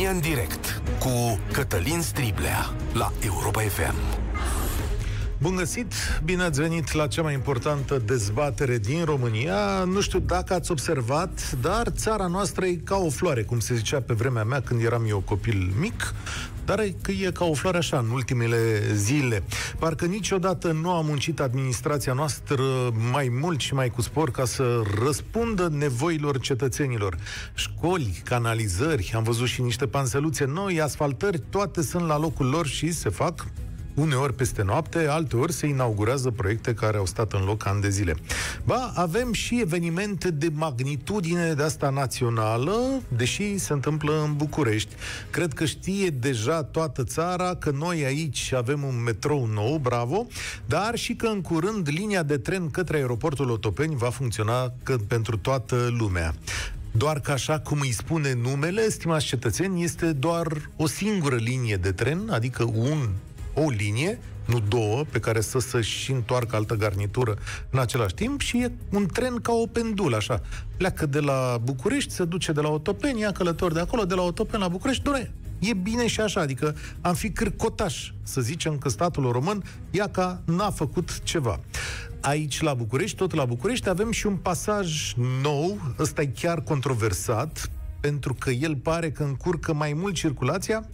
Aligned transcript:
România 0.00 0.28
în 0.28 0.34
direct 0.34 0.82
cu 0.98 1.38
Cătălin 1.52 2.00
Striblea 2.00 2.74
la 2.92 3.12
Europa 3.24 3.60
FM. 3.60 3.94
Bun 5.38 5.56
găsit! 5.56 5.92
Bine 6.24 6.42
ați 6.42 6.60
venit 6.60 6.92
la 6.92 7.06
cea 7.06 7.22
mai 7.22 7.32
importantă 7.32 8.02
dezbatere 8.04 8.78
din 8.78 9.04
România. 9.04 9.84
Nu 9.84 10.00
știu 10.00 10.18
dacă 10.18 10.54
ați 10.54 10.70
observat, 10.70 11.52
dar 11.60 11.88
țara 11.88 12.26
noastră 12.26 12.64
e 12.64 12.74
ca 12.74 12.96
o 12.96 13.10
floare, 13.10 13.42
cum 13.42 13.58
se 13.58 13.74
zicea 13.74 14.00
pe 14.00 14.14
vremea 14.14 14.44
mea 14.44 14.60
când 14.60 14.82
eram 14.82 15.04
eu 15.08 15.18
copil 15.18 15.72
mic, 15.78 16.14
dar 16.64 16.78
e 16.78 16.94
că 17.02 17.10
e 17.10 17.30
ca 17.30 17.44
o 17.44 17.54
floare 17.54 17.76
așa 17.76 17.98
în 17.98 18.10
ultimele 18.10 18.92
zile. 18.94 19.42
Parcă 19.78 20.04
niciodată 20.04 20.72
nu 20.72 20.90
a 20.90 21.00
muncit 21.00 21.40
administrația 21.40 22.12
noastră 22.12 22.62
mai 23.12 23.28
mult 23.40 23.60
și 23.60 23.74
mai 23.74 23.88
cu 23.90 24.00
spor 24.00 24.30
ca 24.30 24.44
să 24.44 24.82
răspundă 25.04 25.68
nevoilor 25.72 26.38
cetățenilor. 26.38 27.16
Școli, 27.54 28.22
canalizări, 28.24 29.12
am 29.16 29.22
văzut 29.22 29.46
și 29.46 29.62
niște 29.62 29.86
panseluțe 29.86 30.44
noi, 30.44 30.80
asfaltări, 30.80 31.42
toate 31.50 31.82
sunt 31.82 32.06
la 32.06 32.18
locul 32.18 32.46
lor 32.46 32.66
și 32.66 32.92
se 32.92 33.08
fac 33.08 33.46
uneori 34.00 34.34
peste 34.34 34.62
noapte, 34.62 35.06
alteori 35.06 35.52
se 35.52 35.66
inaugurează 35.66 36.30
proiecte 36.30 36.74
care 36.74 36.96
au 36.96 37.06
stat 37.06 37.32
în 37.32 37.44
loc 37.44 37.66
ani 37.66 37.80
de 37.80 37.88
zile. 37.88 38.14
Ba, 38.64 38.92
avem 38.94 39.32
și 39.32 39.60
evenimente 39.60 40.30
de 40.30 40.50
magnitudine 40.52 41.52
de 41.52 41.62
asta 41.62 41.90
națională, 41.90 43.02
deși 43.16 43.58
se 43.58 43.72
întâmplă 43.72 44.22
în 44.24 44.36
București. 44.36 44.94
Cred 45.30 45.52
că 45.52 45.64
știe 45.64 46.08
deja 46.08 46.62
toată 46.62 47.04
țara 47.04 47.54
că 47.54 47.70
noi 47.70 48.04
aici 48.04 48.52
avem 48.52 48.82
un 48.82 49.02
metrou 49.02 49.46
nou, 49.46 49.76
bravo, 49.76 50.26
dar 50.66 50.98
și 50.98 51.14
că 51.14 51.26
în 51.26 51.40
curând 51.40 51.88
linia 51.88 52.22
de 52.22 52.38
tren 52.38 52.70
către 52.70 52.96
aeroportul 52.96 53.50
Otopeni 53.50 53.96
va 53.96 54.10
funcționa 54.10 54.72
pentru 55.08 55.36
toată 55.36 55.94
lumea. 55.98 56.34
Doar 56.92 57.20
că 57.20 57.30
așa 57.30 57.58
cum 57.58 57.80
îi 57.80 57.92
spune 57.92 58.34
numele, 58.42 58.88
stimați 58.88 59.26
cetățeni, 59.26 59.82
este 59.82 60.12
doar 60.12 60.70
o 60.76 60.86
singură 60.86 61.36
linie 61.36 61.76
de 61.76 61.92
tren, 61.92 62.28
adică 62.30 62.64
un 62.74 63.08
o 63.64 63.70
linie, 63.70 64.18
nu 64.46 64.60
două, 64.68 65.04
pe 65.10 65.20
care 65.20 65.40
să 65.40 65.58
să-și 65.58 66.10
întoarcă 66.12 66.56
altă 66.56 66.74
garnitură 66.74 67.38
în 67.70 67.78
același 67.78 68.14
timp 68.14 68.40
și 68.40 68.58
e 68.58 68.72
un 68.92 69.06
tren 69.06 69.36
ca 69.36 69.52
o 69.52 69.66
pendulă, 69.66 70.16
așa. 70.16 70.42
Pleacă 70.76 71.06
de 71.06 71.20
la 71.20 71.58
București, 71.62 72.12
se 72.12 72.24
duce 72.24 72.52
de 72.52 72.60
la 72.60 72.68
Otopeni, 72.68 73.20
ia 73.20 73.32
călători 73.32 73.74
de 73.74 73.80
acolo, 73.80 74.04
de 74.04 74.14
la 74.14 74.22
Otopeni 74.22 74.62
la 74.62 74.68
București, 74.68 75.02
doar 75.02 75.30
E 75.60 75.74
bine 75.74 76.06
și 76.06 76.20
așa, 76.20 76.40
adică 76.40 76.76
am 77.00 77.14
fi 77.14 77.30
cârcotaș 77.30 78.12
să 78.22 78.40
zicem 78.40 78.78
că 78.78 78.88
statul 78.88 79.32
român 79.32 79.64
ia 79.90 80.08
ca 80.08 80.42
n-a 80.44 80.70
făcut 80.70 81.22
ceva. 81.22 81.60
Aici 82.20 82.60
la 82.60 82.74
București, 82.74 83.16
tot 83.16 83.34
la 83.34 83.44
București, 83.44 83.88
avem 83.88 84.10
și 84.10 84.26
un 84.26 84.36
pasaj 84.36 85.14
nou, 85.42 85.78
ăsta 85.98 86.22
e 86.22 86.26
chiar 86.26 86.62
controversat, 86.62 87.70
pentru 88.00 88.34
că 88.34 88.50
el 88.50 88.76
pare 88.76 89.10
că 89.10 89.22
încurcă 89.22 89.72
mai 89.72 89.92
mult 89.92 90.14
circulația, 90.14 90.88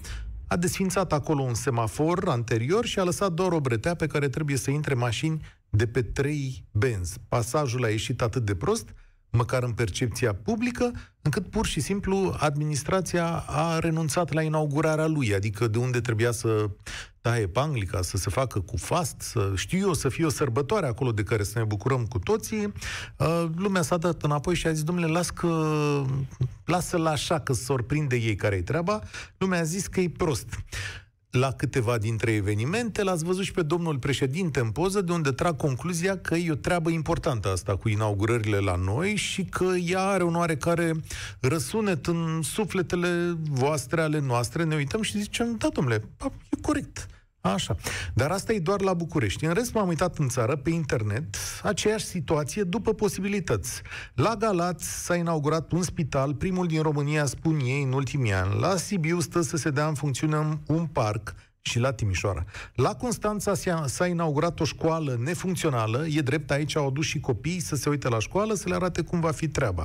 a 0.46 0.56
desfințat 0.56 1.12
acolo 1.12 1.42
un 1.42 1.54
semafor 1.54 2.28
anterior 2.28 2.84
și 2.84 2.98
a 2.98 3.04
lăsat 3.04 3.32
doar 3.32 3.52
o 3.52 3.60
bretea 3.60 3.94
pe 3.94 4.06
care 4.06 4.28
trebuie 4.28 4.56
să 4.56 4.70
intre 4.70 4.94
mașini 4.94 5.40
de 5.70 5.86
pe 5.86 6.02
trei 6.02 6.64
benzi. 6.70 7.18
Pasajul 7.28 7.84
a 7.84 7.88
ieșit 7.88 8.22
atât 8.22 8.44
de 8.44 8.54
prost, 8.54 8.94
măcar 9.30 9.62
în 9.62 9.72
percepția 9.72 10.34
publică, 10.34 10.92
încât 11.26 11.50
pur 11.50 11.66
și 11.66 11.80
simplu 11.80 12.34
administrația 12.38 13.44
a 13.46 13.78
renunțat 13.78 14.32
la 14.32 14.42
inaugurarea 14.42 15.06
lui, 15.06 15.34
adică 15.34 15.66
de 15.66 15.78
unde 15.78 16.00
trebuia 16.00 16.32
să 16.32 16.70
taie 17.20 17.46
panglica, 17.46 18.02
să 18.02 18.16
se 18.16 18.30
facă 18.30 18.60
cu 18.60 18.76
fast, 18.76 19.14
să 19.18 19.52
știu 19.54 19.78
eu, 19.78 19.92
să 19.92 20.08
fie 20.08 20.24
o 20.24 20.28
sărbătoare 20.28 20.86
acolo 20.86 21.12
de 21.12 21.22
care 21.22 21.42
să 21.42 21.58
ne 21.58 21.64
bucurăm 21.64 22.04
cu 22.04 22.18
toții. 22.18 22.72
Uh, 23.16 23.44
lumea 23.56 23.82
s-a 23.82 23.96
dat 23.96 24.22
înapoi 24.22 24.54
și 24.54 24.66
a 24.66 24.72
zis, 24.72 24.82
domnule, 24.82 25.06
las 25.06 25.30
că, 25.30 25.48
lasă-l 26.64 27.06
așa, 27.06 27.40
că 27.40 27.52
sorprinde 27.52 28.16
ei 28.16 28.34
care-i 28.34 28.62
treaba. 28.62 29.02
Lumea 29.38 29.60
a 29.60 29.62
zis 29.62 29.86
că 29.86 30.00
e 30.00 30.10
prost 30.16 30.48
la 31.30 31.52
câteva 31.52 31.98
dintre 31.98 32.32
evenimente, 32.32 33.02
l-ați 33.02 33.24
văzut 33.24 33.44
și 33.44 33.52
pe 33.52 33.62
domnul 33.62 33.98
președinte 33.98 34.60
în 34.60 34.70
poză, 34.70 35.00
de 35.00 35.12
unde 35.12 35.30
trag 35.30 35.56
concluzia 35.56 36.18
că 36.18 36.34
e 36.34 36.50
o 36.50 36.54
treabă 36.54 36.90
importantă 36.90 37.48
asta 37.48 37.76
cu 37.76 37.88
inaugurările 37.88 38.58
la 38.58 38.74
noi 38.74 39.16
și 39.16 39.44
că 39.44 39.64
ea 39.64 40.02
are 40.02 40.22
un 40.22 40.34
oarecare 40.34 40.92
răsunet 41.40 42.06
în 42.06 42.40
sufletele 42.42 43.36
voastre, 43.50 44.00
ale 44.00 44.20
noastre. 44.20 44.64
Ne 44.64 44.74
uităm 44.74 45.02
și 45.02 45.18
zicem, 45.18 45.56
da, 45.58 45.68
domnule, 45.68 46.04
e 46.50 46.60
corect. 46.62 47.15
Așa. 47.52 47.76
Dar 48.14 48.30
asta 48.30 48.52
e 48.52 48.58
doar 48.58 48.80
la 48.80 48.94
București. 48.94 49.44
În 49.44 49.52
rest, 49.52 49.72
m-am 49.72 49.88
uitat 49.88 50.18
în 50.18 50.28
țară, 50.28 50.56
pe 50.56 50.70
internet, 50.70 51.36
aceeași 51.62 52.04
situație 52.04 52.62
după 52.62 52.94
posibilități. 52.94 53.82
La 54.14 54.34
Galați 54.38 55.04
s-a 55.04 55.14
inaugurat 55.14 55.72
un 55.72 55.82
spital, 55.82 56.34
primul 56.34 56.66
din 56.66 56.82
România, 56.82 57.24
spun 57.24 57.60
ei, 57.64 57.82
în 57.82 57.92
ultimii 57.92 58.32
ani. 58.32 58.60
La 58.60 58.76
Sibiu 58.76 59.20
stă 59.20 59.40
să 59.40 59.56
se 59.56 59.70
dea 59.70 59.86
în 59.86 59.94
funcțiune 59.94 60.60
un 60.66 60.86
parc 60.86 61.34
și 61.60 61.78
la 61.78 61.92
Timișoara. 61.92 62.44
La 62.74 62.94
Constanța 62.94 63.52
s-a 63.86 64.06
inaugurat 64.06 64.60
o 64.60 64.64
școală 64.64 65.16
nefuncțională, 65.20 66.06
e 66.06 66.20
drept, 66.20 66.50
aici 66.50 66.76
au 66.76 66.86
adus 66.86 67.04
și 67.04 67.20
copiii 67.20 67.60
să 67.60 67.76
se 67.76 67.88
uite 67.88 68.08
la 68.08 68.18
școală, 68.18 68.54
să 68.54 68.68
le 68.68 68.74
arate 68.74 69.02
cum 69.02 69.20
va 69.20 69.30
fi 69.30 69.48
treaba. 69.48 69.84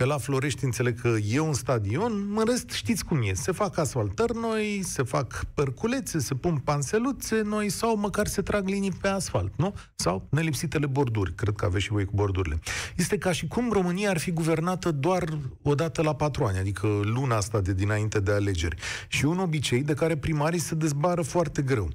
Pe 0.00 0.06
la 0.06 0.18
Florești 0.18 0.64
înțeleg 0.64 1.00
că 1.00 1.16
e 1.28 1.38
un 1.38 1.52
stadion, 1.52 2.12
în 2.36 2.44
rest 2.46 2.70
știți 2.70 3.04
cum 3.04 3.22
e. 3.22 3.32
Se 3.34 3.52
fac 3.52 3.78
asfaltări 3.78 4.36
noi, 4.36 4.80
se 4.84 5.02
fac 5.02 5.44
părculețe, 5.54 6.18
se 6.18 6.34
pun 6.34 6.56
panseluțe 6.56 7.40
noi 7.40 7.68
sau 7.68 7.96
măcar 7.96 8.26
se 8.26 8.42
trag 8.42 8.68
linii 8.68 8.92
pe 9.00 9.08
asfalt, 9.08 9.52
nu? 9.56 9.74
Sau 9.94 10.26
nelipsitele 10.30 10.86
borduri, 10.86 11.34
cred 11.34 11.54
că 11.54 11.64
aveți 11.64 11.84
și 11.84 11.90
voi 11.90 12.04
cu 12.04 12.12
bordurile. 12.14 12.58
Este 12.96 13.18
ca 13.18 13.32
și 13.32 13.46
cum 13.46 13.72
România 13.72 14.10
ar 14.10 14.18
fi 14.18 14.30
guvernată 14.30 14.90
doar 14.90 15.38
o 15.62 15.74
dată 15.74 16.02
la 16.02 16.14
patru 16.14 16.44
ani, 16.44 16.58
adică 16.58 16.86
luna 17.02 17.36
asta 17.36 17.60
de 17.60 17.72
dinainte 17.72 18.20
de 18.20 18.32
alegeri. 18.32 18.76
Și 19.08 19.24
un 19.24 19.38
obicei 19.38 19.82
de 19.82 19.94
care 19.94 20.16
primarii 20.16 20.60
se 20.60 20.74
dezbară 20.74 21.22
foarte 21.22 21.62
greu. 21.62 21.88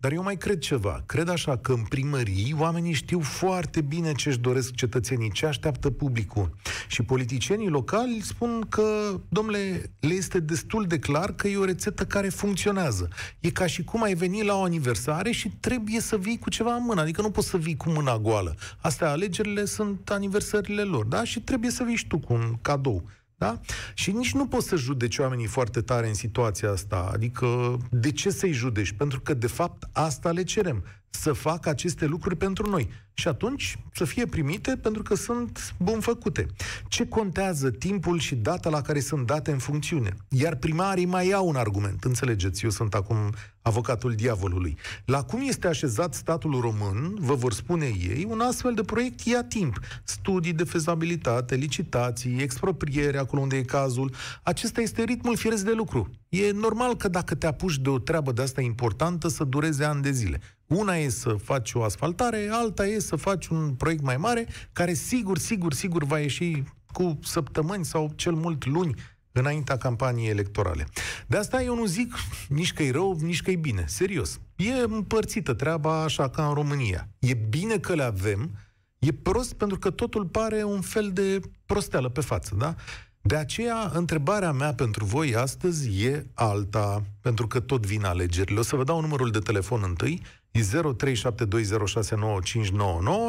Dar 0.00 0.12
eu 0.12 0.22
mai 0.22 0.36
cred 0.36 0.58
ceva. 0.58 1.02
Cred 1.06 1.28
așa 1.28 1.56
că 1.56 1.72
în 1.72 1.82
primării 1.82 2.54
oamenii 2.58 2.92
știu 2.92 3.20
foarte 3.20 3.80
bine 3.80 4.12
ce 4.12 4.28
își 4.28 4.38
doresc 4.38 4.74
cetățenii, 4.74 5.30
ce 5.30 5.46
așteaptă 5.46 5.90
publicul. 5.90 6.50
Și 6.88 7.02
politicienii 7.48 7.80
locali 7.80 8.20
spun 8.20 8.66
că, 8.68 9.20
domnule, 9.28 9.90
le 10.00 10.12
este 10.12 10.40
destul 10.40 10.84
de 10.84 10.98
clar 10.98 11.32
că 11.34 11.48
e 11.48 11.56
o 11.56 11.64
rețetă 11.64 12.04
care 12.04 12.28
funcționează. 12.28 13.08
E 13.40 13.50
ca 13.50 13.66
și 13.66 13.84
cum 13.84 14.02
ai 14.02 14.14
veni 14.14 14.44
la 14.44 14.54
o 14.54 14.62
aniversare 14.62 15.30
și 15.30 15.50
trebuie 15.60 16.00
să 16.00 16.16
vii 16.16 16.38
cu 16.38 16.50
ceva 16.50 16.74
în 16.74 16.82
mână. 16.84 17.00
Adică 17.00 17.22
nu 17.22 17.30
poți 17.30 17.48
să 17.48 17.56
vii 17.56 17.76
cu 17.76 17.90
mâna 17.90 18.18
goală. 18.18 18.54
Astea 18.80 19.10
alegerile 19.10 19.64
sunt 19.64 20.10
aniversările 20.10 20.82
lor, 20.82 21.04
da? 21.04 21.24
Și 21.24 21.40
trebuie 21.40 21.70
să 21.70 21.82
vii 21.82 21.96
și 21.96 22.06
tu 22.06 22.18
cu 22.18 22.32
un 22.32 22.54
cadou. 22.62 23.08
Da? 23.36 23.60
Și 23.94 24.10
nici 24.10 24.32
nu 24.32 24.46
poți 24.46 24.68
să 24.68 24.76
judeci 24.76 25.18
oamenii 25.18 25.46
foarte 25.46 25.80
tare 25.80 26.08
în 26.08 26.14
situația 26.14 26.70
asta. 26.70 27.10
Adică, 27.12 27.76
de 27.90 28.10
ce 28.10 28.30
să-i 28.30 28.52
judeci? 28.52 28.92
Pentru 28.92 29.20
că, 29.20 29.34
de 29.34 29.46
fapt, 29.46 29.88
asta 29.92 30.30
le 30.30 30.42
cerem. 30.42 30.84
Să 31.10 31.32
facă 31.32 31.68
aceste 31.68 32.06
lucruri 32.06 32.36
pentru 32.36 32.70
noi. 32.70 32.88
Și 33.18 33.28
atunci 33.28 33.78
să 33.94 34.04
fie 34.04 34.26
primite 34.26 34.76
pentru 34.76 35.02
că 35.02 35.14
sunt 35.14 35.74
bun 35.78 36.00
făcute. 36.00 36.46
Ce 36.88 37.06
contează 37.06 37.70
timpul 37.70 38.18
și 38.18 38.34
data 38.34 38.70
la 38.70 38.80
care 38.80 39.00
sunt 39.00 39.26
date 39.26 39.50
în 39.50 39.58
funcțiune? 39.58 40.16
Iar 40.28 40.56
primarii 40.56 41.06
mai 41.06 41.30
au 41.30 41.48
un 41.48 41.56
argument. 41.56 42.04
Înțelegeți, 42.04 42.64
eu 42.64 42.70
sunt 42.70 42.94
acum 42.94 43.16
avocatul 43.62 44.14
diavolului. 44.14 44.76
La 45.04 45.22
cum 45.22 45.40
este 45.46 45.66
așezat 45.66 46.14
statul 46.14 46.60
român, 46.60 47.16
vă 47.20 47.34
vor 47.34 47.52
spune 47.52 47.86
ei, 47.86 48.26
un 48.28 48.40
astfel 48.40 48.74
de 48.74 48.82
proiect 48.82 49.20
ia 49.20 49.44
timp. 49.44 49.78
Studii 50.04 50.52
de 50.52 50.64
fezabilitate, 50.64 51.54
licitații, 51.54 52.40
expropriere, 52.40 53.18
acolo 53.18 53.42
unde 53.42 53.56
e 53.56 53.62
cazul. 53.62 54.14
Acesta 54.42 54.80
este 54.80 55.02
ritmul 55.02 55.36
firesc 55.36 55.64
de 55.64 55.72
lucru. 55.72 56.10
E 56.28 56.50
normal 56.50 56.96
că 56.96 57.08
dacă 57.08 57.34
te 57.34 57.46
apuci 57.46 57.78
de 57.78 57.88
o 57.88 57.98
treabă 57.98 58.32
de 58.32 58.42
asta 58.42 58.60
importantă 58.60 59.28
să 59.28 59.44
dureze 59.44 59.84
ani 59.84 60.02
de 60.02 60.10
zile. 60.10 60.40
Una 60.68 60.96
e 60.96 61.08
să 61.08 61.28
faci 61.28 61.72
o 61.72 61.82
asfaltare, 61.82 62.48
alta 62.52 62.86
e 62.86 62.98
să 62.98 63.16
faci 63.16 63.46
un 63.46 63.74
proiect 63.74 64.02
mai 64.02 64.16
mare, 64.16 64.46
care 64.72 64.92
sigur, 64.92 65.38
sigur, 65.38 65.72
sigur 65.72 66.04
va 66.04 66.18
ieși 66.18 66.62
cu 66.92 67.18
săptămâni 67.22 67.84
sau 67.84 68.12
cel 68.14 68.32
mult 68.32 68.66
luni 68.66 68.94
înaintea 69.32 69.76
campaniei 69.76 70.28
electorale. 70.28 70.86
De 71.26 71.36
asta 71.36 71.62
eu 71.62 71.74
nu 71.74 71.84
zic 71.84 72.14
nici 72.48 72.72
că 72.72 72.82
e 72.82 72.90
rău, 72.90 73.18
nici 73.20 73.42
că 73.42 73.50
e 73.50 73.56
bine. 73.56 73.84
Serios. 73.86 74.40
E 74.56 74.72
împărțită 74.72 75.54
treaba 75.54 76.02
așa 76.02 76.28
ca 76.28 76.48
în 76.48 76.54
România. 76.54 77.08
E 77.18 77.34
bine 77.34 77.78
că 77.78 77.94
le 77.94 78.02
avem, 78.02 78.50
e 78.98 79.12
prost 79.12 79.52
pentru 79.52 79.78
că 79.78 79.90
totul 79.90 80.26
pare 80.26 80.64
un 80.64 80.80
fel 80.80 81.10
de 81.12 81.40
prosteală 81.66 82.08
pe 82.08 82.20
față, 82.20 82.54
da? 82.58 82.74
De 83.20 83.36
aceea, 83.36 83.90
întrebarea 83.94 84.52
mea 84.52 84.74
pentru 84.74 85.04
voi 85.04 85.36
astăzi 85.36 86.04
e 86.04 86.26
alta, 86.34 87.02
pentru 87.20 87.46
că 87.46 87.60
tot 87.60 87.86
vin 87.86 88.04
alegerile. 88.04 88.58
O 88.58 88.62
să 88.62 88.76
vă 88.76 88.84
dau 88.84 89.00
numărul 89.00 89.30
de 89.30 89.38
telefon 89.38 89.82
întâi, 89.84 90.22
e 90.50 90.60
0372069599 90.60 90.64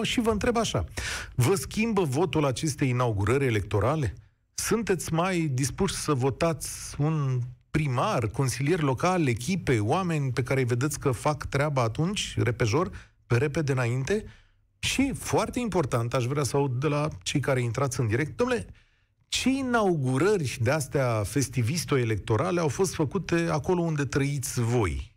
și 0.01 0.19
vă 0.19 0.29
întreb 0.29 0.57
așa. 0.57 0.85
Vă 1.35 1.55
schimbă 1.55 2.03
votul 2.03 2.45
acestei 2.45 2.89
inaugurări 2.89 3.45
electorale? 3.45 4.13
Sunteți 4.53 5.13
mai 5.13 5.39
dispuși 5.39 5.93
să 5.93 6.13
votați 6.13 6.95
un 6.97 7.39
primar, 7.71 8.27
consilier 8.27 8.81
local, 8.81 9.27
echipe, 9.27 9.79
oameni 9.79 10.31
pe 10.31 10.43
care 10.43 10.59
îi 10.59 10.65
vedeți 10.65 10.99
că 10.99 11.11
fac 11.11 11.45
treaba 11.45 11.81
atunci, 11.81 12.33
repejor, 12.37 12.91
pe 13.27 13.37
repede 13.37 13.71
înainte? 13.71 14.25
Și, 14.79 15.11
foarte 15.13 15.59
important, 15.59 16.13
aș 16.13 16.25
vrea 16.25 16.43
să 16.43 16.57
aud 16.57 16.79
de 16.79 16.87
la 16.87 17.07
cei 17.23 17.39
care 17.39 17.61
intrați 17.61 17.99
în 17.99 18.07
direct, 18.07 18.37
domnule, 18.37 18.65
ce 19.27 19.49
inaugurări 19.49 20.57
de 20.61 20.71
astea 20.71 21.23
festivisto-electorale 21.23 22.59
au 22.59 22.67
fost 22.67 22.93
făcute 22.93 23.47
acolo 23.51 23.81
unde 23.81 24.05
trăiți 24.05 24.61
voi? 24.61 25.08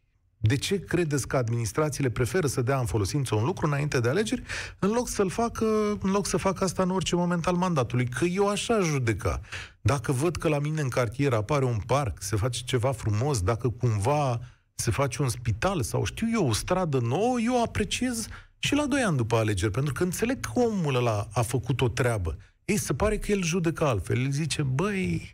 De 0.45 0.57
ce 0.57 0.81
credeți 0.81 1.29
că 1.29 1.37
administrațiile 1.37 2.11
preferă 2.11 2.47
să 2.47 2.63
dea 2.63 2.79
în 2.79 2.87
folosință 2.87 3.35
un 3.35 3.45
lucru 3.45 3.67
înainte 3.67 4.01
de 4.01 4.09
alegeri, 4.09 4.43
în 4.79 4.91
loc 4.91 5.09
să-l 5.09 5.31
facă, 5.31 5.65
în 6.01 6.11
loc 6.11 6.27
să 6.27 6.37
facă 6.37 6.65
asta 6.65 6.83
în 6.83 6.91
orice 6.91 7.17
moment 7.17 7.47
al 7.47 7.55
mandatului? 7.55 8.07
Că 8.07 8.25
eu 8.25 8.49
așa 8.49 8.81
judeca. 8.81 9.41
Dacă 9.81 10.13
văd 10.13 10.37
că 10.37 10.49
la 10.49 10.59
mine 10.59 10.81
în 10.81 10.89
cartier 10.89 11.33
apare 11.33 11.65
un 11.65 11.79
parc, 11.87 12.23
se 12.23 12.37
face 12.37 12.63
ceva 12.65 12.93
frumos, 12.93 13.41
dacă 13.41 13.69
cumva 13.69 14.41
se 14.75 14.91
face 14.91 15.23
un 15.23 15.29
spital 15.29 15.83
sau 15.83 16.05
știu 16.05 16.27
eu, 16.33 16.49
o 16.49 16.53
stradă 16.53 16.99
nouă, 16.99 17.41
eu 17.41 17.63
apreciez 17.63 18.27
și 18.59 18.75
la 18.75 18.87
doi 18.87 19.01
ani 19.01 19.17
după 19.17 19.37
alegeri, 19.37 19.73
pentru 19.73 19.93
că 19.93 20.03
înțeleg 20.03 20.41
că 20.41 20.53
omul 20.55 20.95
ăla 20.95 21.29
a 21.33 21.43
făcut 21.43 21.81
o 21.81 21.89
treabă. 21.89 22.37
Ei, 22.65 22.77
se 22.77 22.95
pare 22.95 23.19
că 23.19 23.33
el 23.33 23.43
judecă 23.43 23.85
altfel. 23.85 24.25
El 24.25 24.31
zice, 24.31 24.63
băi, 24.63 25.33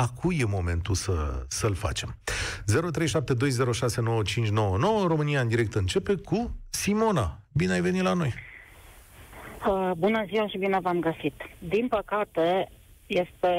acu 0.00 0.32
e 0.32 0.44
momentul 0.44 0.94
să, 0.94 1.44
să-l 1.48 1.74
facem. 1.74 2.16
0372069599 2.22 2.26
România 5.06 5.40
în 5.40 5.48
direct 5.48 5.74
începe 5.74 6.14
cu 6.14 6.56
Simona. 6.70 7.38
Bine 7.52 7.72
ai 7.72 7.80
venit 7.80 8.02
la 8.02 8.12
noi! 8.12 8.34
Uh, 9.66 9.90
bună 9.96 10.24
ziua 10.26 10.48
și 10.48 10.58
bine 10.58 10.78
v-am 10.82 11.00
găsit. 11.00 11.34
Din 11.58 11.88
păcate, 11.88 12.68
este 13.10 13.52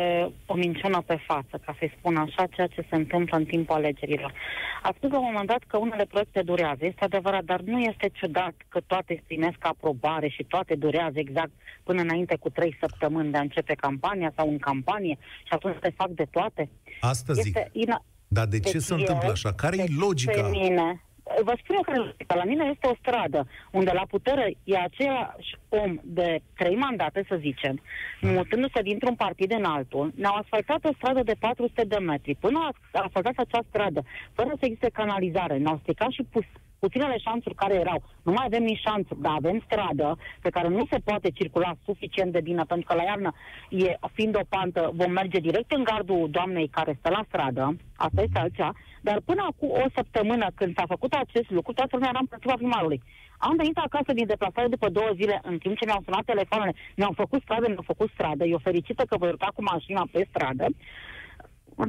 o 0.46 0.54
minciună 0.54 1.02
pe 1.06 1.18
față, 1.28 1.62
ca 1.66 1.76
să-i 1.80 1.96
spun 1.98 2.16
așa, 2.16 2.46
ceea 2.46 2.68
ce 2.68 2.86
se 2.90 2.96
întâmplă 2.96 3.38
în 3.38 3.46
timpul 3.46 3.76
alegerilor. 3.76 4.34
A 4.82 4.94
spus 4.98 5.10
la 5.12 5.18
un 5.18 5.24
moment 5.26 5.48
dat 5.48 5.64
că 5.68 5.78
unele 5.78 6.06
proiecte 6.06 6.42
durează, 6.42 6.86
este 6.86 7.04
adevărat, 7.04 7.44
dar 7.44 7.60
nu 7.62 7.80
este 7.80 8.10
ciudat 8.14 8.54
că 8.70 8.80
toate 8.88 9.24
primesc 9.28 9.58
aprobare 9.60 10.28
și 10.28 10.44
toate 10.44 10.76
durează 10.76 11.20
exact 11.20 11.52
până 11.84 12.02
înainte 12.02 12.36
cu 12.36 12.50
trei 12.50 12.78
săptămâni 12.80 13.32
de 13.32 13.38
a 13.38 13.42
începe 13.42 13.74
campania 13.74 14.34
sau 14.36 14.50
în 14.50 14.58
campanie 14.58 15.18
și 15.44 15.54
atunci 15.54 15.78
se 15.82 15.94
fac 15.96 16.10
de 16.10 16.26
toate. 16.32 16.70
Asta 17.00 17.34
zic. 17.34 17.46
Este 17.46 17.72
ina- 17.74 18.06
dar 18.28 18.46
de 18.46 18.60
ce 18.60 18.72
deci 18.72 18.82
se 18.82 18.94
întâmplă 18.94 19.32
așa? 19.32 19.54
Care 19.54 19.78
e 19.78 19.86
logica? 20.00 20.48
Mine, 20.48 21.04
vă 21.24 21.58
spun 21.62 21.76
eu 21.76 22.14
că 22.28 22.36
la 22.36 22.44
mine 22.44 22.70
este 22.74 22.88
o 22.88 22.96
stradă 23.00 23.48
unde 23.72 23.92
la 23.94 24.06
putere 24.10 24.54
e 24.64 24.78
același 24.78 25.58
om 25.70 26.00
de 26.04 26.40
trei 26.58 26.76
mandate, 26.76 27.26
să 27.28 27.36
zicem, 27.40 27.82
mutându-se 28.22 28.82
dintr-un 28.82 29.16
partid 29.16 29.52
în 29.52 29.64
altul, 29.64 30.12
ne-au 30.16 30.36
asfaltat 30.36 30.86
o 30.86 30.94
stradă 30.94 31.24
de 31.24 31.36
400 31.40 31.84
de 31.84 31.98
metri. 31.98 32.36
Până 32.36 32.60
a 32.92 33.02
asfaltat 33.02 33.34
acea 33.38 33.64
stradă, 33.68 34.04
fără 34.34 34.50
să 34.50 34.66
existe 34.66 34.90
canalizare, 34.94 35.58
ne-au 35.58 35.80
stricat 35.82 36.10
și 36.10 36.24
pus, 36.24 36.46
puținele 36.80 37.18
șanțuri 37.18 37.56
care 37.56 37.74
erau. 37.74 38.04
Nu 38.24 38.32
mai 38.32 38.46
avem 38.46 38.64
nici 38.64 38.86
șanțuri, 38.86 39.22
dar 39.22 39.34
avem 39.36 39.62
stradă 39.66 40.18
pe 40.42 40.50
care 40.50 40.68
nu 40.68 40.86
se 40.92 41.00
poate 41.04 41.30
circula 41.30 41.72
suficient 41.86 42.32
de 42.32 42.42
bine, 42.42 42.64
pentru 42.68 42.86
că 42.88 42.94
la 42.96 43.04
iarnă, 43.04 43.32
e, 43.70 43.98
fiind 44.14 44.36
o 44.36 44.50
pantă, 44.50 44.92
vom 44.94 45.12
merge 45.12 45.40
direct 45.40 45.72
în 45.72 45.84
gardul 45.84 46.30
doamnei 46.32 46.68
care 46.68 46.98
stă 47.00 47.10
la 47.10 47.24
stradă, 47.28 47.76
asta 47.96 48.22
este 48.22 48.40
altceva, 48.40 48.72
dar 49.02 49.18
până 49.26 49.42
acum 49.50 49.70
o 49.70 49.86
săptămână 49.96 50.48
când 50.56 50.76
s-a 50.78 50.84
făcut 50.88 51.14
acest 51.14 51.50
lucru, 51.50 51.74
toată 51.74 51.90
lumea 51.96 52.10
era 52.10 52.20
împotriva 52.26 52.54
primarului. 52.54 53.02
Am 53.38 53.56
venit 53.56 53.78
acasă 53.78 54.14
din 54.14 54.28
deplasare 54.28 54.68
după 54.68 54.90
două 54.90 55.12
zile, 55.16 55.40
în 55.44 55.58
timp 55.58 55.78
ce 55.78 55.86
mi-au 55.86 56.02
sunat 56.06 56.26
telefoanele, 56.26 56.74
mi-au 56.96 57.14
făcut 57.16 57.42
stradă, 57.42 57.66
mi-au 57.68 57.90
făcut 57.94 58.10
stradă, 58.14 58.44
eu 58.46 58.58
fericită 58.58 59.04
că 59.04 59.18
voi 59.18 59.30
urca 59.30 59.50
cu 59.56 59.64
mașina 59.64 60.04
pe 60.12 60.26
stradă, 60.30 60.66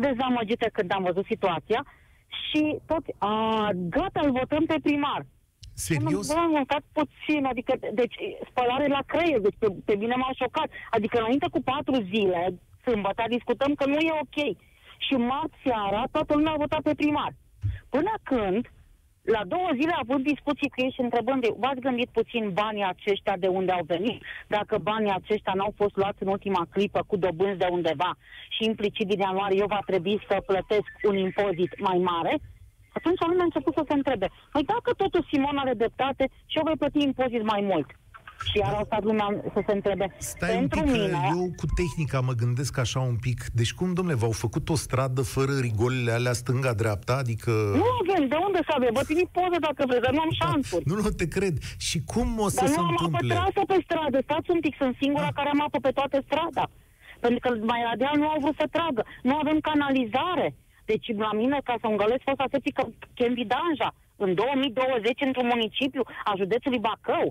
dezamăgită 0.06 0.66
când 0.72 0.92
am 0.92 1.02
văzut 1.02 1.24
situația, 1.24 1.86
și 2.40 2.78
tot, 2.86 3.04
a, 3.18 3.34
gata, 3.74 4.20
îl 4.24 4.30
votăm 4.30 4.64
pe 4.64 4.76
primar. 4.82 5.26
Serios? 5.74 6.30
Am 6.30 6.50
votat 6.50 6.84
puțin, 6.92 7.44
adică, 7.44 7.74
deci, 7.94 8.14
spălare 8.48 8.86
la 8.86 9.02
creier, 9.06 9.40
deci 9.40 9.56
pe, 9.58 9.66
pe 9.84 9.94
mine 9.94 10.14
m-a 10.14 10.30
șocat. 10.34 10.68
Adică 10.90 11.18
înainte 11.18 11.46
cu 11.50 11.62
patru 11.62 11.94
zile, 12.02 12.54
sâmbătă, 12.84 13.24
discutăm 13.28 13.74
că 13.74 13.86
nu 13.86 13.98
e 13.98 14.12
ok. 14.20 14.56
Și 15.06 15.14
marți 15.14 15.62
seara, 15.64 16.02
toată 16.10 16.34
lumea 16.34 16.52
a 16.52 16.62
votat 16.64 16.82
pe 16.82 16.94
primar. 16.94 17.32
Până 17.88 18.12
când, 18.22 18.62
la 19.22 19.42
două 19.44 19.68
zile 19.78 19.92
a 19.94 20.04
avut 20.06 20.22
discuții 20.22 20.68
cu 20.68 20.80
ei 20.84 20.94
și 20.94 21.00
întrebând 21.00 21.40
de, 21.42 21.54
v-ați 21.58 21.80
gândit 21.80 22.08
puțin 22.18 22.52
banii 22.52 22.84
aceștia 22.94 23.36
de 23.36 23.46
unde 23.46 23.72
au 23.72 23.84
venit? 23.86 24.22
Dacă 24.46 24.78
banii 24.78 25.18
aceștia 25.20 25.52
n-au 25.56 25.72
fost 25.76 25.96
luați 25.96 26.22
în 26.22 26.28
ultima 26.28 26.66
clipă 26.70 27.00
cu 27.06 27.16
dobânzi 27.16 27.58
de 27.58 27.68
undeva 27.70 28.10
și 28.54 28.64
implicit 28.64 29.06
din 29.06 29.20
ianuarie 29.20 29.58
eu 29.60 29.66
va 29.66 29.82
trebui 29.86 30.24
să 30.28 30.42
plătesc 30.46 30.90
un 31.08 31.16
impozit 31.16 31.80
mai 31.80 31.98
mare, 31.98 32.38
atunci 32.92 33.20
lumea 33.20 33.40
a 33.40 33.50
început 33.50 33.74
să 33.74 33.84
se 33.88 33.94
întrebe, 33.94 34.28
păi 34.52 34.64
dacă 34.64 34.90
totul 34.96 35.26
Simon 35.30 35.56
are 35.56 35.74
dreptate 35.74 36.24
și 36.46 36.56
eu 36.58 36.62
voi 36.64 36.76
plăti 36.76 37.02
impozit 37.02 37.42
mai 37.42 37.60
mult. 37.60 37.88
Și 38.50 38.58
iar 38.58 38.72
au 38.74 38.84
stat 38.84 39.02
lumea 39.02 39.26
să 39.52 39.60
se 39.66 39.72
întrebe. 39.72 40.14
Stai 40.18 40.50
Pentru 40.50 40.78
un 40.78 40.84
pic, 40.84 40.92
mine... 40.92 41.18
eu 41.36 41.44
cu 41.60 41.66
tehnica 41.78 42.20
mă 42.20 42.32
gândesc 42.32 42.78
așa 42.78 43.00
un 43.00 43.16
pic. 43.26 43.38
Deci 43.58 43.72
cum, 43.72 43.92
domnule, 43.92 44.16
v-au 44.16 44.30
făcut 44.44 44.68
o 44.68 44.74
stradă 44.74 45.22
fără 45.22 45.52
rigolele 45.60 46.12
alea 46.12 46.32
stânga-dreapta? 46.32 47.14
Adică... 47.24 47.50
Nu 47.80 47.86
avem, 48.02 48.22
de 48.28 48.38
unde 48.46 48.60
să 48.68 48.72
avem? 48.78 48.92
Vă 48.92 49.02
trimit 49.08 49.28
poză 49.38 49.56
dacă 49.68 49.82
vreți, 49.86 50.04
dar 50.06 50.12
nu 50.12 50.24
am 50.26 50.32
da. 50.38 50.46
șansuri. 50.46 50.84
Nu, 50.86 50.94
nu 50.94 51.10
te 51.20 51.28
cred. 51.36 51.54
Și 51.88 51.98
cum 52.12 52.28
o 52.46 52.48
să 52.48 52.60
dar 52.64 52.68
se 52.74 52.80
întâmple? 52.88 53.28
Dar 53.28 53.36
nu 53.36 53.42
am 53.42 53.50
apă 53.50 53.64
pe 53.72 53.78
stradă. 53.86 54.18
Stați 54.26 54.50
un 54.54 54.60
pic, 54.64 54.74
sunt 54.82 54.94
singura 55.02 55.30
da. 55.30 55.36
care 55.38 55.48
am 55.48 55.62
apă 55.66 55.78
pe 55.86 55.92
toată 55.98 56.16
strada. 56.26 56.64
Pentru 57.24 57.38
că 57.42 57.48
mai 57.72 57.82
la 57.88 57.94
deal 58.00 58.16
nu 58.22 58.28
au 58.28 58.38
vrut 58.42 58.56
să 58.62 58.66
tragă. 58.76 59.02
Nu 59.28 59.34
avem 59.42 59.58
canalizare. 59.70 60.48
Deci 60.90 61.06
la 61.26 61.32
mine, 61.40 61.58
ca 61.64 61.74
să 61.80 61.86
îngălesc 61.88 62.22
fosta 62.28 62.46
să 62.50 62.58
că 62.74 62.84
Chembi 63.14 63.44
Danja, 63.52 63.90
în 64.24 64.34
2020, 64.34 65.20
într-un 65.28 65.48
municipiu 65.54 66.02
a 66.28 66.32
județului 66.36 66.84
Bacău. 66.86 67.26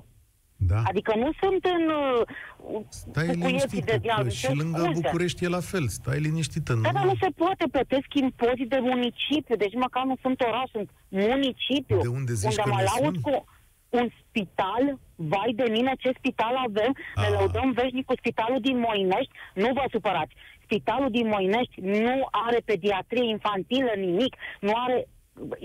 Da. 0.67 0.81
Adică 0.85 1.13
nu 1.17 1.29
sunt 1.41 1.63
în 1.75 1.83
uh, 1.89 2.85
Stai 2.89 3.27
liniștită, 3.27 3.91
de 3.91 3.97
dialog. 4.01 4.29
și 4.29 4.55
lângă 4.55 4.81
scuze. 4.81 4.99
București 5.01 5.43
e 5.43 5.47
la 5.47 5.59
fel. 5.59 5.87
Stai 5.87 6.19
liniștită. 6.19 6.73
Da, 6.73 6.91
dar 6.91 7.05
nu 7.05 7.15
se 7.21 7.29
poate. 7.35 7.63
Plătesc 7.71 8.09
impozit 8.13 8.69
de 8.69 8.79
municipiu. 8.81 9.55
Deci 9.55 9.73
măcar 9.73 10.03
nu 10.03 10.15
sunt 10.21 10.41
oraș, 10.41 10.69
sunt 10.71 10.89
municipiu. 11.07 12.01
De 12.01 12.07
unde 12.07 12.33
zici 12.33 12.57
unde 12.57 12.61
că 12.61 12.69
mă 12.69 12.83
laud 12.91 13.15
cu 13.21 13.45
un 13.89 14.07
spital, 14.19 14.99
vai 15.15 15.51
de 15.55 15.67
mine 15.71 15.93
ce 15.99 16.11
spital 16.17 16.55
avem, 16.67 16.91
A. 17.15 17.21
ne 17.21 17.27
ah. 17.27 17.33
lăudăm 17.37 17.71
veșnic 17.71 18.05
cu 18.05 18.13
spitalul 18.17 18.59
din 18.61 18.77
Moinești, 18.79 19.31
nu 19.53 19.69
vă 19.73 19.85
supărați. 19.91 20.33
Spitalul 20.63 21.09
din 21.11 21.27
Moinești 21.27 21.81
nu 21.81 22.27
are 22.31 22.59
pediatrie 22.65 23.29
infantilă, 23.29 23.91
nimic, 23.95 24.35
nu 24.59 24.71
are 24.85 25.07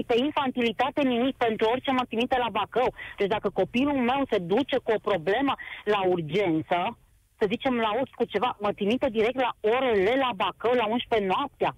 pe 0.07 0.15
infantilitate 0.17 1.03
nimic 1.03 1.37
pentru 1.37 1.69
orice 1.71 1.91
mă 1.91 2.05
trimite 2.09 2.37
la 2.39 2.49
Bacău. 2.51 2.95
Deci 3.19 3.29
dacă 3.29 3.49
copilul 3.51 3.99
meu 4.11 4.23
se 4.31 4.39
duce 4.39 4.77
cu 4.77 4.93
o 4.93 5.05
problemă 5.09 5.55
la 5.85 6.01
urgență, 6.07 6.99
să 7.39 7.47
zicem 7.49 7.75
la 7.77 7.91
ochi 8.01 8.15
cu 8.15 8.25
ceva, 8.25 8.57
mă 8.61 8.73
trimite 8.73 9.09
direct 9.09 9.41
la 9.41 9.53
orele 9.61 10.15
la 10.17 10.31
Bacău 10.37 10.73
la 10.73 10.87
11 10.87 11.29
noaptea. 11.29 11.77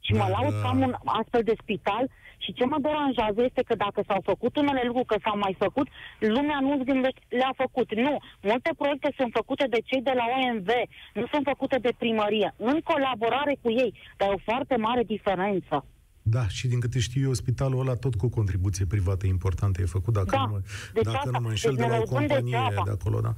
Și 0.00 0.12
mă 0.12 0.26
da, 0.28 0.28
laud 0.28 0.54
că 0.60 0.66
am 0.66 0.80
un 0.80 0.94
astfel 1.04 1.42
de 1.42 1.54
spital 1.62 2.04
și 2.38 2.52
ce 2.52 2.64
mă 2.64 2.78
deranjează 2.80 3.42
este 3.42 3.62
că 3.62 3.74
dacă 3.74 4.02
s-au 4.06 4.20
făcut 4.24 4.56
unele 4.56 4.82
lucruri, 4.84 5.06
că 5.06 5.16
s-au 5.24 5.38
mai 5.38 5.54
făcut, 5.58 5.86
lumea 6.18 6.58
nu-ți 6.60 6.84
gândește, 6.84 7.20
le-a 7.28 7.52
făcut. 7.56 7.94
Nu. 7.94 8.16
Multe 8.42 8.70
proiecte 8.76 9.12
sunt 9.16 9.32
făcute 9.32 9.66
de 9.68 9.80
cei 9.84 10.02
de 10.02 10.12
la 10.14 10.24
OMV, 10.36 10.68
nu 11.14 11.26
sunt 11.32 11.44
făcute 11.44 11.76
de 11.78 11.92
primărie, 11.98 12.54
în 12.56 12.80
colaborare 12.80 13.56
cu 13.62 13.70
ei, 13.70 13.94
dar 14.16 14.28
e 14.28 14.32
o 14.32 14.44
foarte 14.50 14.76
mare 14.76 15.02
diferență. 15.02 15.84
Da, 16.22 16.48
și 16.48 16.68
din 16.68 16.80
câte 16.80 16.98
știu 16.98 17.22
eu, 17.22 17.32
spitalul 17.32 17.80
ăla 17.80 17.94
tot 17.94 18.14
cu 18.14 18.28
contribuție 18.28 18.84
privată 18.86 19.26
importantă 19.26 19.80
e 19.80 19.84
făcut, 19.84 20.12
dacă 20.14 20.28
da, 20.30 20.46
nu, 20.50 20.60
deci 20.92 21.04
dacă 21.04 21.30
nu 21.30 21.38
mă 21.40 21.48
înșel 21.48 21.74
deci 21.74 21.84
de 21.84 21.90
la 21.90 21.98
o 21.98 22.02
companie 22.02 22.58
de, 22.68 22.80
de 22.84 22.90
acolo, 22.90 23.20
da. 23.20 23.34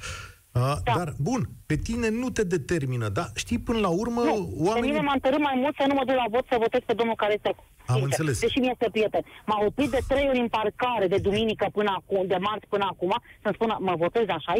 A, 0.60 0.80
da. 0.84 0.92
Dar, 0.96 1.14
bun, 1.18 1.48
pe 1.66 1.76
tine 1.76 2.08
nu 2.08 2.30
te 2.30 2.44
determină, 2.44 3.08
da? 3.08 3.24
Știi, 3.34 3.58
până 3.58 3.78
la 3.78 3.88
urmă, 3.88 4.20
nu, 4.22 4.54
oamenii... 4.66 4.80
pe 4.80 4.86
mine 4.86 5.00
m-a 5.00 5.12
întărât 5.12 5.42
mai 5.48 5.56
mult 5.62 5.74
să 5.80 5.84
nu 5.88 5.94
mă 5.94 6.04
duc 6.06 6.16
la 6.22 6.28
vot 6.30 6.44
să 6.50 6.56
votez 6.60 6.80
pe 6.86 6.98
domnul 7.00 7.14
care 7.22 7.32
este 7.38 7.50
Am 7.54 7.58
Sincer. 7.86 8.02
înțeles. 8.02 8.40
Deși 8.40 8.58
mi 8.58 8.70
este 8.74 8.88
prieten. 8.96 9.24
M-a 9.46 9.58
oprit 9.68 9.90
de 9.90 10.02
trei 10.08 10.26
ori 10.28 10.44
în 10.46 10.48
parcare 10.58 11.06
de 11.06 11.18
duminică 11.26 11.66
până 11.72 11.90
acum, 12.00 12.26
de 12.26 12.38
marți 12.46 12.66
până 12.74 12.84
acum, 12.92 13.12
să-mi 13.42 13.54
spună, 13.58 13.74
mă 13.80 13.94
votez 14.04 14.26
așa 14.28 14.52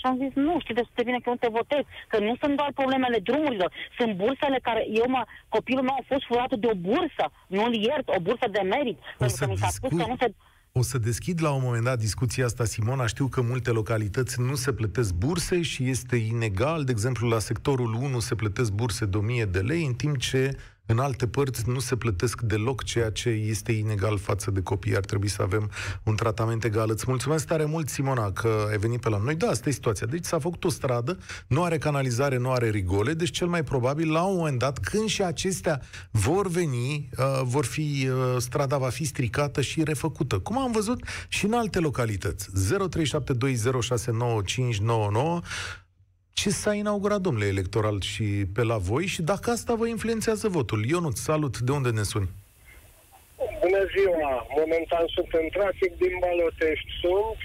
și 0.00 0.06
am 0.10 0.16
zis, 0.22 0.32
nu, 0.46 0.54
știi 0.60 0.74
de 0.74 1.02
bine 1.08 1.20
că 1.24 1.30
nu 1.30 1.42
te 1.42 1.48
votez, 1.58 1.84
că 2.10 2.16
nu 2.26 2.32
sunt 2.40 2.54
doar 2.60 2.70
problemele 2.80 3.18
drumurilor, 3.28 3.70
sunt 3.98 4.12
bursele 4.22 4.58
care, 4.68 4.82
eu 5.00 5.06
mă, 5.14 5.22
copilul 5.56 5.86
meu 5.88 5.96
a 6.00 6.08
fost 6.10 6.24
furat 6.28 6.52
de 6.62 6.68
o 6.72 6.76
bursă, 6.88 7.24
nu-l 7.56 7.74
iert, 7.88 8.06
o 8.16 8.20
bursă 8.26 8.46
de 8.56 8.62
merit, 8.74 8.98
o 8.98 9.02
pentru 9.18 9.36
că 9.40 9.46
mi 9.50 9.60
s-a 9.62 9.70
spus 9.78 9.90
că 10.00 10.04
nu 10.12 10.16
se... 10.22 10.28
O 10.72 10.82
să 10.82 10.98
deschid 10.98 11.42
la 11.42 11.50
un 11.52 11.62
moment 11.64 11.84
dat 11.84 11.98
discuția 11.98 12.44
asta, 12.44 12.64
Simona. 12.64 13.06
Știu 13.06 13.26
că 13.26 13.40
multe 13.42 13.70
localități 13.70 14.40
nu 14.40 14.54
se 14.54 14.72
plătesc 14.72 15.14
burse 15.14 15.62
și 15.62 15.88
este 15.88 16.16
inegal. 16.16 16.84
De 16.84 16.90
exemplu, 16.90 17.28
la 17.28 17.38
sectorul 17.38 17.92
1 17.94 18.18
se 18.18 18.34
plătesc 18.34 18.72
burse 18.72 19.04
de 19.04 19.16
1000 19.16 19.44
de 19.44 19.58
lei, 19.58 19.84
în 19.84 19.94
timp 19.94 20.18
ce 20.18 20.56
în 20.90 20.98
alte 20.98 21.26
părți 21.26 21.68
nu 21.68 21.78
se 21.78 21.96
plătesc 21.96 22.40
deloc, 22.40 22.82
ceea 22.82 23.10
ce 23.10 23.28
este 23.28 23.72
inegal 23.72 24.18
față 24.18 24.50
de 24.50 24.62
copii. 24.62 24.96
Ar 24.96 25.04
trebui 25.04 25.28
să 25.28 25.42
avem 25.42 25.70
un 26.02 26.16
tratament 26.16 26.64
egal. 26.64 26.90
Îți 26.90 27.04
mulțumesc 27.08 27.46
tare 27.46 27.64
mult, 27.64 27.88
Simona, 27.88 28.32
că 28.32 28.66
ai 28.70 28.78
venit 28.78 29.00
pe 29.00 29.08
la 29.08 29.18
noi. 29.18 29.34
Da, 29.34 29.48
asta 29.48 29.68
e 29.68 29.72
situația. 29.72 30.06
Deci 30.06 30.24
s-a 30.24 30.38
făcut 30.38 30.64
o 30.64 30.68
stradă, 30.68 31.18
nu 31.46 31.62
are 31.62 31.78
canalizare, 31.78 32.36
nu 32.36 32.50
are 32.50 32.70
rigole, 32.70 33.12
deci 33.12 33.30
cel 33.30 33.46
mai 33.46 33.62
probabil, 33.62 34.10
la 34.10 34.22
un 34.22 34.36
moment 34.36 34.58
dat, 34.58 34.78
când 34.78 35.08
și 35.08 35.22
acestea 35.22 35.80
vor 36.10 36.48
veni, 36.48 37.08
uh, 37.18 37.40
vor 37.42 37.64
fi, 37.64 38.08
uh, 38.08 38.36
strada 38.38 38.78
va 38.78 38.88
fi 38.88 39.04
stricată 39.04 39.60
și 39.60 39.82
refăcută. 39.82 40.38
Cum 40.38 40.58
am 40.58 40.72
văzut 40.72 41.04
și 41.28 41.44
în 41.44 41.52
alte 41.52 41.78
localități. 41.78 42.50
0372069599 42.50 42.54
Ce 46.40 46.50
s-a 46.50 46.74
inaugurat, 46.74 47.20
domnule 47.20 47.46
electoral, 47.46 48.00
și 48.00 48.24
pe 48.54 48.62
la 48.62 48.76
voi 48.76 49.06
și 49.06 49.22
dacă 49.22 49.50
asta 49.50 49.74
vă 49.74 49.86
influențează 49.86 50.48
votul? 50.48 50.84
Ionut, 50.84 51.16
salut, 51.16 51.58
de 51.58 51.72
unde 51.72 51.90
ne 51.90 52.02
suni? 52.02 52.28
Bună 53.62 53.82
ziua! 53.96 54.46
Momentan 54.60 55.04
sunt 55.14 55.30
în 55.32 55.48
trafic 55.56 55.92
din 56.02 56.14
Balotești. 56.20 56.90
Sunt. 57.00 57.40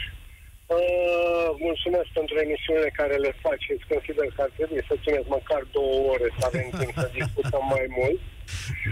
Uh, 0.67 1.47
mulțumesc 1.67 2.09
pentru 2.19 2.35
emisiunile 2.45 2.89
care 2.99 3.15
le 3.25 3.31
faceți. 3.45 3.83
Consider 3.93 4.25
că 4.35 4.41
ar 4.41 4.51
trebui 4.57 4.81
să 4.89 4.95
țineți 5.03 5.33
măcar 5.37 5.61
două 5.77 5.97
ore 6.13 6.27
să 6.37 6.43
avem 6.49 6.67
timp 6.79 6.93
să 7.03 7.09
discutăm 7.19 7.65
mai 7.75 7.85
mult. 7.99 8.19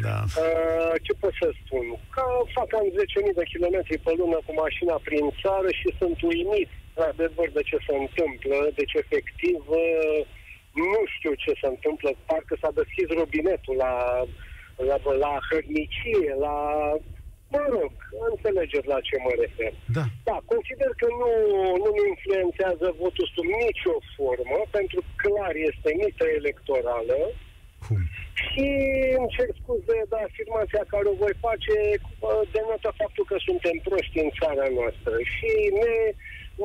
Da. 0.05 0.17
Uh, 0.43 0.93
ce 1.05 1.13
pot 1.21 1.33
să 1.41 1.49
spun? 1.61 1.85
Că 2.15 2.23
fac 2.55 2.67
cam 2.73 2.85
10.000 3.29 3.39
de 3.39 3.45
kilometri 3.53 3.97
pe 4.05 4.11
lună 4.19 4.37
cu 4.45 4.53
mașina 4.63 4.95
prin 5.07 5.25
țară 5.41 5.69
și 5.79 5.89
sunt 5.99 6.17
uimit, 6.31 6.69
adevăr, 7.09 7.49
de 7.57 7.63
ce 7.69 7.77
se 7.87 7.95
întâmplă, 8.03 8.57
deci 8.79 8.93
efectiv 9.03 9.59
uh, 9.81 10.19
nu 10.91 10.99
știu 11.15 11.33
ce 11.43 11.51
se 11.61 11.67
întâmplă, 11.73 12.09
parcă 12.29 12.55
s-a 12.61 12.71
deschis 12.81 13.07
robinetul 13.19 13.75
la, 13.85 13.93
la, 14.89 14.97
la 15.25 15.33
hărnicie, 15.49 16.31
la 16.45 16.57
Mă 17.55 17.63
rog, 17.75 17.93
înțelegeți 18.31 18.91
la 18.93 18.99
ce 19.07 19.15
mă 19.25 19.33
refer. 19.43 19.73
Da. 19.97 20.05
Da, 20.29 20.37
consider 20.51 20.91
că 21.01 21.07
nu, 21.21 21.31
nu 21.83 21.89
mi 21.95 22.05
influențează 22.13 22.87
votul 23.01 23.27
sub 23.35 23.47
nicio 23.63 23.95
formă, 24.15 24.59
pentru 24.77 24.99
că 25.03 25.11
clar 25.25 25.53
este 25.69 25.89
mită 26.03 26.25
electorală. 26.39 27.19
Cum? 27.85 28.01
Și 28.45 28.67
îmi 29.17 29.31
cer 29.35 29.49
scuze, 29.59 29.97
dar 30.11 30.21
afirmația 30.25 30.83
care 30.93 31.05
o 31.09 31.19
voi 31.23 31.35
face 31.47 31.75
denotă 32.55 32.89
faptul 33.01 33.25
că 33.31 33.37
suntem 33.47 33.75
proști 33.87 34.17
în 34.25 34.29
țara 34.39 34.67
noastră 34.77 35.15
și 35.33 35.51
ne, 35.81 35.95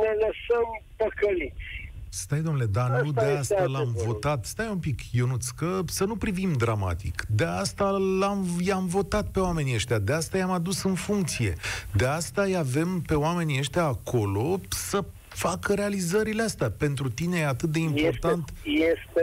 ne 0.01 0.11
lăsăm 0.25 0.69
păcăliți. 1.01 1.71
Stai, 2.11 2.41
domnule, 2.41 2.65
dar 2.67 2.89
nu 2.91 2.97
Asta 3.09 3.25
de 3.25 3.31
este 3.31 3.55
asta 3.55 3.65
l-am 3.65 3.75
adevărul. 3.89 4.13
votat. 4.13 4.45
Stai 4.45 4.69
un 4.71 4.79
pic, 4.79 4.99
Ionuț, 5.13 5.49
că 5.49 5.81
să 5.87 6.05
nu 6.05 6.17
privim 6.17 6.53
dramatic. 6.53 7.25
De 7.29 7.45
asta 7.45 7.89
l-am, 8.19 8.47
i-am 8.61 8.87
votat 8.87 9.27
pe 9.31 9.41
oamenii 9.41 9.75
ăștia, 9.75 9.99
de 9.99 10.13
asta 10.13 10.37
i-am 10.37 10.51
adus 10.51 10.83
în 10.83 10.95
funcție. 10.95 11.53
De 11.93 12.07
asta 12.07 12.43
îi 12.43 12.57
avem 12.57 13.03
pe 13.07 13.15
oamenii 13.15 13.59
ăștia 13.59 13.85
acolo 13.85 14.61
să 14.69 14.99
facă 15.29 15.75
realizările 15.75 16.43
astea. 16.43 16.71
Pentru 16.71 17.09
tine 17.11 17.39
e 17.39 17.47
atât 17.47 17.69
de 17.77 17.79
important. 17.79 18.45
Este, 18.65 18.85
este, 18.93 19.23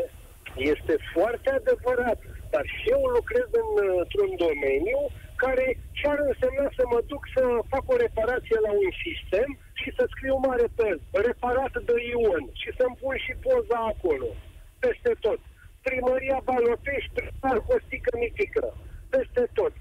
este 0.71 0.95
foarte 1.13 1.49
adevărat, 1.59 2.19
dar 2.53 2.65
și 2.75 2.83
eu 2.95 3.01
lucrez 3.17 3.47
în, 3.61 3.69
într-un 4.03 4.31
domeniu 4.45 4.99
care 5.43 5.65
ce 5.97 6.05
ar 6.13 6.19
însemna 6.29 6.67
să 6.77 6.83
mă 6.93 6.99
duc 7.11 7.23
să 7.35 7.41
fac 7.73 7.83
o 7.93 7.95
reparație 8.05 8.57
la 8.67 8.71
un 8.83 8.89
sistem 9.05 9.49
și 9.85 9.97
să 9.97 10.03
scriu 10.13 10.35
mare 10.47 10.67
pe 10.75 10.83
el, 10.91 10.99
reparat 11.27 11.73
de 11.87 11.95
Ion, 12.11 12.45
și 12.61 12.69
să-mi 12.77 12.99
pun 13.01 13.15
și 13.25 13.33
poza 13.45 13.79
acolo, 13.93 14.29
peste 14.83 15.11
tot. 15.25 15.39
Primăria 15.87 16.39
Balotești, 16.49 17.15
primar 17.17 17.57
Costică 17.69 18.11
Mitică, 18.21 18.65
peste 19.13 19.43
tot. 19.57 19.73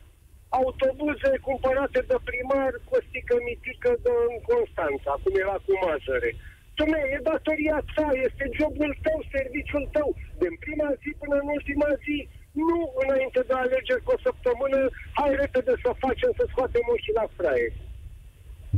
Autobuze 0.60 1.32
cumpărate 1.48 2.00
de 2.10 2.16
primar 2.28 2.72
Costică 2.90 3.34
Mitică 3.48 3.90
de 4.04 4.12
în 4.30 4.38
Constanța, 4.50 5.12
cum 5.22 5.34
era 5.44 5.56
cu 5.64 5.72
Mazăre. 5.82 6.30
Dumne, 6.76 7.00
e 7.14 7.18
datoria 7.30 7.78
ta, 7.94 8.08
este 8.26 8.44
jobul 8.58 8.92
tău, 9.04 9.18
serviciul 9.34 9.86
tău. 9.96 10.08
Din 10.42 10.54
prima 10.64 10.90
zi 11.00 11.10
până 11.20 11.36
în 11.42 11.48
ultima 11.56 11.90
zi, 12.04 12.18
nu 12.66 12.78
înainte 13.02 13.40
de 13.48 13.54
alegeri 13.62 14.04
cu 14.06 14.12
o 14.16 14.22
săptămână, 14.26 14.80
hai 15.18 15.30
repede 15.42 15.74
să 15.84 15.90
facem, 16.04 16.30
să 16.38 16.44
scoatem 16.50 16.86
ochii 16.94 17.18
la 17.20 17.26
fraie. 17.36 17.68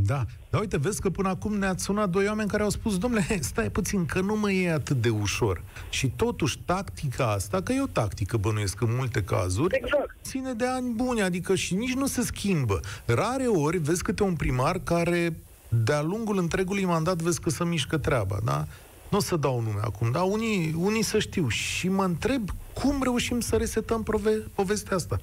Da, 0.04 0.24
dar 0.50 0.60
uite, 0.60 0.76
vezi 0.76 1.00
că 1.00 1.10
până 1.10 1.28
acum 1.28 1.54
ne-ați 1.58 1.84
sunat 1.84 2.10
doi 2.10 2.26
oameni 2.26 2.48
care 2.48 2.62
au 2.62 2.70
spus, 2.70 2.98
domnule, 2.98 3.26
stai 3.40 3.70
puțin, 3.70 4.06
că 4.06 4.20
nu 4.20 4.36
mă 4.36 4.50
e 4.50 4.72
atât 4.72 5.00
de 5.02 5.08
ușor. 5.08 5.62
Și 5.90 6.12
totuși 6.16 6.58
tactica 6.64 7.30
asta, 7.32 7.62
că 7.62 7.72
e 7.72 7.80
o 7.82 7.86
tactică 7.86 8.36
bănuiesc 8.36 8.80
în 8.80 8.94
multe 8.96 9.22
cazuri, 9.22 9.76
Exact. 9.76 10.16
ține 10.22 10.52
de 10.52 10.66
ani 10.66 10.92
buni, 10.94 11.22
adică 11.22 11.54
și 11.54 11.74
nici 11.74 11.94
nu 11.94 12.06
se 12.06 12.22
schimbă. 12.22 12.80
Rare 13.04 13.46
ori 13.46 13.78
vezi 13.78 14.02
câte 14.02 14.22
un 14.22 14.34
primar 14.34 14.80
care 14.84 15.36
de-a 15.68 16.02
lungul 16.02 16.38
întregului 16.38 16.84
mandat 16.84 17.16
vezi 17.22 17.40
că 17.40 17.50
se 17.50 17.64
mișcă 17.64 17.96
treaba, 17.98 18.38
da? 18.44 18.66
Nu 19.10 19.18
o 19.18 19.20
să 19.20 19.36
dau 19.36 19.60
nume 19.60 19.80
acum, 19.82 20.10
dar 20.10 20.22
unii, 20.22 20.74
unii 20.78 21.02
să 21.02 21.18
știu. 21.18 21.48
Și 21.48 21.88
mă 21.88 22.04
întreb 22.04 22.50
cum 22.74 23.02
reușim 23.02 23.40
să 23.40 23.56
resetăm 23.56 24.02
prove- 24.02 24.42
povestea 24.54 24.96
asta. 24.96 25.20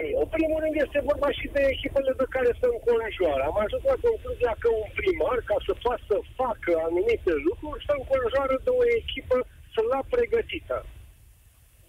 Ei, 0.00 0.10
în 0.22 0.28
primul 0.36 0.58
rând 0.62 0.76
este 0.84 1.00
vorba 1.10 1.30
și 1.38 1.46
de 1.54 1.62
echipele 1.74 2.12
de 2.20 2.26
care 2.34 2.50
se 2.60 2.66
înconjoară. 2.74 3.42
Am 3.46 3.58
ajuns 3.64 3.84
la 3.92 3.98
concluzia 4.06 4.54
că 4.62 4.68
un 4.82 4.90
primar, 4.98 5.38
ca 5.50 5.56
să 5.66 5.72
poată 5.84 6.02
să 6.10 6.16
facă 6.40 6.70
anumite 6.88 7.32
lucruri, 7.48 7.84
se 7.86 7.94
înconjoară 8.00 8.56
de 8.66 8.72
o 8.80 8.82
echipă 9.00 9.36
să 9.74 9.80
la 9.92 10.00
pregătită. 10.12 10.78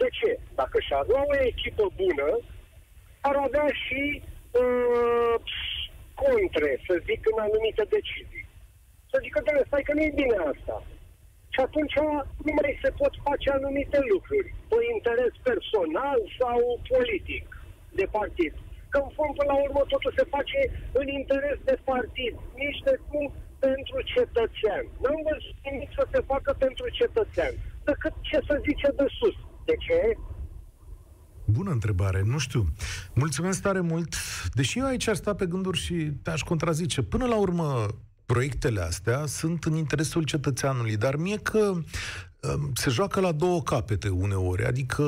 De 0.02 0.08
ce? 0.18 0.32
Dacă 0.60 0.78
și-ar 0.88 1.06
lua 1.08 1.24
o 1.34 1.36
echipă 1.52 1.86
bună, 2.02 2.30
ar 3.30 3.36
avea 3.48 3.68
și 3.84 4.04
uh, 4.62 5.36
contre, 6.24 6.70
să 6.88 6.94
zic, 7.08 7.22
în 7.32 7.38
anumite 7.48 7.84
decizii. 7.96 8.46
Să 9.12 9.18
zică, 9.24 9.40
doamne, 9.44 9.64
stai 9.66 9.88
că 9.88 9.94
nu 9.94 10.02
e 10.06 10.20
bine 10.22 10.38
asta. 10.52 10.76
Și 11.54 11.60
atunci 11.68 11.96
nu 12.46 12.52
mai 12.60 12.80
se 12.84 12.90
pot 13.00 13.14
face 13.28 13.48
anumite 13.50 14.00
lucruri, 14.12 14.50
pe 14.70 14.78
interes 14.96 15.34
personal 15.50 16.20
sau 16.40 16.58
politic 16.92 17.46
de 18.00 18.06
partid. 18.18 18.54
Că 18.92 18.98
în 19.06 19.12
fond, 19.16 19.32
până 19.38 19.52
la 19.54 19.60
urmă, 19.66 19.82
totul 19.94 20.14
se 20.20 20.26
face 20.36 20.60
în 21.00 21.08
interes 21.20 21.58
de 21.70 21.76
partid, 21.90 22.34
nici 22.64 22.82
de 22.88 22.96
cum 23.08 23.26
pentru 23.68 23.98
cetățean. 24.14 24.84
N-am 25.02 25.20
văzut 25.30 25.58
nimic 25.68 25.90
să 26.00 26.04
se 26.14 26.20
facă 26.32 26.52
pentru 26.66 26.86
cetățean, 27.00 27.54
decât 27.90 28.14
ce 28.30 28.38
să 28.48 28.56
zice 28.68 28.90
de 29.00 29.06
sus. 29.18 29.38
De 29.70 29.76
ce? 29.86 30.00
Bună 31.46 31.72
întrebare, 31.72 32.22
nu 32.26 32.38
știu. 32.38 32.64
Mulțumesc 33.14 33.62
tare 33.62 33.80
mult. 33.80 34.16
Deși 34.54 34.80
eu 34.80 34.86
aici 34.86 35.08
ar 35.08 35.16
sta 35.16 35.34
pe 35.36 35.46
gânduri 35.46 35.78
și 35.78 35.96
te-aș 36.24 36.42
contrazice. 36.42 37.02
Până 37.02 37.26
la 37.26 37.38
urmă, 37.38 37.86
proiectele 38.26 38.82
astea 38.82 39.26
sunt 39.26 39.64
în 39.64 39.76
interesul 39.76 40.24
cetățeanului, 40.24 40.98
dar 40.98 41.16
mie 41.16 41.38
că 41.38 41.60
um, 41.60 41.84
se 42.74 42.90
joacă 42.90 43.20
la 43.20 43.32
două 43.32 43.62
capete 43.62 44.10
uneori. 44.10 44.66
Adică, 44.66 45.04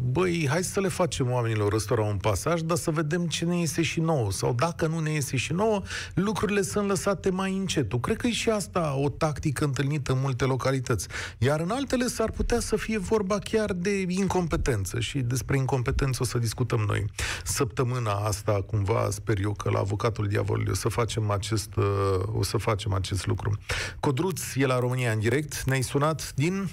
băi, 0.00 0.46
hai 0.48 0.64
să 0.64 0.80
le 0.80 0.88
facem 0.88 1.30
oamenilor 1.30 1.72
ăstora 1.72 2.02
un 2.02 2.16
pasaj, 2.16 2.60
dar 2.60 2.76
să 2.76 2.90
vedem 2.90 3.26
ce 3.26 3.44
ne 3.44 3.58
iese 3.58 3.82
și 3.82 4.00
nouă. 4.00 4.32
Sau 4.32 4.52
dacă 4.52 4.86
nu 4.86 4.98
ne 4.98 5.10
iese 5.10 5.36
și 5.36 5.52
nouă, 5.52 5.82
lucrurile 6.14 6.62
sunt 6.62 6.88
lăsate 6.88 7.30
mai 7.30 7.56
încetul. 7.56 8.00
Cred 8.00 8.16
că 8.16 8.26
e 8.26 8.32
și 8.32 8.50
asta 8.50 8.94
o 8.96 9.08
tactică 9.08 9.64
întâlnită 9.64 10.12
în 10.12 10.18
multe 10.20 10.44
localități. 10.44 11.06
Iar 11.38 11.60
în 11.60 11.70
altele 11.70 12.06
s-ar 12.06 12.30
putea 12.30 12.60
să 12.60 12.76
fie 12.76 12.98
vorba 12.98 13.38
chiar 13.38 13.72
de 13.72 14.04
incompetență 14.08 15.00
și 15.00 15.18
despre 15.18 15.56
incompetență 15.56 16.18
o 16.22 16.24
să 16.24 16.38
discutăm 16.38 16.80
noi. 16.80 17.04
Săptămâna 17.44 18.12
asta, 18.12 18.64
cumva, 18.66 19.08
sper 19.10 19.38
eu 19.40 19.52
că 19.52 19.70
la 19.70 19.78
avocatul 19.78 20.26
diavolului 20.26 20.72
o 20.72 20.74
să 20.74 20.88
facem 20.88 21.30
acest, 21.30 21.76
uh, 21.76 21.84
o 22.32 22.42
să 22.42 22.56
facem 22.56 22.92
acest 22.92 23.26
lucru. 23.26 23.58
Codruț 24.00 24.40
e 24.54 24.66
la 24.66 24.78
România 24.78 25.12
în 25.12 25.18
direct. 25.18 25.62
Ne-ai 25.62 25.82
sunat 25.82 26.32
din... 26.34 26.68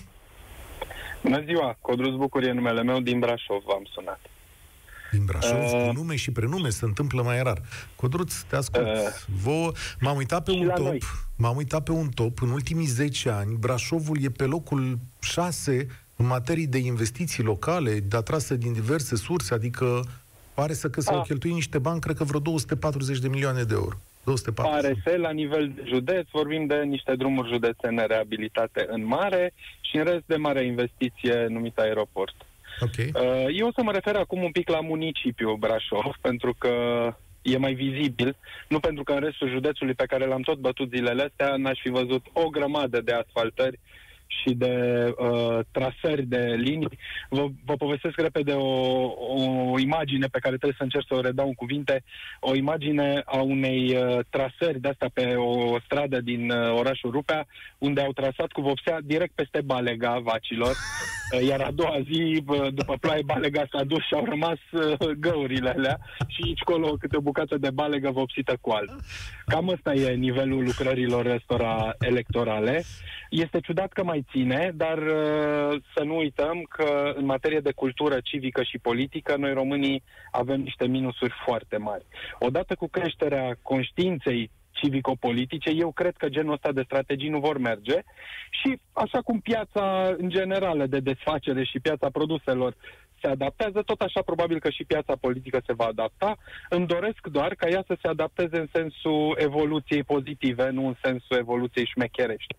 Bună 1.25 1.43
ziua, 1.45 1.77
Codrus 1.81 2.15
Bucur 2.15 2.43
e 2.43 2.51
numele 2.51 2.83
meu, 2.83 2.99
din 2.99 3.19
Brașov 3.19 3.61
v-am 3.65 3.85
sunat. 3.93 4.19
Din 5.11 5.25
Brașov, 5.25 5.73
Uh, 5.73 5.85
cu 5.87 5.93
nume 5.93 6.15
și 6.15 6.31
prenume, 6.31 6.69
se 6.69 6.85
întâmplă 6.85 7.21
mai 7.21 7.41
rar. 7.43 7.61
Codruț, 7.95 8.33
te 8.41 8.55
ascult. 8.55 8.85
Uh, 8.85 8.91
Vouă, 9.41 9.71
m-am 9.99 10.17
uitat 10.17 10.43
pe 10.43 10.51
și 10.51 10.57
un 10.57 10.65
la 10.65 10.73
top, 10.73 10.85
noi. 10.85 11.01
m-am 11.35 11.55
uitat 11.55 11.83
pe 11.83 11.91
un 11.91 12.09
top, 12.09 12.41
în 12.41 12.49
ultimii 12.49 12.85
10 12.85 13.29
ani, 13.29 13.55
Brașovul 13.59 14.23
e 14.23 14.29
pe 14.29 14.43
locul 14.45 14.97
6 15.19 15.87
în 16.15 16.25
materii 16.25 16.67
de 16.67 16.77
investiții 16.77 17.43
locale, 17.43 18.03
atrase 18.11 18.55
din 18.55 18.73
diverse 18.73 19.15
surse, 19.15 19.53
adică 19.53 20.03
pare 20.53 20.73
să 20.73 20.89
că 20.89 21.01
s-au 21.01 21.19
Ah. 21.19 21.25
cheltuit 21.25 21.53
niște 21.53 21.77
bani, 21.77 21.99
cred 21.99 22.15
că 22.17 22.23
vreo 22.23 22.39
240 22.39 23.19
de 23.19 23.27
milioane 23.27 23.63
de 23.63 23.73
euro. 23.73 23.95
240. 24.25 25.03
Pare 25.03 25.17
la 25.17 25.31
nivel 25.31 25.71
de 25.75 25.83
județ, 25.85 26.27
vorbim 26.31 26.65
de 26.65 26.75
niște 26.75 27.15
drumuri 27.15 27.51
județene 27.51 28.05
reabilitate 28.05 28.85
în 28.89 29.05
mare 29.05 29.53
și 29.81 29.97
în 29.97 30.03
rest 30.03 30.23
de 30.25 30.35
mare 30.35 30.65
investiție 30.65 31.45
numită 31.49 31.81
aeroport. 31.81 32.35
Ok. 32.79 32.97
Uh, 32.97 33.45
Eu 33.57 33.67
o 33.67 33.71
să 33.75 33.83
mă 33.83 33.91
refer 33.91 34.15
acum 34.15 34.43
un 34.43 34.51
pic 34.51 34.69
la 34.69 34.79
municipiul 34.79 35.55
Brașov, 35.55 36.15
pentru 36.21 36.55
că 36.57 36.73
e 37.41 37.57
mai 37.57 37.73
vizibil, 37.73 38.35
nu 38.67 38.79
pentru 38.79 39.03
că 39.03 39.11
în 39.13 39.19
restul 39.19 39.49
județului 39.49 39.93
pe 39.93 40.05
care 40.05 40.25
l-am 40.25 40.41
tot 40.41 40.57
bătut 40.57 40.89
zilele 40.89 41.23
astea 41.23 41.55
n-aș 41.55 41.79
fi 41.81 41.89
văzut 41.89 42.25
o 42.33 42.49
grămadă 42.49 43.01
de 43.01 43.11
asfaltări 43.11 43.79
și 44.27 44.53
de 44.53 45.05
uh, 45.17 45.59
trasări 45.71 46.25
de 46.25 46.55
linii. 46.57 46.99
Vă, 47.29 47.45
vă 47.65 47.73
povestesc 47.73 48.17
repede 48.17 48.51
o, 48.51 49.03
o 49.71 49.79
imagine 49.79 50.27
pe 50.31 50.39
care 50.39 50.55
trebuie 50.55 50.77
să 50.77 50.83
încerc 50.83 51.05
să 51.07 51.15
o 51.15 51.21
redau 51.21 51.47
în 51.47 51.53
cuvinte, 51.53 52.03
o 52.39 52.55
imagine 52.55 53.21
a 53.25 53.41
unei 53.41 53.95
uh, 53.95 54.19
trasări 54.29 54.79
de 54.79 54.87
asta 54.87 55.07
pe 55.13 55.35
o 55.35 55.79
stradă 55.79 56.21
din 56.21 56.49
uh, 56.49 56.73
orașul 56.77 57.11
Rupea, 57.11 57.47
unde 57.77 58.01
au 58.01 58.11
trasat 58.11 58.51
cu 58.51 58.61
vopsea 58.61 58.99
direct 59.03 59.33
peste 59.35 59.61
balega 59.61 60.19
vacilor, 60.23 60.71
uh, 60.71 61.47
iar 61.47 61.61
a 61.61 61.71
doua 61.71 61.97
zi, 62.11 62.41
bă, 62.43 62.69
după 62.73 62.97
ploaie, 62.99 63.21
balega 63.25 63.63
s-a 63.71 63.83
dus 63.83 64.03
și 64.05 64.13
au 64.13 64.25
rămas 64.25 64.59
uh, 64.71 65.09
găurile 65.19 65.69
alea 65.69 65.99
și 66.27 66.41
aici 66.45 66.59
colo 66.59 66.95
câte 66.99 67.17
o 67.17 67.21
bucată 67.21 67.57
de 67.57 67.69
balegă 67.69 68.09
vopsită 68.11 68.57
cu 68.61 68.69
alt. 68.69 68.91
Cam 69.45 69.67
ăsta 69.67 69.93
e 69.93 70.13
nivelul 70.13 70.63
lucrărilor 70.63 71.25
ăstora 71.25 71.95
electorale. 71.99 72.83
Este 73.29 73.59
ciudat 73.59 73.91
că 73.91 74.03
mai 74.03 74.14
mai 74.15 74.25
ține, 74.31 74.71
dar 74.75 74.97
uh, 74.97 75.81
să 75.95 76.03
nu 76.03 76.15
uităm 76.15 76.65
că 76.69 77.13
în 77.15 77.25
materie 77.25 77.59
de 77.59 77.71
cultură 77.71 78.17
civică 78.23 78.63
și 78.63 78.77
politică, 78.77 79.35
noi 79.37 79.53
românii 79.53 80.03
avem 80.31 80.61
niște 80.61 80.87
minusuri 80.87 81.33
foarte 81.45 81.77
mari. 81.77 82.05
Odată 82.39 82.75
cu 82.75 82.87
creșterea 82.87 83.57
conștiinței 83.61 84.51
civico-politice, 84.71 85.69
eu 85.69 85.91
cred 85.91 86.15
că 86.17 86.29
genul 86.29 86.53
ăsta 86.53 86.71
de 86.71 86.81
strategii 86.85 87.29
nu 87.29 87.39
vor 87.39 87.57
merge 87.57 87.99
și 88.49 88.79
așa 88.93 89.21
cum 89.21 89.39
piața 89.39 90.13
în 90.17 90.29
general 90.29 90.87
de 90.87 90.99
desfacere 90.99 91.63
și 91.63 91.79
piața 91.79 92.09
produselor 92.09 92.75
se 93.21 93.27
adaptează, 93.27 93.81
tot 93.81 94.01
așa 94.01 94.21
probabil 94.21 94.59
că 94.59 94.69
și 94.69 94.83
piața 94.83 95.15
politică 95.15 95.61
se 95.65 95.73
va 95.73 95.85
adapta. 95.85 96.37
Îmi 96.69 96.87
doresc 96.87 97.27
doar 97.27 97.55
ca 97.55 97.67
ea 97.69 97.83
să 97.87 97.97
se 98.01 98.07
adapteze 98.07 98.57
în 98.57 98.67
sensul 98.73 99.37
evoluției 99.39 100.03
pozitive, 100.03 100.69
nu 100.69 100.87
în 100.87 100.95
sensul 101.01 101.37
evoluției 101.37 101.85
șmecherești. 101.85 102.55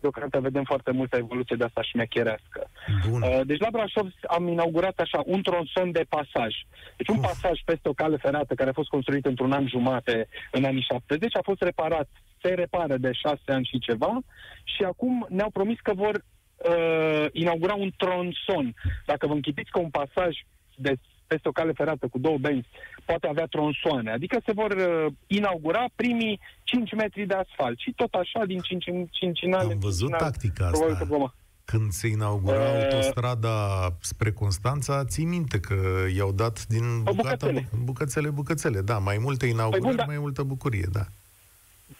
Deocamdată 0.00 0.40
vedem 0.40 0.64
foarte 0.64 0.90
multă 0.90 1.16
evoluție 1.16 1.56
de 1.56 1.64
asta 1.64 1.82
șmecherească. 1.82 2.70
Bun. 3.08 3.22
Uh, 3.22 3.40
Deci 3.44 3.60
la 3.60 3.68
Brașov 3.70 4.08
am 4.28 4.48
inaugurat 4.48 4.98
așa 4.98 5.22
un 5.24 5.42
tronson 5.42 5.92
de 5.92 6.04
pasaj. 6.08 6.54
Deci 6.96 7.08
un 7.08 7.18
Uf. 7.18 7.24
pasaj 7.24 7.60
peste 7.64 7.88
o 7.88 7.92
cale 7.92 8.16
ferată 8.16 8.54
care 8.54 8.70
a 8.70 8.80
fost 8.80 8.88
construit 8.88 9.26
într-un 9.26 9.52
an 9.52 9.68
jumate 9.68 10.28
în 10.50 10.64
anii 10.64 10.86
70, 10.90 11.36
a 11.36 11.42
fost 11.42 11.62
reparat, 11.62 12.08
se 12.42 12.48
repară 12.48 12.96
de 12.96 13.12
șase 13.12 13.52
ani 13.52 13.68
și 13.70 13.78
ceva 13.78 14.18
și 14.64 14.82
acum 14.82 15.26
ne-au 15.28 15.50
promis 15.50 15.78
că 15.80 15.92
vor 15.94 16.24
uh, 16.56 17.26
inaugura 17.32 17.74
un 17.74 17.90
tronson. 17.96 18.74
Dacă 19.06 19.26
vă 19.26 19.32
închipiți 19.32 19.70
că 19.70 19.78
un 19.78 19.90
pasaj 19.90 20.36
de 20.74 20.98
peste 21.26 21.48
o 21.48 21.52
cale 21.52 21.72
ferată 21.72 22.08
cu 22.08 22.18
două 22.18 22.38
benzi 22.38 22.68
poate 23.04 23.26
avea 23.26 23.46
tronsoane, 23.46 24.10
adică 24.10 24.40
se 24.46 24.52
vor 24.52 24.70
uh, 24.70 25.12
inaugura 25.26 25.84
primii 25.94 26.40
5 26.62 26.92
metri 26.92 27.26
de 27.26 27.34
asfalt 27.34 27.78
și 27.78 27.92
tot 27.96 28.14
așa 28.14 28.44
din 28.44 28.58
5 28.58 28.86
în 28.86 29.06
5 29.10 29.42
în 29.42 29.52
Am 29.52 29.78
văzut 29.78 30.10
tactica 30.10 30.66
asta. 30.66 31.34
Când 31.64 31.90
se 31.90 32.06
inaugura 32.08 32.60
Uh, 32.60 32.82
autostrada 32.82 33.56
spre 34.00 34.32
Constanța, 34.32 35.04
ții 35.04 35.24
minte 35.24 35.60
că 35.60 35.74
i-au 36.16 36.32
dat 36.32 36.66
din 36.66 37.02
bucata, 37.02 37.22
bucățele. 37.22 37.68
bucățele, 37.84 38.30
bucățele, 38.30 38.80
da, 38.80 38.98
mai 38.98 39.18
multe 39.20 39.46
inaugurări, 39.46 39.84
bun, 39.84 39.96
da. 39.96 40.04
mai 40.04 40.18
multă 40.18 40.42
bucurie, 40.42 40.86
da. 40.92 41.06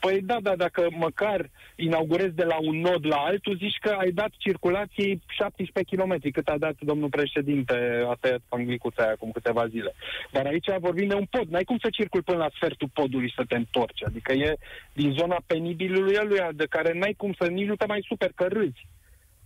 Păi 0.00 0.20
da, 0.20 0.36
da, 0.42 0.56
dacă 0.56 0.88
măcar 0.90 1.50
inaugurezi 1.76 2.34
de 2.34 2.44
la 2.44 2.56
un 2.60 2.80
nod 2.80 3.06
la 3.06 3.16
altul, 3.16 3.56
zici 3.56 3.78
că 3.80 3.96
ai 3.98 4.10
dat 4.10 4.30
circulației 4.38 5.22
17 5.26 5.96
km, 5.96 6.30
cât 6.32 6.48
a 6.48 6.58
dat 6.58 6.76
domnul 6.80 7.08
președinte, 7.08 8.04
a 8.08 8.16
tăiat 8.20 8.40
panglicuța 8.48 9.02
aia 9.02 9.12
acum 9.12 9.30
câteva 9.30 9.66
zile. 9.66 9.94
Dar 10.30 10.46
aici 10.46 10.66
vorbim 10.78 11.08
de 11.08 11.14
un 11.14 11.26
pod, 11.30 11.48
n-ai 11.48 11.64
cum 11.64 11.78
să 11.78 11.88
circul 11.90 12.22
până 12.22 12.38
la 12.38 12.50
sfertul 12.54 12.88
podului 12.92 13.32
să 13.36 13.44
te 13.48 13.56
întorci, 13.56 14.04
adică 14.04 14.32
e 14.32 14.56
din 14.92 15.12
zona 15.12 15.36
penibilului 15.46 16.14
eluia, 16.14 16.50
de 16.54 16.66
care 16.70 16.98
n-ai 16.98 17.14
cum 17.16 17.34
să 17.38 17.46
nici 17.46 17.66
nu 17.66 17.76
te 17.76 17.86
mai 17.86 18.04
super, 18.08 18.30
că 18.34 18.46
râzi. 18.48 18.86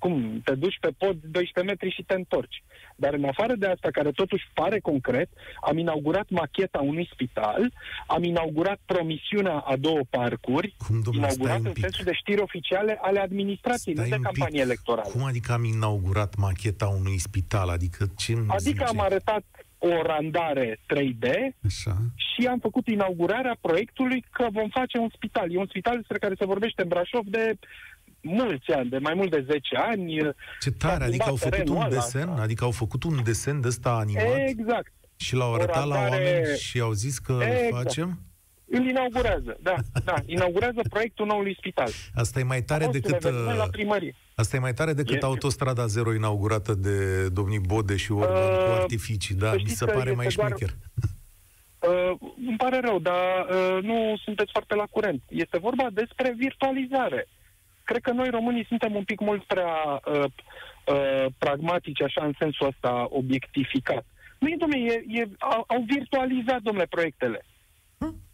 Cum? 0.01 0.41
Te 0.45 0.55
duci 0.55 0.79
pe 0.81 0.91
pod 0.99 1.17
12 1.23 1.61
metri 1.73 1.95
și 1.97 2.03
te 2.03 2.15
întorci. 2.15 2.63
Dar 2.97 3.13
în 3.15 3.25
afară 3.25 3.55
de 3.55 3.67
asta, 3.67 3.89
care 3.93 4.11
totuși 4.11 4.45
pare 4.55 4.79
concret, 4.81 5.29
am 5.69 5.79
inaugurat 5.79 6.29
macheta 6.31 6.79
unui 6.79 7.09
spital, 7.13 7.73
am 8.07 8.23
inaugurat 8.23 8.79
promisiunea 8.87 9.57
a 9.59 9.77
două 9.77 10.01
parcuri, 10.11 10.75
Cum, 10.87 11.01
domnule, 11.01 11.29
stai 11.29 11.35
inaugurat 11.35 11.59
un 11.61 11.67
în 11.67 11.73
pic. 11.73 11.83
sensul 11.83 12.05
de 12.05 12.13
știri 12.13 12.41
oficiale 12.41 12.99
ale 13.03 13.19
administrației, 13.21 13.95
Stai 13.95 14.09
nu 14.09 14.11
de 14.11 14.17
un 14.17 14.23
pic. 14.23 14.33
campanie 14.33 14.61
electorală. 14.61 15.09
Cum 15.11 15.25
adică 15.25 15.53
am 15.53 15.65
inaugurat 15.65 16.35
macheta 16.37 16.87
unui 16.89 17.19
spital? 17.19 17.69
Adică 17.69 18.07
ce 18.17 18.33
îmi 18.33 18.41
Adică 18.49 18.59
zice? 18.59 18.85
am 18.85 19.01
arătat 19.01 19.45
o 19.83 20.03
randare 20.03 20.79
3D 20.87 21.27
Așa. 21.67 21.97
și 22.17 22.47
am 22.47 22.59
făcut 22.59 22.87
inaugurarea 22.87 23.57
proiectului 23.61 24.25
că 24.33 24.47
vom 24.53 24.69
face 24.69 24.99
un 24.99 25.09
spital. 25.15 25.53
E 25.53 25.59
un 25.59 25.67
spital 25.69 25.97
despre 25.97 26.19
care 26.19 26.35
se 26.39 26.45
vorbește 26.45 26.83
în 26.83 26.89
Brașov 26.89 27.25
de 27.25 27.53
mulți 28.23 28.71
ani, 28.73 28.89
de 28.89 28.99
mai 28.99 29.15
mult 29.15 29.31
de 29.31 29.45
10 29.51 29.77
ani. 29.77 30.19
Ce 30.61 30.71
tare, 30.71 30.99
S-a 30.99 31.05
adică 31.05 31.25
au 31.29 31.37
schimbat 31.37 31.59
făcut 31.59 31.69
un 31.69 31.75
terenul 31.75 31.77
ăla, 31.77 31.89
desen, 32.03 32.35
da. 32.37 32.43
adică 32.43 32.65
au 32.65 32.71
făcut 32.71 33.05
un 33.05 33.21
desen 33.25 33.61
de 33.61 33.69
ăsta 33.69 33.91
animat 33.91 34.25
Exact. 34.49 34.93
și 35.17 35.35
l-au 35.35 35.55
arătat 35.55 35.87
la 35.87 35.95
randare- 36.01 36.25
oameni 36.25 36.59
și 36.59 36.81
au 36.81 36.93
zis 36.93 37.19
că 37.19 37.33
îl 37.33 37.41
Exact. 37.43 37.71
facem? 37.71 38.19
Îl 38.73 38.87
inaugurează, 38.89 39.57
da, 39.63 39.75
da. 40.05 40.15
Inaugurează 40.27 40.81
proiectul 40.91 41.27
noului 41.27 41.57
spital. 41.59 41.89
Asta 42.15 42.39
e 42.41 42.43
mai 42.43 42.63
tare 42.63 42.85
A 42.85 42.87
fost 42.87 42.97
un 43.05 43.11
decât 43.11 43.25
eveniment 43.25 43.57
la 43.57 43.63
uh, 43.65 43.69
primărie. 43.71 44.15
asta 44.35 44.57
e 44.57 44.59
mai 44.59 44.75
tare 44.75 44.93
decât 44.93 45.23
E- 45.23 45.25
autostrada 45.25 45.87
zero 45.87 46.15
inaugurată 46.15 46.75
de 46.75 47.29
domnii 47.29 47.59
Bode 47.59 47.97
și 47.97 48.13
Orban 48.13 48.43
Uh, 48.53 48.65
cu 48.65 48.71
artificii, 48.81 49.35
da, 49.35 49.49
să 49.49 49.55
mi 49.55 49.61
știți 49.61 49.77
se 49.77 49.85
că 49.85 49.91
pare 49.93 50.13
mai 50.13 50.27
este 50.27 50.41
doar- 50.41 50.53
șmecher. 50.57 50.77
Uh, 51.89 52.19
îmi 52.47 52.57
pare 52.57 52.81
rău, 52.81 52.99
dar 52.99 53.47
uh, 53.51 53.83
nu 53.83 54.17
sunteți 54.25 54.51
foarte 54.53 54.75
la 54.75 54.85
curent. 54.91 55.23
Este 55.29 55.59
vorba 55.59 55.87
despre 55.93 56.35
virtualizare. 56.39 57.29
Cred 57.91 58.03
că 58.03 58.13
noi 58.13 58.31
românii 58.31 58.71
suntem 58.73 58.95
un 58.95 59.05
pic 59.05 59.21
mult 59.21 59.43
prea 59.45 59.75
uh, 60.05 60.25
uh, 60.25 61.27
pragmatici, 61.39 62.03
așa, 62.03 62.25
în 62.25 62.35
sensul 62.39 62.67
ăsta 62.67 63.07
obiectificat. 63.11 64.05
Nu 64.39 64.49
e, 64.49 64.57
domnule, 64.59 64.93
e, 64.93 65.21
e, 65.21 65.29
au, 65.39 65.65
au 65.67 65.81
virtualizat, 65.95 66.61
domnule, 66.63 66.87
proiectele. 66.97 67.41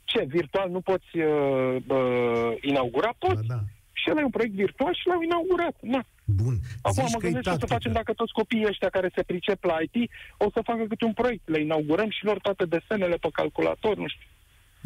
Ce, 0.04 0.24
virtual 0.38 0.70
nu 0.70 0.80
poți 0.80 1.10
uh, 1.18 1.76
uh, 1.98 2.50
inaugura? 2.60 3.10
Da, 3.18 3.26
Poți. 3.26 3.46
da. 3.46 3.58
Și 3.92 4.06
ăla 4.10 4.20
e 4.20 4.30
un 4.30 4.36
proiect 4.38 4.54
virtual 4.54 4.94
și 4.94 5.06
l-au 5.06 5.20
inaugurat. 5.22 5.76
Na. 5.80 6.02
Bun. 6.42 6.54
Acum 6.82 7.04
Zici 7.04 7.12
mă 7.12 7.18
că 7.20 7.26
e 7.26 7.30
gândesc 7.30 7.48
ce 7.48 7.50
o 7.50 7.52
să 7.52 7.58
tactică. 7.58 7.74
facem 7.76 7.92
dacă 7.92 8.12
toți 8.12 8.32
copiii 8.40 8.70
ăștia 8.72 8.88
care 8.96 9.08
se 9.14 9.22
pricep 9.22 9.64
la 9.64 9.76
IT 9.86 9.96
o 10.36 10.48
să 10.54 10.60
facă 10.70 10.84
câte 10.88 11.04
un 11.04 11.12
proiect. 11.20 11.48
Le 11.48 11.60
inaugurăm 11.60 12.10
și 12.10 12.24
lor 12.24 12.38
toate 12.46 12.64
desenele 12.74 13.16
pe 13.24 13.28
calculator, 13.32 13.96
nu 13.96 14.08
știu. 14.08 14.26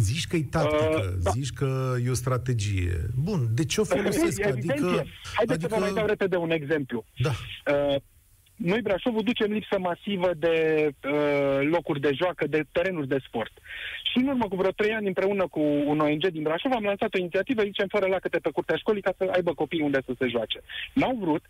Zici 0.01 0.27
că 0.27 0.37
e 0.37 0.43
tactică, 0.43 1.01
Uh, 1.17 1.23
da. 1.23 1.31
zici 1.31 1.51
că 1.53 1.95
e 2.05 2.11
o 2.11 2.15
strategie. 2.15 3.07
Bun, 3.15 3.49
de 3.53 3.65
ce 3.65 3.81
o 3.81 3.85
folosesc? 3.95 4.39
Evident 4.45 4.71
adică, 4.71 4.87
e. 4.97 5.07
Haideți 5.35 5.61
să 5.61 5.67
vă 5.71 5.77
mai 5.81 5.93
dau 5.93 6.07
repede 6.07 6.37
un 6.37 6.51
exemplu. 6.51 7.05
Da, 7.23 7.31
Uh, 7.67 7.97
noi, 8.63 8.81
Brașovul, 8.81 9.23
ducem 9.23 9.53
lipsă 9.53 9.79
masivă 9.79 10.31
de 10.37 10.55
uh, 11.05 11.59
locuri 11.61 12.01
de 12.01 12.13
joacă, 12.13 12.47
de 12.47 12.63
terenuri 12.73 13.09
de 13.09 13.19
sport. 13.27 13.53
Și 14.11 14.19
în 14.19 14.27
urmă 14.27 14.49
cu 14.49 14.57
vreo 14.57 14.71
trei 14.71 14.95
ani, 14.95 15.07
împreună 15.07 15.47
cu 15.47 15.61
un 15.61 15.99
ONG 16.01 16.27
din 16.27 16.43
Brașov, 16.43 16.73
am 16.73 16.85
lansat 16.85 17.15
o 17.15 17.19
inițiativă, 17.19 17.63
zicem, 17.63 17.87
fără 17.89 18.07
lacăte 18.07 18.39
pe 18.39 18.51
curtea 18.51 18.77
școlii, 18.77 19.03
ca 19.03 19.13
să 19.17 19.31
aibă 19.33 19.55
copii 19.55 19.81
unde 19.81 20.01
să 20.07 20.13
se 20.19 20.27
joace. 20.27 20.61
N-au 20.93 21.17
vrut 21.21 21.45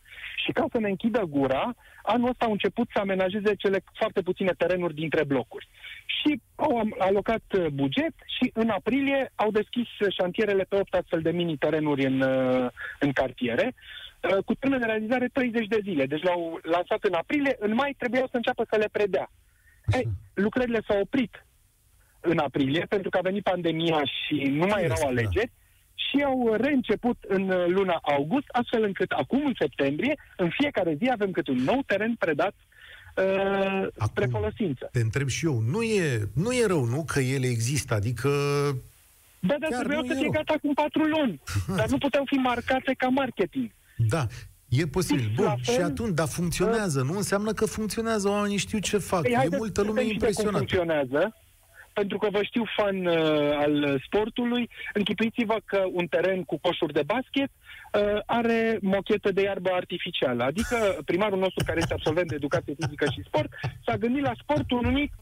și 0.45 0.53
ca 0.53 0.65
să 0.73 0.79
ne 0.79 0.89
închidă 0.89 1.23
gura, 1.29 1.75
anul 2.03 2.29
ăsta 2.29 2.45
au 2.45 2.53
început 2.53 2.89
să 2.93 2.99
amenajeze 3.01 3.55
cele 3.55 3.79
foarte 3.95 4.21
puține 4.21 4.53
terenuri 4.59 4.95
dintre 4.95 5.25
blocuri. 5.25 5.69
Și 6.07 6.41
au 6.55 6.79
am- 6.79 6.97
alocat 6.99 7.43
uh, 7.59 7.67
buget 7.67 8.15
și 8.39 8.51
în 8.55 8.69
aprilie 8.69 9.33
au 9.35 9.51
deschis 9.51 9.89
uh, 10.01 10.13
șantierele 10.19 10.67
pe 10.69 10.77
8 10.77 10.95
astfel 10.95 11.21
de 11.21 11.31
mini-terenuri 11.31 12.05
în, 12.05 12.21
uh, 12.21 12.69
în 12.99 13.13
cartiere, 13.13 13.75
uh, 13.75 14.10
cu 14.45 14.55
termen 14.55 14.79
de 14.81 14.85
realizare 14.87 15.29
30 15.33 15.67
de 15.67 15.79
zile. 15.83 16.07
Deci 16.07 16.23
l-au 16.23 16.59
lansat 16.63 17.05
în 17.05 17.15
aprilie, 17.15 17.57
în 17.59 17.75
mai 17.75 17.95
trebuiau 17.99 18.27
să 18.31 18.37
înceapă 18.37 18.67
să 18.71 18.77
le 18.77 18.89
predea. 18.93 19.31
Ei, 19.97 20.09
lucrările 20.35 20.81
s-au 20.89 21.01
oprit 21.01 21.47
în 22.21 22.39
aprilie, 22.39 22.87
pentru 22.89 23.11
că 23.11 23.17
a 23.19 23.29
venit 23.31 23.43
pandemia 23.43 24.03
și 24.05 24.35
nu 24.35 24.67
mai 24.67 24.83
erau 24.83 24.97
Firesc, 24.97 25.03
da. 25.03 25.09
alegeri, 25.09 25.53
și 25.95 26.23
au 26.25 26.55
reînceput 26.55 27.17
în 27.29 27.49
uh, 27.51 27.65
luna 27.69 27.99
august, 28.03 28.47
astfel 28.51 28.83
încât 28.83 29.11
acum, 29.11 29.45
în 29.47 29.55
septembrie, 29.59 30.19
în 30.37 30.49
fiecare 30.59 30.95
zi 30.99 31.09
avem 31.13 31.31
câte 31.31 31.51
un 31.51 31.57
nou 31.65 31.83
teren 31.87 32.15
predat 32.19 32.55
uh, 33.17 33.87
spre 34.05 34.25
Acum- 34.25 34.31
folosință. 34.31 34.89
te 34.93 35.01
întreb 35.01 35.29
și 35.29 35.47
eu, 35.47 35.59
nu 35.61 35.83
e, 35.83 36.21
nu 36.35 36.53
e 36.53 36.67
rău, 36.67 36.85
nu, 36.85 37.05
că 37.05 37.21
ele 37.21 37.47
există, 37.47 37.95
adică 37.95 38.29
Da, 39.41 39.55
dar 39.59 39.71
Chiar 39.71 39.79
trebuiau 39.79 40.01
nu 40.03 40.07
să 40.07 40.13
e 40.13 40.17
fie 40.17 40.23
rău. 40.25 40.33
gata 40.33 40.53
acum 40.57 40.73
patru 40.75 41.03
luni, 41.03 41.41
dar 41.79 41.89
nu 41.89 41.99
puteau 41.99 42.25
fi 42.27 42.35
marcate 42.35 42.95
ca 42.99 43.09
marketing. 43.09 43.71
Da, 44.09 44.27
e 44.69 44.87
posibil. 44.87 45.25
Fix 45.25 45.35
Bun, 45.37 45.45
la 45.45 45.55
fel, 45.63 45.75
și 45.75 45.81
atunci, 45.81 46.15
dar 46.15 46.29
funcționează, 46.29 47.03
nu 47.03 47.17
înseamnă 47.17 47.53
că 47.53 47.67
funcționează, 47.67 48.29
oamenii 48.29 48.57
știu 48.57 48.79
ce 48.79 48.99
fac. 48.99 49.23
Păi, 49.23 49.31
e 49.31 49.35
haideți 49.35 49.57
multă 49.57 49.81
să 49.81 49.87
lume 49.87 50.01
vedem 50.01 50.13
și 50.13 50.19
de 50.19 50.25
cum 50.25 50.29
impresionată. 50.29 50.57
funcționează. 50.57 51.35
Pentru 51.93 52.19
că 52.19 52.29
vă 52.31 52.43
știu 52.43 52.65
fan 52.77 53.07
uh, 53.07 53.17
al 53.57 54.01
sportului, 54.07 54.71
închipuiți-vă 54.95 55.57
că 55.65 55.85
un 55.93 56.07
teren 56.07 56.43
cu 56.45 56.59
coșuri 56.59 56.93
de 56.93 57.03
basket 57.07 57.51
uh, 57.51 58.19
are 58.27 58.79
mochetă 58.83 59.33
de 59.33 59.43
iarbă 59.43 59.71
artificială. 59.73 60.45
Adică 60.45 60.77
primarul 61.05 61.39
nostru, 61.39 61.65
care 61.65 61.79
este 61.79 61.95
absolvent 61.95 62.29
de 62.29 62.35
educație 62.35 62.75
fizică 62.81 63.05
și 63.13 63.23
sport, 63.27 63.49
s-a 63.87 63.97
gândit 63.97 64.23
la 64.23 64.33
sportul 64.43 64.81
numit 64.83 65.13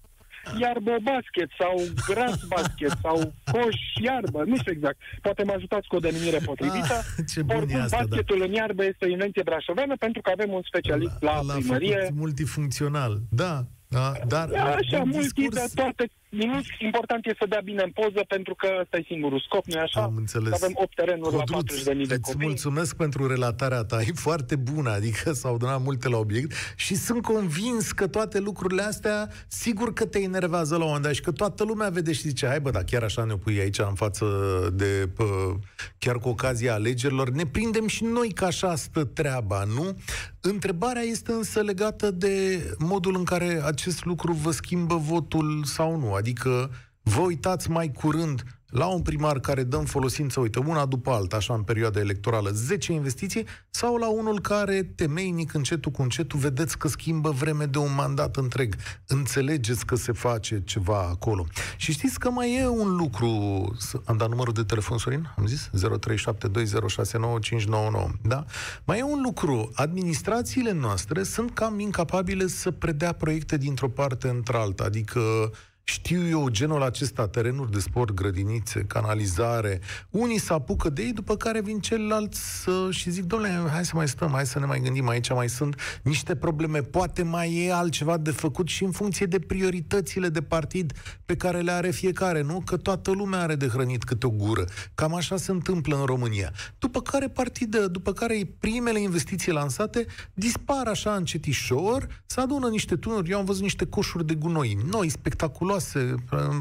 iarbă 0.60 0.94
basket 1.02 1.50
sau 1.60 1.74
gras 2.08 2.38
basket 2.54 2.92
sau 3.02 3.16
coș 3.52 3.76
iarbă, 4.02 4.42
nu 4.46 4.56
știu 4.56 4.72
exact. 4.72 4.98
Poate 5.22 5.42
mă 5.44 5.52
ajutați 5.56 5.86
cu 5.88 5.96
o 5.96 5.98
denumire 5.98 6.38
potrivită. 6.44 6.94
Ah, 6.98 7.24
ce 7.32 7.42
bun 7.42 7.54
e 7.56 7.58
Oricum, 7.58 7.80
asta, 7.80 7.96
da. 7.96 8.04
basketul 8.04 8.42
în 8.46 8.52
iarbă 8.52 8.84
este 8.84 9.04
o 9.04 9.08
invenție 9.08 9.42
brașoveană 9.42 9.94
pentru 9.98 10.20
că 10.22 10.30
avem 10.30 10.50
un 10.52 10.62
specialist 10.70 11.16
la, 11.20 11.40
L-a 11.42 11.54
primărie. 11.54 11.98
făcut 12.00 12.16
multifuncțional. 12.16 13.12
Da, 13.30 13.64
Da, 13.90 14.12
dar 14.26 14.48
Așa, 14.52 14.98
un 15.02 15.08
mulțite 15.08 15.40
discurs... 15.48 15.72
toate 15.72 16.04
nimic. 16.28 16.64
Important 16.78 17.26
e 17.26 17.34
să 17.38 17.46
dea 17.48 17.60
bine 17.64 17.82
în 17.82 17.90
poză, 17.90 18.24
pentru 18.28 18.54
că 18.54 18.68
ăsta 18.80 18.96
e 18.96 19.04
singurul 19.06 19.40
scop, 19.46 19.64
nu 19.64 19.80
așa? 19.80 20.00
Am 20.02 20.14
înțeles. 20.16 20.48
Să 20.48 20.64
avem 20.64 20.72
8 20.74 20.94
terenuri 20.94 21.36
Codruț, 21.36 21.84
la 21.84 21.92
40.000 21.92 22.06
de 22.06 22.14
îți 22.14 22.20
copii. 22.20 22.46
mulțumesc 22.46 22.96
pentru 22.96 23.26
relatarea 23.26 23.82
ta, 23.82 24.00
e 24.00 24.12
foarte 24.14 24.56
bună, 24.56 24.90
adică 24.90 25.32
s-au 25.42 25.56
donat 25.56 25.82
multe 25.82 26.08
la 26.08 26.16
obiect 26.16 26.52
și 26.76 26.94
sunt 26.94 27.22
convins 27.22 27.92
că 27.92 28.06
toate 28.06 28.38
lucrurile 28.40 28.82
astea, 28.82 29.28
sigur 29.48 29.92
că 29.92 30.06
te 30.06 30.18
enervează 30.18 30.74
la 30.76 30.80
un 30.80 30.86
moment 30.86 31.04
dat 31.04 31.14
și 31.14 31.20
că 31.20 31.32
toată 31.32 31.64
lumea 31.64 31.88
vede 31.88 32.12
și 32.12 32.20
zice, 32.20 32.46
hai 32.46 32.60
bă, 32.60 32.70
dar 32.70 32.84
chiar 32.84 33.02
așa 33.02 33.24
ne 33.24 33.34
pui 33.34 33.58
aici 33.58 33.78
în 33.78 33.94
față 33.94 34.26
de, 34.74 35.08
pă, 35.14 35.24
chiar 35.98 36.18
cu 36.18 36.28
ocazia 36.28 36.74
alegerilor, 36.74 37.30
ne 37.30 37.46
prindem 37.46 37.86
și 37.86 38.04
noi 38.04 38.32
că 38.32 38.44
așa 38.44 38.74
stă 38.74 39.04
treaba, 39.04 39.64
nu? 39.64 39.98
Întrebarea 40.40 41.02
este 41.02 41.32
însă 41.32 41.60
legată 41.60 42.10
de 42.10 42.62
modul 42.78 43.16
în 43.16 43.24
care 43.24 43.60
acest 43.64 44.04
lucru 44.04 44.32
vă 44.32 44.50
schimbă 44.50 44.94
votul 44.96 45.62
sau 45.64 45.96
nu, 45.96 46.14
adică 46.18 46.70
vă 47.02 47.20
uitați 47.20 47.70
mai 47.70 47.92
curând 47.92 48.42
la 48.70 48.86
un 48.86 49.02
primar 49.02 49.40
care 49.40 49.62
dă 49.62 49.76
în 49.76 49.84
folosință, 49.84 50.40
uite, 50.40 50.58
una 50.58 50.86
după 50.86 51.10
alta, 51.10 51.36
așa 51.36 51.54
în 51.54 51.62
perioada 51.62 52.00
electorală, 52.00 52.50
10 52.50 52.92
investiții, 52.92 53.46
sau 53.70 53.96
la 53.96 54.08
unul 54.08 54.40
care, 54.40 54.82
temeinic, 54.82 55.54
încetul 55.54 55.90
cu 55.90 56.02
încetul, 56.02 56.38
vedeți 56.38 56.78
că 56.78 56.88
schimbă 56.88 57.30
vreme 57.30 57.64
de 57.64 57.78
un 57.78 57.94
mandat 57.94 58.36
întreg. 58.36 58.74
Înțelegeți 59.06 59.86
că 59.86 59.94
se 59.94 60.12
face 60.12 60.62
ceva 60.64 60.98
acolo. 60.98 61.46
Și 61.76 61.92
știți 61.92 62.18
că 62.18 62.30
mai 62.30 62.56
e 62.60 62.66
un 62.66 62.96
lucru, 62.96 63.28
am 64.04 64.16
dat 64.16 64.28
numărul 64.28 64.52
de 64.52 64.62
telefon, 64.62 64.98
Sorin? 64.98 65.34
Am 65.36 65.46
zis? 65.46 65.70
0372069599. 65.70 65.70
Da? 68.22 68.44
Mai 68.84 68.98
e 68.98 69.02
un 69.02 69.20
lucru, 69.22 69.70
administrațiile 69.74 70.72
noastre 70.72 71.22
sunt 71.22 71.54
cam 71.54 71.78
incapabile 71.78 72.46
să 72.46 72.70
predea 72.70 73.12
proiecte 73.12 73.56
dintr-o 73.56 73.88
parte 73.88 74.28
într-alta, 74.28 74.84
adică 74.84 75.20
știu 75.90 76.28
eu 76.28 76.48
genul 76.48 76.82
acesta, 76.82 77.28
terenuri 77.28 77.70
de 77.70 77.78
sport, 77.78 78.14
grădinițe, 78.14 78.84
canalizare. 78.86 79.80
Unii 80.10 80.38
se 80.38 80.52
apucă 80.52 80.90
de 80.90 81.02
ei, 81.02 81.12
după 81.12 81.36
care 81.36 81.60
vin 81.60 81.80
ceilalți 81.80 82.68
uh, 82.68 82.94
și 82.94 83.10
zic, 83.10 83.24
domnule, 83.24 83.68
hai 83.70 83.84
să 83.84 83.92
mai 83.94 84.08
stăm, 84.08 84.30
hai 84.30 84.46
să 84.46 84.58
ne 84.58 84.64
mai 84.64 84.80
gândim, 84.80 85.08
aici 85.08 85.32
mai 85.32 85.48
sunt 85.48 85.80
niște 86.02 86.36
probleme, 86.36 86.80
poate 86.80 87.22
mai 87.22 87.56
e 87.56 87.72
altceva 87.72 88.16
de 88.16 88.30
făcut 88.30 88.68
și 88.68 88.84
în 88.84 88.90
funcție 88.90 89.26
de 89.26 89.38
prioritățile 89.38 90.28
de 90.28 90.42
partid 90.42 90.92
pe 91.24 91.36
care 91.36 91.60
le 91.60 91.70
are 91.70 91.90
fiecare, 91.90 92.42
nu? 92.42 92.62
Că 92.64 92.76
toată 92.76 93.10
lumea 93.10 93.40
are 93.40 93.54
de 93.54 93.66
hrănit 93.66 94.04
câte 94.04 94.26
o 94.26 94.30
gură. 94.30 94.64
Cam 94.94 95.14
așa 95.14 95.36
se 95.36 95.50
întâmplă 95.50 95.96
în 95.96 96.04
România. 96.04 96.52
După 96.78 97.00
care 97.00 97.28
partidă, 97.28 97.86
după 97.86 98.12
care 98.12 98.50
primele 98.58 99.00
investiții 99.00 99.52
lansate 99.52 100.06
dispar 100.34 100.86
așa 100.86 101.14
încetișor, 101.14 102.22
se 102.26 102.40
adună 102.40 102.68
niște 102.68 102.96
tunuri, 102.96 103.30
eu 103.30 103.38
am 103.38 103.44
văzut 103.44 103.62
niște 103.62 103.86
coșuri 103.86 104.26
de 104.26 104.34
gunoi 104.34 104.78
noi, 104.90 105.08
spectaculoase, 105.08 105.76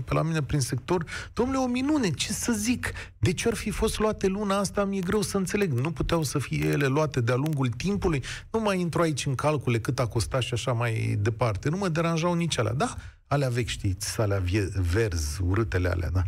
pe 0.05 0.13
la 0.13 0.21
mine 0.21 0.41
prin 0.41 0.59
sector. 0.59 1.03
Domnule, 1.33 1.57
o 1.57 1.67
minune, 1.67 2.09
ce 2.09 2.31
să 2.31 2.51
zic? 2.51 2.91
De 3.19 3.33
ce 3.33 3.47
ar 3.47 3.53
fi 3.53 3.69
fost 3.69 3.99
luate 3.99 4.27
luna 4.27 4.57
asta? 4.57 4.83
Mi-e 4.85 4.99
greu 4.99 5.21
să 5.21 5.37
înțeleg. 5.37 5.71
Nu 5.71 5.91
puteau 5.91 6.23
să 6.23 6.39
fie 6.39 6.67
ele 6.67 6.85
luate 6.85 7.21
de-a 7.21 7.35
lungul 7.35 7.67
timpului? 7.67 8.23
Nu 8.51 8.59
mai 8.59 8.79
intru 8.79 9.01
aici 9.01 9.25
în 9.25 9.35
calcule 9.35 9.79
cât 9.79 9.99
a 9.99 10.07
costat 10.07 10.41
și 10.41 10.53
așa 10.53 10.71
mai 10.71 11.17
departe. 11.19 11.69
Nu 11.69 11.77
mă 11.77 11.87
deranjau 11.87 12.33
nici 12.33 12.57
alea. 12.59 12.73
Da, 12.73 12.95
alea 13.27 13.49
vechi 13.49 13.67
știți, 13.67 14.21
alea 14.21 14.39
vie- 14.39 14.71
verzi, 14.91 15.41
urâtele 15.47 15.89
alea, 15.89 16.09
da. 16.13 16.21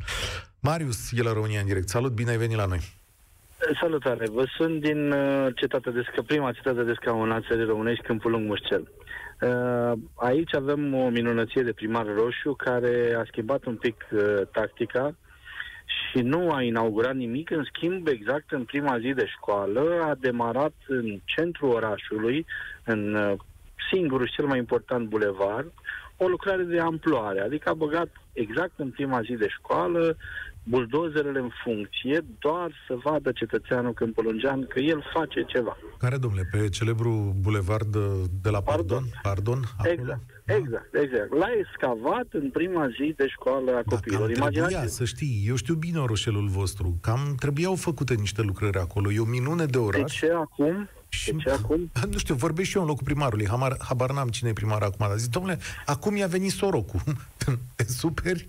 Marius 0.59 1.11
e 1.11 1.21
la 1.21 1.33
România 1.33 1.59
în 1.59 1.65
direct. 1.65 1.89
Salut, 1.89 2.11
bine 2.11 2.29
ai 2.31 2.37
venit 2.37 2.57
la 2.57 2.65
noi. 2.65 2.97
Salutare, 3.81 4.29
vă 4.29 4.45
sunt 4.57 4.81
din 4.81 5.11
uh, 5.11 5.47
cetatea 5.55 5.91
de 5.91 6.01
scă, 6.11 6.21
prima 6.21 6.51
cetate 6.51 6.83
de 6.83 6.93
scaun 7.01 7.31
a 7.31 7.41
țării 7.47 7.65
românești, 7.65 8.03
Câmpul 8.03 8.31
Lung 8.31 8.47
Mușcel. 8.47 8.91
Uh, 9.41 9.91
aici 10.15 10.55
avem 10.55 10.93
o 10.93 11.09
minunăție 11.09 11.61
de 11.61 11.71
primar 11.71 12.05
roșu 12.05 12.53
care 12.53 13.15
a 13.17 13.23
schimbat 13.27 13.65
un 13.65 13.75
pic 13.75 14.05
uh, 14.11 14.41
tactica 14.51 15.15
și 15.85 16.21
nu 16.21 16.51
a 16.51 16.61
inaugurat 16.61 17.15
nimic, 17.15 17.49
în 17.49 17.63
schimb, 17.63 18.07
exact 18.07 18.51
în 18.51 18.63
prima 18.63 18.99
zi 18.99 19.13
de 19.13 19.25
școală, 19.25 20.01
a 20.03 20.15
demarat 20.19 20.73
în 20.87 21.19
centrul 21.25 21.69
orașului, 21.69 22.45
în 22.83 23.15
uh, 23.15 23.33
singurul 23.91 24.27
și 24.27 24.33
cel 24.33 24.45
mai 24.45 24.57
important 24.57 25.07
bulevard, 25.07 25.71
o 26.17 26.27
lucrare 26.27 26.63
de 26.63 26.79
amploare, 26.79 27.41
adică 27.41 27.69
a 27.69 27.73
băgat 27.73 28.09
exact 28.33 28.73
în 28.75 28.89
prima 28.89 29.21
zi 29.21 29.33
de 29.33 29.47
școală 29.47 30.17
buldozerele 30.63 31.39
în 31.39 31.49
funcție, 31.63 32.25
doar 32.39 32.71
să 32.87 32.97
vadă 33.03 33.31
cetățeanul 33.31 33.93
câmpulungean 33.93 34.65
că 34.67 34.79
el 34.79 35.03
face 35.13 35.43
ceva. 35.47 35.77
Care, 35.97 36.17
domnule, 36.17 36.47
pe 36.51 36.69
celebru 36.69 37.35
bulevard 37.39 37.87
de, 37.91 37.99
de 38.41 38.49
la 38.49 38.61
Pardon? 38.61 39.03
Pardon? 39.21 39.63
acolo? 39.77 39.91
Exact, 39.99 40.21
exact, 40.45 40.95
exact. 40.95 41.33
L-a 41.33 41.47
escavat 41.67 42.27
în 42.31 42.49
prima 42.49 42.87
zi 42.87 43.13
de 43.17 43.27
școală 43.27 43.71
a 43.71 43.73
Da, 43.73 43.95
copiilor. 43.95 44.19
cam 44.21 44.31
trebuia, 44.33 44.57
Imaginați 44.67 44.95
să 44.95 45.05
știi, 45.05 45.43
eu 45.47 45.55
știu 45.55 45.73
bine 45.73 45.97
orășelul 45.99 46.47
vostru, 46.47 46.97
cam 47.01 47.35
trebuiau 47.39 47.75
făcute 47.75 48.13
niște 48.13 48.41
lucrări 48.41 48.77
acolo, 48.77 49.11
e 49.11 49.19
o 49.19 49.25
minune 49.25 49.65
de 49.65 49.69
de 49.69 49.77
oraș. 49.77 50.17
ce 50.19 50.31
acum? 50.31 50.89
Și, 51.11 51.31
De 51.31 51.37
ce 51.37 51.49
acum? 51.49 51.91
Nu 52.11 52.17
știu, 52.17 52.35
vorbesc 52.35 52.69
și 52.69 52.75
eu 52.75 52.81
în 52.81 52.87
locul 52.87 53.03
primarului, 53.05 53.47
habar, 53.47 53.77
habar 53.79 54.11
n-am 54.11 54.27
cine 54.27 54.49
e 54.49 54.53
primar 54.53 54.81
acum, 54.81 55.07
dar 55.07 55.17
zic, 55.17 55.31
domnule, 55.31 55.59
acum 55.85 56.15
i-a 56.15 56.27
venit 56.27 56.51
sorocul. 56.51 56.99
Te 57.75 57.83
superi? 57.83 58.47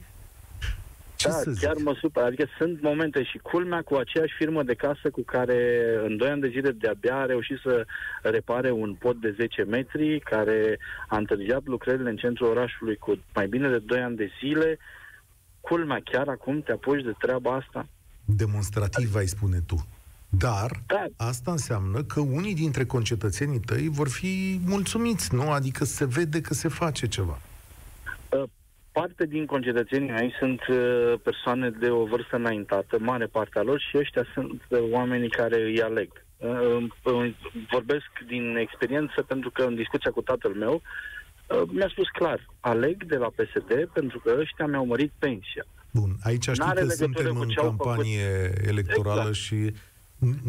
Ce 1.20 1.28
da, 1.28 1.34
să 1.34 1.50
zic? 1.50 1.62
chiar 1.62 1.76
mă 1.76 1.94
supăr. 2.00 2.22
Adică 2.24 2.46
sunt 2.58 2.82
momente 2.82 3.22
și 3.22 3.38
culmea 3.38 3.82
cu 3.82 3.94
aceeași 3.94 4.34
firmă 4.38 4.62
de 4.62 4.74
casă 4.74 5.10
cu 5.10 5.22
care 5.22 5.58
în 6.06 6.16
2 6.16 6.28
ani 6.28 6.40
de 6.40 6.48
zile 6.48 6.70
de-abia 6.70 7.16
a 7.16 7.24
reușit 7.24 7.58
să 7.62 7.86
repare 8.22 8.70
un 8.70 8.94
pod 8.94 9.16
de 9.16 9.34
10 9.36 9.62
metri, 9.62 10.20
care 10.20 10.78
a 11.08 11.16
întârziat 11.16 11.62
lucrările 11.64 12.10
în 12.10 12.16
centrul 12.16 12.48
orașului 12.48 12.96
cu 12.96 13.18
mai 13.34 13.46
bine 13.48 13.68
de 13.68 13.78
2 13.78 14.00
ani 14.00 14.16
de 14.16 14.30
zile. 14.38 14.78
Culmea, 15.60 16.00
chiar 16.04 16.28
acum 16.28 16.62
te 16.62 16.72
apuci 16.72 17.02
de 17.04 17.14
treaba 17.18 17.54
asta? 17.54 17.86
Demonstrativ, 18.24 19.14
ai 19.14 19.26
spune 19.26 19.58
tu. 19.66 19.86
Dar 20.28 20.70
Da. 20.86 21.06
asta 21.16 21.50
înseamnă 21.50 22.02
că 22.02 22.20
unii 22.20 22.54
dintre 22.54 22.84
concetățenii 22.84 23.60
tăi 23.60 23.88
vor 23.88 24.08
fi 24.08 24.60
mulțumiți, 24.66 25.34
nu? 25.34 25.50
Adică 25.50 25.84
se 25.84 26.06
vede 26.06 26.40
că 26.40 26.54
se 26.54 26.68
face 26.68 27.08
ceva. 27.08 27.38
Parte 28.92 29.26
din 29.26 29.46
concetățenii 29.46 30.10
mei 30.10 30.34
sunt 30.38 30.60
uh, 30.66 31.14
persoane 31.22 31.70
de 31.70 31.90
o 31.90 32.04
vârstă 32.04 32.36
înaintată, 32.36 32.98
mare 32.98 33.26
parte 33.26 33.58
a 33.58 33.62
lor, 33.62 33.80
și 33.80 33.96
ăștia 33.96 34.24
sunt 34.34 34.62
uh, 34.68 34.78
oamenii 34.90 35.30
care 35.30 35.62
îi 35.62 35.82
aleg. 35.82 36.24
Uh, 36.36 36.82
uh, 37.02 37.34
Vorbesc 37.70 38.10
din 38.26 38.56
experiență 38.56 39.22
pentru 39.22 39.50
că 39.50 39.62
în 39.62 39.74
discuția 39.74 40.10
cu 40.10 40.22
tatăl 40.22 40.54
meu 40.54 40.82
uh, 40.82 41.62
mi-a 41.72 41.88
spus 41.88 42.08
clar, 42.08 42.46
aleg 42.60 43.04
de 43.04 43.16
la 43.16 43.26
PSD 43.26 43.88
pentru 43.92 44.18
că 44.18 44.36
ăștia 44.38 44.66
mi-au 44.66 44.86
mărit 44.86 45.12
pensia. 45.18 45.64
Bun, 45.90 46.10
aici 46.22 46.42
știi 46.42 46.54
N-are 46.58 46.80
că 46.80 46.86
legătură 46.86 47.12
suntem 47.12 47.34
cu 47.34 47.40
în 47.40 47.48
ce 47.48 47.60
au 47.60 47.64
campanie 47.64 48.52
electorală 48.66 49.28
Exact. 49.28 49.34
și 49.34 49.72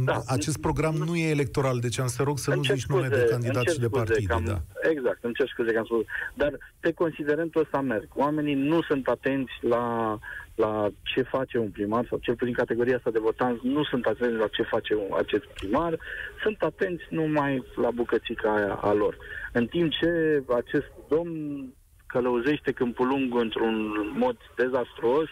Da. 0.06 0.22
acest 0.28 0.58
program 0.62 0.96
nu 0.96 1.16
e 1.16 1.30
electoral, 1.30 1.80
deci 1.80 2.00
am 2.00 2.08
să 2.08 2.24
rog 2.24 2.38
să 2.40 2.50
nu 2.50 2.56
Îmi 2.56 2.66
cer 2.66 2.76
zici 2.76 2.86
nume 2.86 3.08
de 3.08 3.16
scuze, 3.16 3.30
candidați 3.32 3.58
îmi 3.58 3.66
cer 3.66 3.74
și 3.74 3.80
de 3.80 3.86
scuze 3.86 4.04
partide. 4.04 4.26
că 4.28 4.34
am- 4.34 4.44
Da. 4.46 4.90
Exact, 4.90 5.24
îmi 5.24 5.34
cer 5.34 5.48
scuze 5.48 5.72
că 5.72 5.78
am 5.78 5.86
spus. 5.86 6.06
Dar 6.34 6.52
pe 6.80 6.92
considerentul 6.94 7.62
ăsta 7.62 7.82
merg. 7.82 8.08
Oamenii 8.16 8.54
nu 8.54 8.82
sunt 8.82 9.08
atenți 9.08 9.52
la, 9.62 10.18
la 10.56 10.88
ce 11.02 11.22
face 11.22 11.58
un 11.58 11.70
primar, 11.70 12.06
sau 12.10 12.18
cel 12.18 12.36
puțin 12.36 12.54
categoria 12.54 12.96
asta 12.96 13.10
de 13.12 13.20
votanți 13.20 13.68
nu 13.68 13.84
sunt 13.84 14.06
atenți 14.06 14.38
la 14.40 14.48
ce 14.48 14.64
face 14.64 14.96
un, 14.96 15.08
acest 15.18 15.46
primar, 15.46 15.98
sunt 16.44 16.62
atenți 16.62 17.04
numai 17.10 17.64
la 17.82 17.92
bucățica 17.92 18.56
aia 18.56 18.74
a 18.74 18.94
lor. 18.94 19.18
În 19.54 19.68
timp 19.68 19.92
ce 19.92 20.44
acest 20.56 20.88
domn 21.10 21.66
călăuzește 22.06 22.72
Câmpul 22.72 23.08
Lung 23.08 23.40
într-un 23.40 23.92
mod 24.18 24.38
dezastruos 24.56 25.30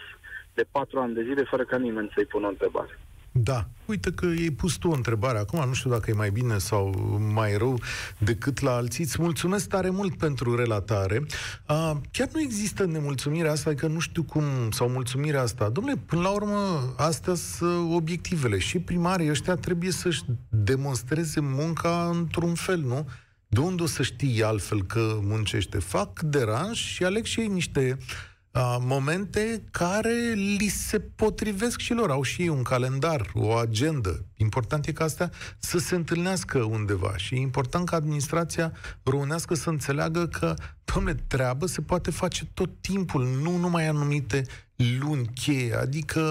de 0.54 0.66
patru 0.72 1.00
ani 1.00 1.14
de 1.14 1.22
zile, 1.24 1.44
fără 1.44 1.64
ca 1.64 1.78
nimeni 1.78 2.12
să-i 2.16 2.26
pună 2.26 2.46
o 2.46 2.50
întrebare. 2.50 3.00
Da. 3.32 3.70
Uite 3.86 4.12
că 4.12 4.26
ai 4.26 4.50
pus 4.50 4.76
tu 4.76 4.88
o 4.88 4.94
întrebare 4.94 5.38
acum, 5.38 5.68
nu 5.68 5.74
știu 5.74 5.90
dacă 5.90 6.10
e 6.10 6.14
mai 6.14 6.30
bine 6.30 6.58
sau 6.58 7.18
mai 7.34 7.58
rău 7.58 7.80
decât 8.18 8.60
la 8.60 8.76
alții. 8.76 9.04
Îți 9.04 9.22
mulțumesc 9.22 9.68
tare 9.68 9.90
mult 9.90 10.18
pentru 10.18 10.56
relatare. 10.56 11.26
Uh, 11.70 11.92
chiar 12.12 12.30
nu 12.34 12.42
există 12.42 12.86
nemulțumirea 12.86 13.52
asta, 13.52 13.74
că 13.74 13.88
nu 13.88 14.00
știu 14.00 14.24
cum, 14.24 14.44
sau 14.72 14.90
mulțumirea 14.90 15.42
asta. 15.42 15.70
Domnule, 15.70 15.96
până 16.06 16.22
la 16.22 16.30
urmă, 16.30 16.94
astea 16.98 17.34
sunt 17.36 17.94
obiectivele. 17.94 18.58
Și 18.58 18.80
primarii 18.80 19.30
ăștia 19.30 19.56
trebuie 19.56 19.92
să-și 19.92 20.22
demonstreze 20.50 21.40
munca 21.40 22.10
într-un 22.14 22.54
fel, 22.54 22.80
nu? 22.80 23.08
De 23.48 23.60
unde 23.60 23.84
o 23.84 23.86
să 23.86 24.04
știi 24.04 24.44
altfel 24.44 24.84
că 24.84 25.20
muncește? 25.22 25.80
Fac 25.80 26.20
deranj 26.20 26.78
și 26.78 27.04
aleg 27.04 27.26
și 27.26 27.40
ei 27.40 27.48
niște 27.48 27.98
a, 28.52 28.78
momente 28.78 29.64
care 29.72 30.34
li 30.34 30.68
se 30.68 31.00
potrivesc 31.00 31.80
și 31.80 31.94
lor. 31.94 32.12
Au 32.12 32.24
și 32.24 32.42
ei 32.42 32.48
un 32.48 32.64
calendar, 32.64 33.32
o 33.34 33.54
agendă. 33.54 34.26
Important 34.38 34.86
e 34.86 34.92
ca 34.92 35.04
astea 35.04 35.32
să 35.60 35.78
se 35.78 35.96
întâlnească 35.96 36.64
undeva 36.64 37.18
și 37.18 37.34
e 37.36 37.40
important 37.40 37.90
ca 37.90 37.96
administrația 37.96 38.72
românească 39.04 39.54
să 39.54 39.70
înțeleagă 39.70 40.28
că, 40.28 40.54
domnule, 40.84 41.16
treabă 41.28 41.66
se 41.66 41.82
poate 41.82 42.12
face 42.12 42.46
tot 42.54 42.70
timpul, 42.82 43.28
nu 43.42 43.58
numai 43.58 43.88
anumite 43.88 44.44
luni 45.00 45.30
cheie. 45.34 45.76
Adică 45.76 46.22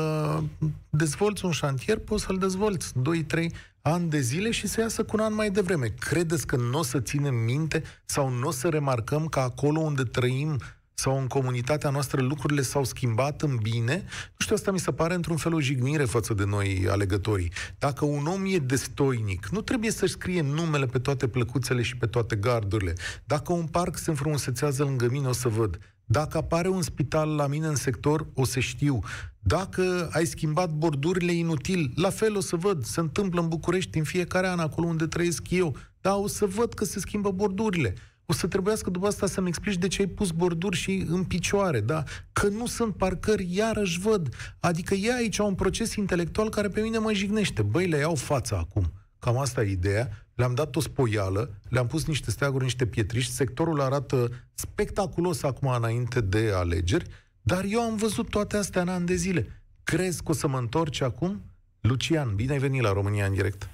dezvolți 0.90 1.44
un 1.44 1.50
șantier, 1.50 1.98
poți 1.98 2.24
să-l 2.24 2.38
dezvolți 2.38 2.92
2-3 3.36 3.46
ani 3.80 4.10
de 4.10 4.20
zile 4.20 4.50
și 4.50 4.66
să 4.66 4.80
iasă 4.80 5.04
cu 5.04 5.10
un 5.16 5.20
an 5.22 5.34
mai 5.34 5.50
devreme. 5.50 5.94
Credeți 5.98 6.46
că 6.46 6.56
nu 6.56 6.78
o 6.78 6.82
să 6.82 7.00
ținem 7.00 7.34
minte 7.34 7.82
sau 8.04 8.28
nu 8.28 8.46
o 8.46 8.50
să 8.50 8.68
remarcăm 8.68 9.26
că 9.26 9.40
acolo 9.40 9.80
unde 9.80 10.02
trăim 10.02 10.58
sau 10.98 11.18
în 11.18 11.26
comunitatea 11.26 11.90
noastră 11.90 12.22
lucrurile 12.22 12.62
s-au 12.62 12.84
schimbat 12.84 13.42
în 13.42 13.58
bine, 13.62 13.94
nu 14.04 14.36
știu, 14.38 14.54
asta 14.54 14.70
mi 14.70 14.78
se 14.78 14.92
pare 14.92 15.14
într-un 15.14 15.36
fel 15.36 15.54
o 15.54 15.60
jignire 15.60 16.04
față 16.04 16.34
de 16.34 16.44
noi 16.44 16.86
alegătorii. 16.90 17.52
Dacă 17.78 18.04
un 18.04 18.26
om 18.26 18.44
e 18.46 18.58
destoinic, 18.58 19.48
nu 19.48 19.60
trebuie 19.60 19.90
să-și 19.90 20.12
scrie 20.12 20.42
numele 20.42 20.86
pe 20.86 20.98
toate 20.98 21.28
plăcuțele 21.28 21.82
și 21.82 21.96
pe 21.96 22.06
toate 22.06 22.36
gardurile. 22.36 22.92
Dacă 23.24 23.52
un 23.52 23.66
parc 23.66 23.96
se 23.96 24.10
înfrumusețează 24.10 24.82
lângă 24.82 25.08
mine, 25.10 25.26
o 25.26 25.32
să 25.32 25.48
văd. 25.48 25.78
Dacă 26.04 26.36
apare 26.36 26.68
un 26.68 26.82
spital 26.82 27.34
la 27.34 27.46
mine 27.46 27.66
în 27.66 27.76
sector, 27.76 28.26
o 28.34 28.44
să 28.44 28.60
știu. 28.60 28.98
Dacă 29.38 30.08
ai 30.12 30.26
schimbat 30.26 30.70
bordurile 30.70 31.32
inutil, 31.32 31.92
la 31.94 32.10
fel 32.10 32.36
o 32.36 32.40
să 32.40 32.56
văd. 32.56 32.84
Se 32.84 33.00
întâmplă 33.00 33.40
în 33.40 33.48
București 33.48 33.98
în 33.98 34.04
fiecare 34.04 34.48
an, 34.48 34.58
acolo 34.58 34.86
unde 34.86 35.06
trăiesc 35.06 35.50
eu. 35.50 35.76
Da, 36.00 36.16
o 36.16 36.26
să 36.26 36.46
văd 36.46 36.74
că 36.74 36.84
se 36.84 37.00
schimbă 37.00 37.30
bordurile 37.30 37.94
o 38.30 38.32
să 38.32 38.46
trebuiască 38.46 38.90
după 38.90 39.06
asta 39.06 39.26
să-mi 39.26 39.48
explici 39.48 39.76
de 39.76 39.88
ce 39.88 40.00
ai 40.02 40.06
pus 40.06 40.30
borduri 40.30 40.76
și 40.76 41.06
în 41.08 41.24
picioare, 41.24 41.80
da? 41.80 42.02
Că 42.32 42.48
nu 42.48 42.66
sunt 42.66 42.94
parcări, 42.94 43.56
iarăși 43.56 44.00
văd. 44.00 44.34
Adică 44.60 44.94
e 44.94 45.14
aici 45.14 45.38
un 45.38 45.54
proces 45.54 45.94
intelectual 45.94 46.48
care 46.48 46.68
pe 46.68 46.80
mine 46.80 46.98
mă 46.98 47.12
jignește. 47.12 47.62
Băi, 47.62 47.86
le 47.86 47.96
iau 47.96 48.14
fața 48.14 48.56
acum. 48.56 48.92
Cam 49.18 49.38
asta 49.38 49.62
e 49.62 49.70
ideea. 49.70 50.26
Le-am 50.34 50.54
dat 50.54 50.76
o 50.76 50.80
spoială, 50.80 51.60
le-am 51.68 51.86
pus 51.86 52.06
niște 52.06 52.30
steaguri, 52.30 52.64
niște 52.64 52.86
pietriști, 52.86 53.32
sectorul 53.32 53.80
arată 53.80 54.30
spectaculos 54.54 55.42
acum 55.42 55.68
înainte 55.68 56.20
de 56.20 56.52
alegeri, 56.54 57.06
dar 57.42 57.64
eu 57.68 57.80
am 57.80 57.96
văzut 57.96 58.28
toate 58.28 58.56
astea 58.56 58.82
în 58.82 58.88
ani 58.88 59.06
de 59.06 59.14
zile. 59.14 59.62
Crezi 59.84 60.22
că 60.22 60.30
o 60.30 60.34
să 60.34 60.48
mă 60.48 60.58
întorci 60.58 61.00
acum? 61.00 61.42
Lucian, 61.80 62.34
bine 62.34 62.52
ai 62.52 62.58
venit 62.58 62.82
la 62.82 62.92
România 62.92 63.26
în 63.26 63.32
direct. 63.32 63.68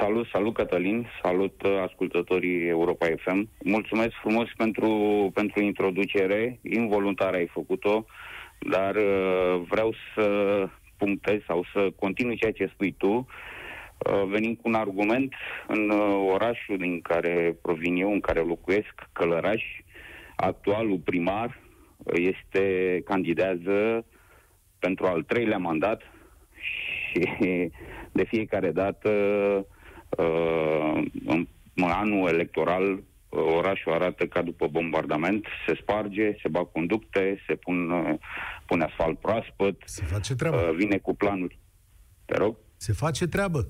Salut, 0.00 0.26
salut 0.32 0.54
Cătălin, 0.54 1.06
salut 1.22 1.62
uh, 1.62 1.78
ascultătorii 1.86 2.68
Europa 2.68 3.06
FM. 3.16 3.48
Mulțumesc 3.64 4.12
frumos 4.20 4.48
pentru, 4.56 4.88
pentru 5.34 5.62
introducere, 5.62 6.58
involuntar 6.62 7.34
ai 7.34 7.46
făcut-o, 7.46 8.04
dar 8.58 8.94
uh, 8.94 9.62
vreau 9.68 9.94
să 10.14 10.24
punctez 10.96 11.40
sau 11.46 11.64
să 11.72 11.90
continui 11.98 12.36
ceea 12.36 12.52
ce 12.52 12.70
spui 12.72 12.92
tu, 12.92 13.08
uh, 13.12 14.22
venind 14.28 14.56
cu 14.56 14.68
un 14.68 14.74
argument 14.74 15.34
în 15.66 15.90
orașul 16.32 16.76
din 16.76 17.00
care 17.00 17.56
provin 17.62 17.96
eu, 17.96 18.12
în 18.12 18.20
care 18.20 18.40
locuiesc, 18.40 18.94
Călăraș, 19.12 19.62
actualul 20.36 21.00
primar 21.04 21.60
este 22.12 23.00
candidează 23.04 24.04
pentru 24.78 25.06
al 25.06 25.22
treilea 25.22 25.58
mandat 25.58 26.02
și 26.58 27.20
de 28.12 28.24
fiecare 28.24 28.70
dată 28.70 29.10
Uh, 29.10 29.64
în, 31.26 31.46
în 31.74 31.90
anul 31.90 32.28
electoral 32.28 32.92
uh, 32.92 33.00
orașul 33.56 33.92
arată 33.92 34.26
ca 34.26 34.42
după 34.42 34.66
bombardament, 34.66 35.46
se 35.66 35.78
sparge, 35.80 36.36
se 36.42 36.48
bag 36.48 36.72
conducte, 36.72 37.42
se 37.46 37.54
pun, 37.54 37.90
uh, 37.90 38.14
pune 38.66 38.84
asfalt 38.84 39.18
proaspăt, 39.18 39.82
se 39.84 40.04
face 40.04 40.34
treabă. 40.34 40.72
vine 40.76 40.98
cu 40.98 41.14
planuri. 41.14 41.58
Te 42.24 42.36
rog? 42.36 42.56
Se 42.76 42.92
face 42.92 43.26
treabă. 43.26 43.68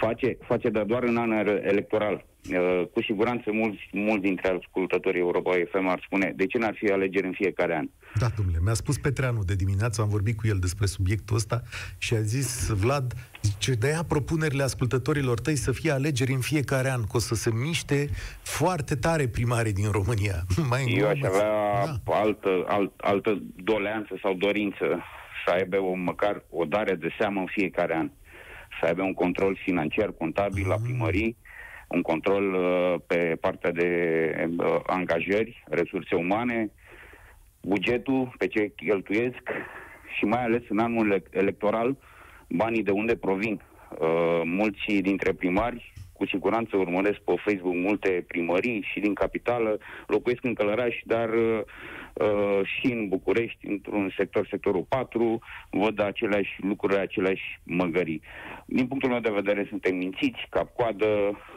Face, 0.00 0.36
face 0.40 0.68
dar 0.68 0.84
doar 0.84 1.02
în 1.02 1.16
an 1.16 1.30
electoral. 1.46 2.24
Uh, 2.50 2.82
cu 2.92 3.02
siguranță 3.02 3.52
mulți, 3.52 3.88
mulți 3.92 4.22
dintre 4.22 4.58
ascultătorii 4.58 5.20
Europa 5.20 5.50
FM 5.70 5.86
ar 5.86 6.02
spune 6.04 6.32
de 6.36 6.46
ce 6.46 6.58
n-ar 6.58 6.74
fi 6.74 6.86
alegeri 6.86 7.26
în 7.26 7.32
fiecare 7.32 7.76
an? 7.76 7.88
Da, 8.14 8.26
domnule, 8.36 8.58
mi-a 8.62 8.74
spus 8.74 8.98
Petreanu 8.98 9.42
de 9.44 9.54
dimineață, 9.54 10.02
am 10.02 10.08
vorbit 10.08 10.36
cu 10.36 10.46
el 10.46 10.58
despre 10.58 10.86
subiectul 10.86 11.36
ăsta 11.36 11.62
și 11.98 12.14
a 12.14 12.20
zis, 12.20 12.68
Vlad, 12.68 13.12
ce 13.58 13.72
de 13.72 13.86
aia 13.86 14.02
propunerile 14.08 14.62
ascultătorilor 14.62 15.40
tăi 15.40 15.56
să 15.56 15.72
fie 15.72 15.90
alegeri 15.90 16.32
în 16.32 16.40
fiecare 16.40 16.90
an, 16.90 17.00
că 17.00 17.16
o 17.16 17.18
să 17.18 17.34
se 17.34 17.50
miște 17.52 18.08
foarte 18.42 18.94
tare 18.94 19.28
primarii 19.28 19.72
din 19.72 19.90
România. 19.90 20.42
Mai 20.70 20.94
Eu 20.98 21.08
aș 21.08 21.20
avea 21.20 21.50
da. 21.84 22.14
altă, 22.14 22.64
alt, 22.66 22.92
altă 23.00 23.42
doleanță 23.56 24.18
sau 24.22 24.34
dorință 24.34 25.02
să 25.46 25.52
aibă 25.52 25.76
o, 25.76 25.94
măcar 25.94 26.44
o 26.50 26.64
dare 26.64 26.94
de 26.94 27.08
seamă 27.18 27.40
în 27.40 27.46
fiecare 27.46 27.96
an 27.96 28.10
să 28.80 28.86
aibă 28.86 29.02
un 29.02 29.14
control 29.14 29.58
financiar, 29.64 30.12
contabil 30.18 30.66
la 30.68 30.76
primării, 30.82 31.36
un 31.92 32.02
control 32.02 32.54
uh, 32.54 32.94
pe 33.06 33.36
partea 33.40 33.70
de 33.70 33.88
uh, 34.56 34.80
angajări, 34.86 35.64
resurse 35.68 36.14
umane, 36.14 36.70
bugetul 37.62 38.34
pe 38.38 38.46
ce 38.46 38.72
cheltuiesc 38.76 39.42
și 40.18 40.24
mai 40.24 40.44
ales 40.44 40.62
în 40.68 40.78
anul 40.78 41.22
electoral 41.30 41.96
banii 42.48 42.82
de 42.82 42.90
unde 42.90 43.16
provin. 43.16 43.60
Uh, 43.98 44.40
mulți 44.44 44.92
dintre 45.00 45.32
primari 45.32 45.92
cu 46.12 46.26
siguranță 46.26 46.76
urmăresc 46.76 47.18
pe 47.18 47.34
Facebook 47.44 47.74
multe 47.74 48.24
primării 48.28 48.86
și 48.92 49.00
din 49.00 49.14
capitală, 49.14 49.78
locuiesc 50.06 50.44
în 50.44 50.54
Călăraș, 50.54 50.94
dar 51.04 51.28
uh, 51.28 51.60
uh, 52.12 52.60
și 52.64 52.92
în 52.92 53.08
București, 53.08 53.66
într-un 53.66 54.12
sector, 54.16 54.46
sectorul 54.50 54.86
4, 54.88 55.38
văd 55.70 56.00
aceleași 56.00 56.58
lucruri, 56.60 56.98
aceleași 56.98 57.60
măgării. 57.62 58.22
Din 58.66 58.86
punctul 58.86 59.10
meu 59.10 59.20
de 59.20 59.30
vedere, 59.34 59.66
suntem 59.68 59.96
mințiți, 59.96 60.46
cap-coadă, 60.50 61.06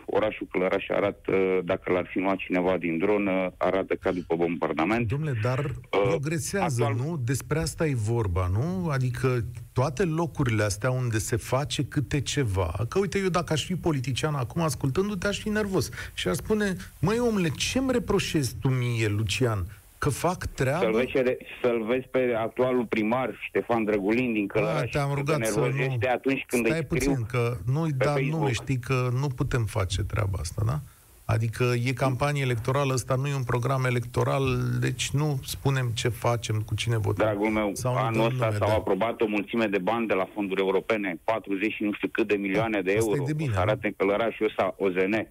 orașul 0.06 0.48
Călăraș 0.52 0.86
arată, 0.90 1.62
dacă 1.64 1.92
l-ar 1.92 2.08
fi 2.12 2.20
luat 2.20 2.38
cineva 2.38 2.78
din 2.78 2.98
dronă, 2.98 3.54
arată 3.58 3.96
ca 3.96 4.12
după 4.12 4.36
bombardament. 4.36 5.08
Domnule, 5.08 5.40
dar 5.42 5.60
uh, 5.60 5.74
progresează, 6.04 6.84
actual... 6.84 7.08
nu? 7.08 7.18
Despre 7.18 7.60
asta 7.60 7.86
e 7.86 7.94
vorba, 7.96 8.48
nu? 8.54 8.90
Adică 8.90 9.46
toate 9.74 10.04
locurile 10.04 10.64
astea 10.64 10.92
unde 10.92 11.18
se 11.18 11.36
face 11.36 11.86
câte 11.86 12.22
ceva, 12.22 12.74
că 12.90 13.00
uite, 13.00 13.20
eu 13.20 13.30
dacă 13.30 13.54
aș 13.54 13.66
fi 13.66 13.76
politician 13.76 14.36
acum 14.36 14.62
ascultându-te, 14.62 15.28
aș 15.28 15.40
fi 15.40 15.50
nervos 15.50 15.90
și 16.14 16.28
aș 16.28 16.36
spune, 16.36 16.76
măi 17.00 17.20
omule, 17.20 17.50
ce-mi 17.50 17.92
reproșezi 17.92 18.56
tu 18.62 18.68
mie, 18.68 19.08
Lucian? 19.08 19.66
Că 20.06 20.12
fac 20.12 20.46
treabă? 20.46 20.84
Să-l 20.84 20.94
vezi, 20.94 21.38
să-l 21.62 21.84
vezi 21.84 22.08
pe 22.08 22.34
actualul 22.38 22.86
primar, 22.86 23.40
Ștefan 23.48 23.84
Drăgulin 23.84 24.34
din 24.34 24.48
Călăraș. 24.48 24.80
Da, 24.80 24.86
te-am 24.86 25.14
rugat 25.14 25.46
să 25.46 25.60
nu... 25.60 25.98
atunci 26.14 26.46
când 26.48 26.66
Stai 26.66 26.84
puțin, 26.84 27.26
că 27.26 27.58
nu-i 27.66 27.92
da 27.92 28.14
nu 28.30 28.50
știi 28.52 28.80
că 28.80 29.10
nu 29.20 29.28
putem 29.28 29.64
face 29.64 30.04
treaba 30.04 30.38
asta, 30.40 30.62
da? 30.66 30.80
Adică 31.26 31.74
e 31.86 31.92
campanie 31.92 32.42
electorală, 32.42 32.94
ăsta 32.94 33.16
nu 33.16 33.28
e 33.28 33.36
un 33.36 33.44
program 33.44 33.86
electoral, 33.86 34.44
deci 34.80 35.10
nu 35.10 35.40
spunem 35.44 35.92
ce 35.94 36.10
facem, 36.10 36.62
cu 36.66 36.76
cine 36.76 36.98
votăm. 36.98 37.26
Dragul 37.26 37.50
meu, 37.50 37.70
sau 37.74 37.96
anul 37.96 38.26
ăsta 38.26 38.52
s-au 38.52 38.68
da. 38.68 38.74
aprobat 38.74 39.22
o 39.22 39.28
mulțime 39.28 39.66
de 39.66 39.78
bani 39.78 40.08
de 40.08 40.14
la 40.14 40.28
fonduri 40.34 40.62
europene, 40.62 41.20
40 41.24 41.74
și 41.74 41.84
nu 41.84 41.94
știu 41.94 42.08
cât 42.12 42.28
de 42.28 42.36
milioane 42.36 42.82
de 42.82 42.92
euro. 42.92 43.24
de 43.26 43.34
bine, 43.34 43.58
arată 43.58 43.80
în 43.82 43.94
călărașul 43.98 44.46
ăsta 44.46 44.76
OZN. 44.78 45.28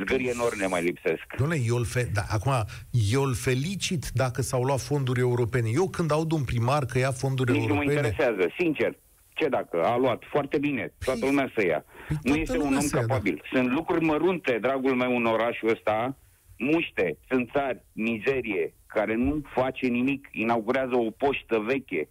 Zgârie 0.00 0.30
enorm 0.30 0.58
ne 0.58 0.66
mai 0.66 0.82
lipsesc. 0.82 1.24
Doamne, 1.36 1.56
eu 1.66 1.76
îl, 1.76 1.84
fe- 1.84 2.10
da, 2.12 2.22
acum, 2.28 2.52
eu 3.12 3.22
îl 3.22 3.34
felicit 3.34 4.04
dacă 4.14 4.42
s-au 4.42 4.62
luat 4.62 4.80
fonduri 4.80 5.20
europene. 5.20 5.68
Eu 5.72 5.88
când 5.88 6.10
aud 6.10 6.32
un 6.32 6.44
primar 6.44 6.84
că 6.84 6.98
ia 6.98 7.10
fonduri 7.10 7.52
Nici 7.52 7.60
europene... 7.60 7.84
nu 7.84 7.92
mă 7.92 7.96
interesează, 7.96 8.52
sincer. 8.58 8.96
Ce 9.34 9.48
dacă? 9.48 9.84
A 9.84 9.96
luat 9.96 10.22
foarte 10.30 10.58
bine, 10.58 10.92
toată 11.04 11.18
păi, 11.18 11.28
lumea 11.28 11.50
să 11.54 11.64
ia. 11.64 11.84
Păi 12.08 12.16
nu 12.22 12.34
este 12.36 12.58
un 12.58 12.76
om 12.76 12.86
capabil. 12.90 13.42
Da. 13.42 13.58
Sunt 13.58 13.72
lucruri 13.72 14.04
mărunte, 14.04 14.58
dragul 14.60 14.94
meu, 14.94 15.16
în 15.16 15.26
orașul 15.26 15.68
ăsta, 15.68 16.16
muște, 16.58 17.18
țânțari, 17.28 17.82
mizerie, 17.92 18.74
care 18.86 19.14
nu 19.14 19.42
face 19.54 19.86
nimic, 19.86 20.28
inaugurează 20.32 20.96
o 20.96 21.10
poștă 21.10 21.58
veche, 21.66 22.08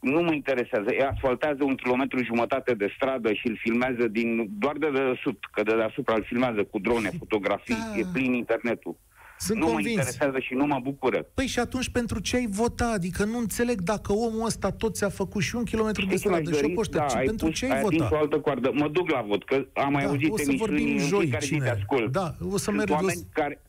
nu 0.00 0.22
mă 0.22 0.32
interesează. 0.32 0.88
E 0.92 1.06
asfaltează 1.12 1.64
un 1.64 1.74
kilometru 1.74 2.24
jumătate 2.24 2.74
de 2.74 2.92
stradă 2.96 3.32
și 3.32 3.46
îl 3.48 3.56
filmează 3.56 4.08
din, 4.08 4.48
doar 4.58 4.76
de 4.76 4.90
desubt, 4.90 5.44
că 5.52 5.62
de 5.62 5.74
deasupra 5.74 6.14
îl 6.14 6.24
filmează 6.24 6.64
cu 6.64 6.78
drone, 6.78 7.10
fotografii, 7.22 7.74
da. 7.92 7.98
e 7.98 8.04
plin 8.12 8.32
internetul. 8.32 8.96
Sunt 9.40 9.58
nu 9.58 9.66
convins. 9.66 9.84
mă 9.84 9.90
interesează 9.90 10.38
și 10.38 10.54
nu 10.54 10.66
mă 10.66 10.78
bucură. 10.82 11.26
Păi 11.34 11.46
și 11.46 11.58
atunci 11.58 11.88
pentru 11.88 12.20
ce 12.20 12.36
ai 12.36 12.46
votat? 12.50 12.92
Adică 12.92 13.24
nu 13.24 13.38
înțeleg 13.38 13.80
dacă 13.80 14.12
omul 14.12 14.44
ăsta 14.46 14.70
tot 14.70 14.94
ți-a 14.94 15.08
făcut 15.08 15.42
și 15.42 15.56
un 15.56 15.64
kilometru 15.64 16.00
Știi 16.00 16.12
de 16.12 16.18
stradă 16.18 16.52
și 16.52 16.64
o 16.64 16.68
poștă. 16.74 16.96
Da, 16.96 17.04
ai 17.04 17.24
pentru 17.24 17.46
pus, 17.46 17.58
ce 17.58 17.72
ai 17.72 17.80
votat? 17.80 18.12
o 18.12 18.16
altă 18.16 18.38
coardă. 18.40 18.70
Mă 18.74 18.88
duc 18.88 19.10
la 19.10 19.20
vot, 19.20 19.44
că 19.44 19.66
am 19.72 19.92
mai 19.92 20.02
da, 20.02 20.08
auzit 20.08 20.30
o 20.30 20.36
să 20.36 20.52
vorbim 20.56 20.98
joi, 20.98 21.36
cine? 21.40 21.68
ascult. 21.68 22.12
Da, 22.12 22.34
o 22.40 22.50
să 22.50 22.56
Sunt 22.56 22.76
merg 22.76 22.90
oameni 22.90 23.20
care, 23.32 23.60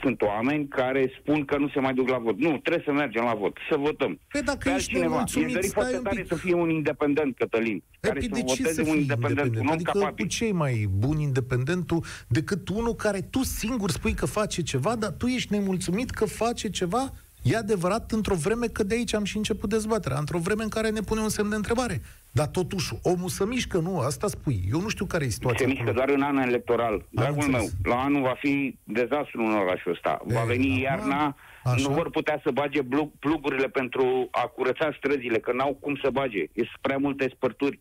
sunt 0.00 0.22
oameni 0.22 0.68
care 0.68 1.12
spun 1.20 1.44
că 1.44 1.58
nu 1.58 1.68
se 1.68 1.80
mai 1.80 1.94
duc 1.94 2.08
la 2.08 2.18
vot. 2.18 2.38
Nu, 2.38 2.58
trebuie 2.58 2.82
să 2.86 2.92
mergem 2.92 3.24
la 3.24 3.34
vot, 3.34 3.56
să 3.70 3.76
votăm. 3.76 4.18
Păi 4.32 4.42
dacă 4.42 4.68
Pe 4.68 4.74
ești 4.76 4.98
nemulțumit, 4.98 5.50
stai 5.50 5.68
foarte 5.68 5.96
tare 5.96 6.24
să 6.28 6.34
fie 6.34 6.54
un 6.54 6.70
independent, 6.70 7.36
Cătălin. 7.36 7.82
Păi 8.00 8.10
care 8.10 8.20
de 8.20 8.42
să 8.46 8.54
ce 8.54 8.68
să 8.68 8.80
un 8.80 8.96
independent, 8.96 9.30
independent? 9.30 9.56
un 9.56 9.66
om 9.66 9.72
adică 9.72 9.90
capabil. 9.90 10.24
cu 10.24 10.30
ce 10.30 10.52
mai 10.52 10.86
bun 10.98 11.18
independentul 11.18 12.04
decât 12.28 12.68
unul 12.68 12.94
care 12.94 13.20
tu 13.20 13.42
singur 13.42 13.90
spui 13.90 14.12
că 14.12 14.26
face 14.26 14.62
ceva, 14.62 14.96
dar 14.96 15.10
tu 15.10 15.26
ești 15.26 15.52
nemulțumit 15.52 16.10
că 16.10 16.24
face 16.24 16.70
ceva 16.70 17.12
E 17.44 17.56
adevărat 17.56 18.10
într-o 18.10 18.34
vreme 18.34 18.66
că 18.66 18.82
de 18.82 18.94
aici 18.94 19.14
am 19.14 19.24
și 19.24 19.36
început 19.36 19.68
dezbaterea, 19.68 20.18
într-o 20.18 20.38
vreme 20.38 20.62
în 20.62 20.68
care 20.68 20.90
ne 20.90 21.00
pune 21.00 21.20
un 21.20 21.28
semn 21.28 21.48
de 21.48 21.56
întrebare. 21.56 22.00
Dar 22.32 22.46
totuși, 22.46 22.94
omul 23.02 23.28
să 23.28 23.46
mișcă, 23.46 23.78
nu? 23.78 23.98
Asta 23.98 24.26
spui. 24.26 24.60
Eu 24.72 24.80
nu 24.80 24.88
știu 24.88 25.04
care 25.04 25.24
e 25.24 25.28
situația. 25.28 25.66
Se 25.66 25.72
mișcă 25.72 25.92
doar 25.92 26.08
în 26.08 26.22
an 26.22 26.36
electoral. 26.36 27.06
Dragul 27.10 27.48
meu, 27.48 27.66
la 27.84 28.02
anul 28.02 28.22
va 28.22 28.34
fi 28.38 28.78
dezastru 28.84 29.42
în 29.42 29.54
orașul 29.54 29.92
ăsta. 29.92 30.20
Va 30.24 30.42
e, 30.42 30.46
veni 30.46 30.80
iarna, 30.80 31.36
așa? 31.64 31.88
nu 31.88 31.94
vor 31.94 32.10
putea 32.10 32.40
să 32.42 32.50
bage 32.50 32.80
plugurile 33.18 33.68
pentru 33.68 34.28
a 34.30 34.46
curăța 34.46 34.94
străzile, 34.96 35.38
că 35.38 35.52
n-au 35.52 35.76
cum 35.80 35.98
să 36.02 36.10
bage. 36.12 36.44
Sunt 36.54 36.68
prea 36.80 36.96
multe 36.96 37.32
spărturi. 37.34 37.80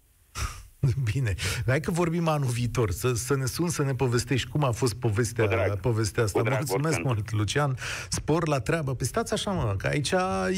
Bine. 1.13 1.35
Hai 1.65 1.79
că 1.79 1.91
vorbim 1.91 2.27
anul 2.27 2.49
viitor. 2.49 2.91
Să, 2.91 3.13
să 3.13 3.35
ne 3.35 3.45
sun 3.45 3.69
să 3.69 3.83
ne 3.83 3.93
povestești 3.93 4.49
cum 4.49 4.63
a 4.63 4.71
fost 4.71 4.93
povestea, 4.93 5.47
drag. 5.47 5.79
povestea 5.79 6.23
asta. 6.23 6.39
Cu 6.39 6.45
drag, 6.45 6.57
Mulțumesc 6.57 6.95
oricând. 6.97 7.15
mult, 7.15 7.31
Lucian. 7.31 7.77
Spor 8.09 8.47
la 8.47 8.59
treabă. 8.59 8.95
Păi 8.95 9.07
stați 9.07 9.33
așa, 9.33 9.51
mă, 9.51 9.75
că 9.77 9.87
aici 9.87 10.11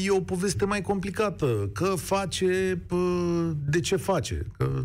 e 0.04 0.10
o 0.10 0.20
poveste 0.20 0.64
mai 0.64 0.80
complicată. 0.80 1.70
Că 1.72 1.84
face, 1.84 2.78
pă, 2.86 2.96
de 3.66 3.80
ce 3.80 3.96
face? 3.96 4.46
Că, 4.58 4.82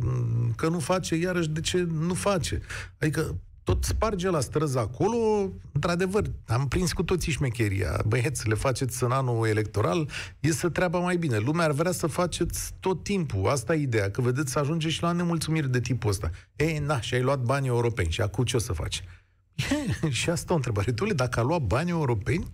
că 0.56 0.68
nu 0.70 0.80
face, 0.80 1.16
iarăși 1.16 1.50
de 1.50 1.60
ce 1.60 1.88
nu 2.00 2.14
face? 2.14 2.62
Adică 3.00 3.36
tot 3.72 3.84
sparge 3.84 4.30
la 4.30 4.40
străzi 4.40 4.78
acolo, 4.78 5.50
într-adevăr, 5.72 6.24
am 6.48 6.68
prins 6.68 6.94
cu 6.94 7.04
toții 7.04 7.32
șmecheria. 7.32 8.04
Băieți, 8.08 8.48
le 8.48 8.54
faceți 8.54 9.04
în 9.04 9.12
anul 9.12 9.48
electoral, 9.48 10.10
e 10.40 10.52
să 10.52 10.70
treaba 10.70 11.00
mai 11.00 11.18
bine. 11.18 11.38
Lumea 11.38 11.66
ar 11.66 11.72
vrea 11.72 11.92
să 11.92 12.08
faceți 12.08 12.74
tot 12.80 13.04
timpul. 13.04 13.50
Asta 13.50 13.76
e 13.76 13.82
ideea, 13.82 14.12
că 14.12 14.22
vedeți 14.22 14.52
să 14.52 14.60
ajunge 14.60 14.90
și 14.90 15.02
la 15.02 15.12
nemulțumiri 15.12 15.72
de 15.72 15.80
tipul 15.80 16.10
ăsta. 16.10 16.30
Ei, 16.56 16.78
na, 16.78 17.02
și 17.02 17.14
ai 17.14 17.22
luat 17.22 17.40
banii 17.40 17.70
europeni 17.70 18.12
și 18.12 18.22
acum 18.22 18.44
ce 18.44 18.56
o 18.56 18.60
să 18.60 18.74
faci? 18.74 19.04
E, 20.02 20.10
și 20.10 20.30
asta 20.30 20.54
o 20.54 20.56
întrebare. 20.56 20.92
Dule, 20.92 21.14
dacă 21.14 21.40
a 21.40 21.44
luat 21.44 21.62
banii 21.62 21.92
europeni, 21.92 22.52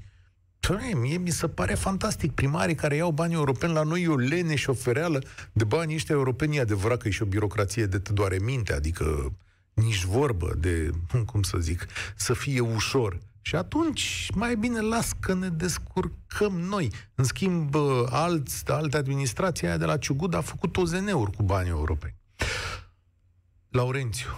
Păi, 0.59 0.93
mie 1.01 1.17
mi 1.17 1.29
se 1.29 1.47
pare 1.47 1.73
fantastic. 1.73 2.31
Primarii 2.31 2.75
care 2.75 2.95
iau 2.95 3.11
banii 3.11 3.35
europeni 3.35 3.73
la 3.73 3.83
noi 3.83 4.01
e 4.01 4.07
o 4.07 4.15
lene 4.15 4.55
și 4.55 4.69
o 4.69 4.73
fereală 4.73 5.21
de 5.53 5.63
banii 5.63 5.95
ăștia 5.95 6.15
europeni. 6.15 6.57
E 6.57 6.59
adevărat 6.59 7.01
că 7.01 7.07
e 7.07 7.11
și 7.11 7.21
o 7.21 7.25
birocrație 7.25 7.85
de 7.85 7.99
te 7.99 8.13
doare 8.13 8.37
minte, 8.41 8.73
adică 8.73 9.31
nici 9.81 10.03
vorbă 10.03 10.53
de, 10.57 10.89
cum 11.31 11.41
să 11.43 11.57
zic, 11.57 11.85
să 12.15 12.33
fie 12.33 12.59
ușor. 12.59 13.17
Și 13.41 13.55
atunci, 13.55 14.27
mai 14.35 14.55
bine 14.55 14.79
las 14.81 15.11
că 15.19 15.33
ne 15.33 15.49
descurcăm 15.49 16.59
noi. 16.59 16.91
În 17.15 17.23
schimb, 17.23 17.75
alți, 18.09 18.71
alte 18.71 18.97
administrații 18.97 19.67
aia 19.67 19.77
de 19.77 19.85
la 19.85 19.97
Ciugud 19.97 20.33
a 20.33 20.41
făcut 20.41 20.77
OZN-uri 20.77 21.31
cu 21.31 21.43
banii 21.43 21.69
europeni. 21.69 22.15
Laurențiu, 23.69 24.29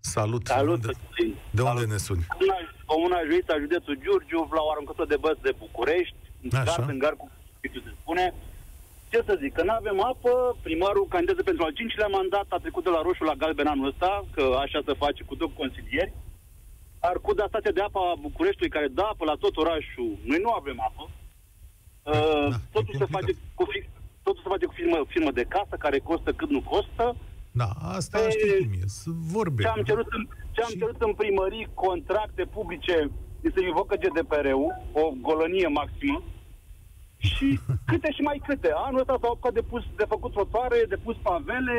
salut. 0.00 0.46
Salut, 0.46 0.80
De, 0.80 0.86
Cătălin. 0.92 1.34
de 1.50 1.62
unde 1.62 1.74
Salut. 1.74 1.90
ne 1.90 1.96
suni? 1.96 2.24
Comuna, 2.28 2.56
Comuna 2.86 3.18
Juița, 3.30 3.54
județul 3.64 3.94
Giurgiu, 4.02 4.40
la 4.56 4.62
o 4.66 4.70
aruncătă 4.70 5.04
de 5.08 5.16
băți 5.24 5.42
de 5.48 5.52
București, 5.58 6.16
Așa. 6.52 6.62
gar 6.64 6.88
în 6.90 6.98
gar 6.98 7.14
cu 7.20 7.30
ce 7.60 7.80
se 7.86 7.92
spune. 8.00 8.34
Ce 9.16 9.22
să 9.30 9.38
zic, 9.44 9.52
că 9.56 9.62
nu 9.64 9.72
avem 9.80 9.98
apă, 10.12 10.32
primarul 10.66 11.06
candidează 11.12 11.42
pentru 11.42 11.62
al 11.64 11.72
cincilea 11.78 12.06
mandat, 12.18 12.46
a 12.50 12.58
trecut 12.64 12.84
de 12.84 12.90
la 12.96 13.00
roșu 13.06 13.24
la 13.24 13.34
galben 13.42 13.66
anul 13.66 13.90
ăsta, 13.92 14.10
că 14.34 14.44
așa 14.64 14.78
se 14.86 14.92
face 15.04 15.22
cu 15.24 15.34
două 15.40 15.50
consilieri. 15.60 16.12
Arcuda 17.10 17.44
stația 17.48 17.70
de 17.78 17.80
apă 17.88 17.98
a 18.02 18.20
Bucureștiului, 18.26 18.74
care 18.76 18.88
dă 18.98 19.02
apă 19.12 19.24
la 19.30 19.36
tot 19.44 19.54
orașul, 19.64 20.10
noi 20.30 20.40
nu 20.46 20.50
avem 20.60 20.78
apă. 20.88 21.04
Uh, 21.10 22.48
da, 22.52 22.58
totul, 22.74 22.94
e 22.94 22.98
se 23.00 23.04
complicat. 23.04 23.16
face 23.16 23.32
cu, 23.58 23.64
fi- 23.72 23.88
totul 24.26 24.42
se 24.42 24.48
face 24.54 24.66
cu 24.66 24.74
firmă, 24.80 24.98
firmă 25.14 25.30
de 25.38 25.44
casă, 25.54 25.74
care 25.84 25.98
costă 26.10 26.30
cât 26.32 26.50
nu 26.56 26.60
costă. 26.72 27.04
Da, 27.60 27.68
asta 27.98 28.18
Pe- 28.18 28.30
știi 28.34 28.64
cum 28.64 28.72
e, 28.82 28.86
sunt 29.02 29.18
vorbe. 29.36 29.62
Ce 29.62 29.68
am 29.68 29.82
cerut 29.90 30.08
în, 30.18 30.22
ce 30.54 30.60
am 30.62 30.70
Și- 30.72 30.78
cerut 30.82 31.00
în 31.08 31.14
primării, 31.22 31.68
contracte 31.84 32.44
publice, 32.56 32.96
se 33.54 33.60
invocă 33.66 33.94
GDPR-ul, 34.02 34.70
o 35.02 35.04
golănie 35.26 35.68
maximă, 35.80 36.22
și 37.34 37.48
câte 37.90 38.10
și 38.16 38.22
mai 38.28 38.38
câte. 38.48 38.70
Anul 38.86 39.00
ăsta 39.02 39.16
s-au 39.20 39.32
apucat 39.32 39.54
de, 39.58 39.64
pus, 39.70 39.82
de 40.00 40.04
făcut 40.14 40.32
trotuare, 40.32 40.78
de 40.92 40.98
pus 41.04 41.16
pavele, 41.28 41.76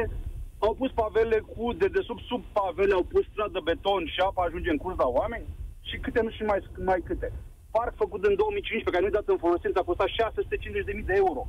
au 0.66 0.74
pus 0.80 0.92
pavele 1.02 1.38
cu, 1.52 1.64
de 1.82 1.88
desubt, 1.96 2.24
sub 2.32 2.42
pavele, 2.58 2.94
au 3.00 3.06
pus 3.14 3.24
stradă 3.32 3.60
beton 3.68 4.04
și 4.14 4.20
apa 4.30 4.42
ajunge 4.44 4.70
în 4.72 4.82
curs 4.84 4.98
la 5.04 5.08
oameni 5.20 5.46
și 5.90 5.96
câte 6.04 6.20
nu 6.26 6.32
știu 6.36 6.46
mai, 6.52 6.60
mai 6.90 7.02
câte. 7.10 7.28
Parc 7.76 7.94
făcut 8.04 8.22
în 8.30 8.36
2015, 8.36 8.84
pe 8.88 8.94
care 8.94 9.04
nu-i 9.04 9.18
dat 9.20 9.28
în 9.34 9.44
folosință, 9.46 9.78
a 9.80 9.88
costat 9.90 10.10
650.000 10.10 11.06
de 11.10 11.16
euro. 11.24 11.42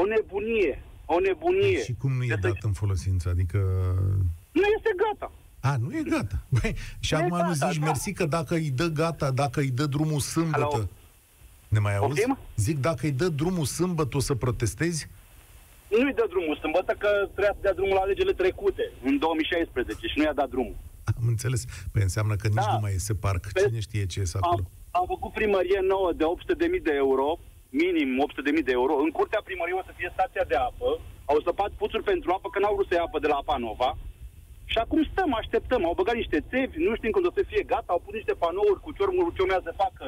O 0.00 0.02
nebunie, 0.12 0.74
o 1.14 1.16
nebunie. 1.26 1.80
Și 1.88 1.94
cum 2.02 2.12
nu 2.18 2.22
e 2.22 2.26
Este- 2.36 2.48
dat 2.48 2.58
în 2.68 2.72
folosință? 2.82 3.26
Adică... 3.34 3.58
Nu 4.60 4.66
este 4.76 4.90
gata. 5.04 5.28
A, 5.68 5.76
nu 5.84 5.90
e 5.98 6.02
gata. 6.16 6.36
Băi, 6.56 6.74
și 7.06 7.12
Nu 7.14 7.18
e 7.18 7.22
acum 7.22 7.36
nu 7.36 7.52
gata, 7.52 7.68
zici, 7.70 7.78
da. 7.80 7.86
mersi 7.86 8.12
că 8.12 8.24
dacă 8.26 8.54
îi 8.54 8.70
dă 8.70 8.86
gata, 9.02 9.30
dacă 9.30 9.60
îi 9.60 9.70
dă 9.70 9.86
drumul 9.86 10.20
sâmbătă... 10.20 10.76
Alo? 10.80 10.88
Ne 11.74 11.78
mai 11.86 11.96
auzi? 11.96 12.08
Poftim? 12.20 12.38
Zic, 12.66 12.76
dacă 12.88 13.00
îi 13.06 13.12
dă 13.22 13.28
drumul 13.40 13.64
sâmbătă, 13.78 14.16
o 14.16 14.20
să 14.28 14.34
protestezi? 14.44 15.00
Nu-i 16.00 16.14
dă 16.20 16.26
drumul 16.34 16.56
sâmbătă 16.62 16.92
că 17.02 17.08
trebuia 17.34 17.52
să 17.56 17.62
dea 17.64 17.74
drumul 17.78 17.94
la 17.98 18.00
alegerile 18.06 18.32
trecute, 18.42 18.84
în 19.08 19.14
2016, 19.18 20.06
și 20.10 20.16
nu 20.18 20.24
i-a 20.24 20.38
dat 20.42 20.48
drumul. 20.54 20.76
Am 21.18 21.24
înțeles. 21.34 21.60
Păi 21.92 22.02
înseamnă 22.08 22.34
că 22.40 22.46
nici 22.48 22.64
Da. 22.68 22.72
nu 22.76 22.80
mai 22.84 22.94
este 23.00 23.14
parc. 23.26 23.42
Pe- 23.52 23.60
Cine 23.66 23.80
știe 23.88 24.04
ce 24.12 24.18
este 24.20 24.38
acolo? 24.40 24.62
Am, 24.64 24.70
am 25.00 25.06
făcut 25.14 25.32
primărie 25.40 25.80
nouă 25.92 26.10
de 26.20 26.24
800.000 26.24 26.82
de 26.88 26.94
euro, 27.04 27.26
minim 27.82 28.10
800.000 28.26 28.64
de 28.68 28.74
euro. 28.80 28.94
În 29.04 29.10
curtea 29.18 29.40
primăriei 29.48 29.80
o 29.80 29.86
să 29.88 29.92
fie 29.98 30.10
stația 30.16 30.44
de 30.52 30.56
apă. 30.68 30.88
Au 31.30 31.38
săpat 31.46 31.70
puțuri 31.82 32.02
pentru 32.12 32.28
apă, 32.36 32.48
că 32.50 32.58
n-au 32.58 32.74
vrut 32.76 32.88
să 32.88 32.94
ia 32.94 33.04
apă 33.06 33.18
de 33.24 33.30
la 33.32 33.36
Apa 33.42 33.56
Nova. 33.66 33.90
Și 34.72 34.78
acum 34.84 35.00
stăm, 35.12 35.30
așteptăm. 35.34 35.80
Au 35.88 35.94
băgat 36.00 36.16
niște 36.22 36.38
țevi, 36.50 36.76
nu 36.86 36.92
știm 36.98 37.10
când 37.14 37.26
o 37.28 37.32
să 37.36 37.42
fie 37.50 37.62
gata, 37.72 37.90
au 37.94 38.00
pus 38.04 38.14
niște 38.20 38.34
panouri 38.44 38.80
cu 38.84 38.90
ce 38.96 39.02
urmă 39.02 39.20
ce 39.36 39.42
urmează 39.42 39.64
să 39.70 39.80
facă 39.84 40.04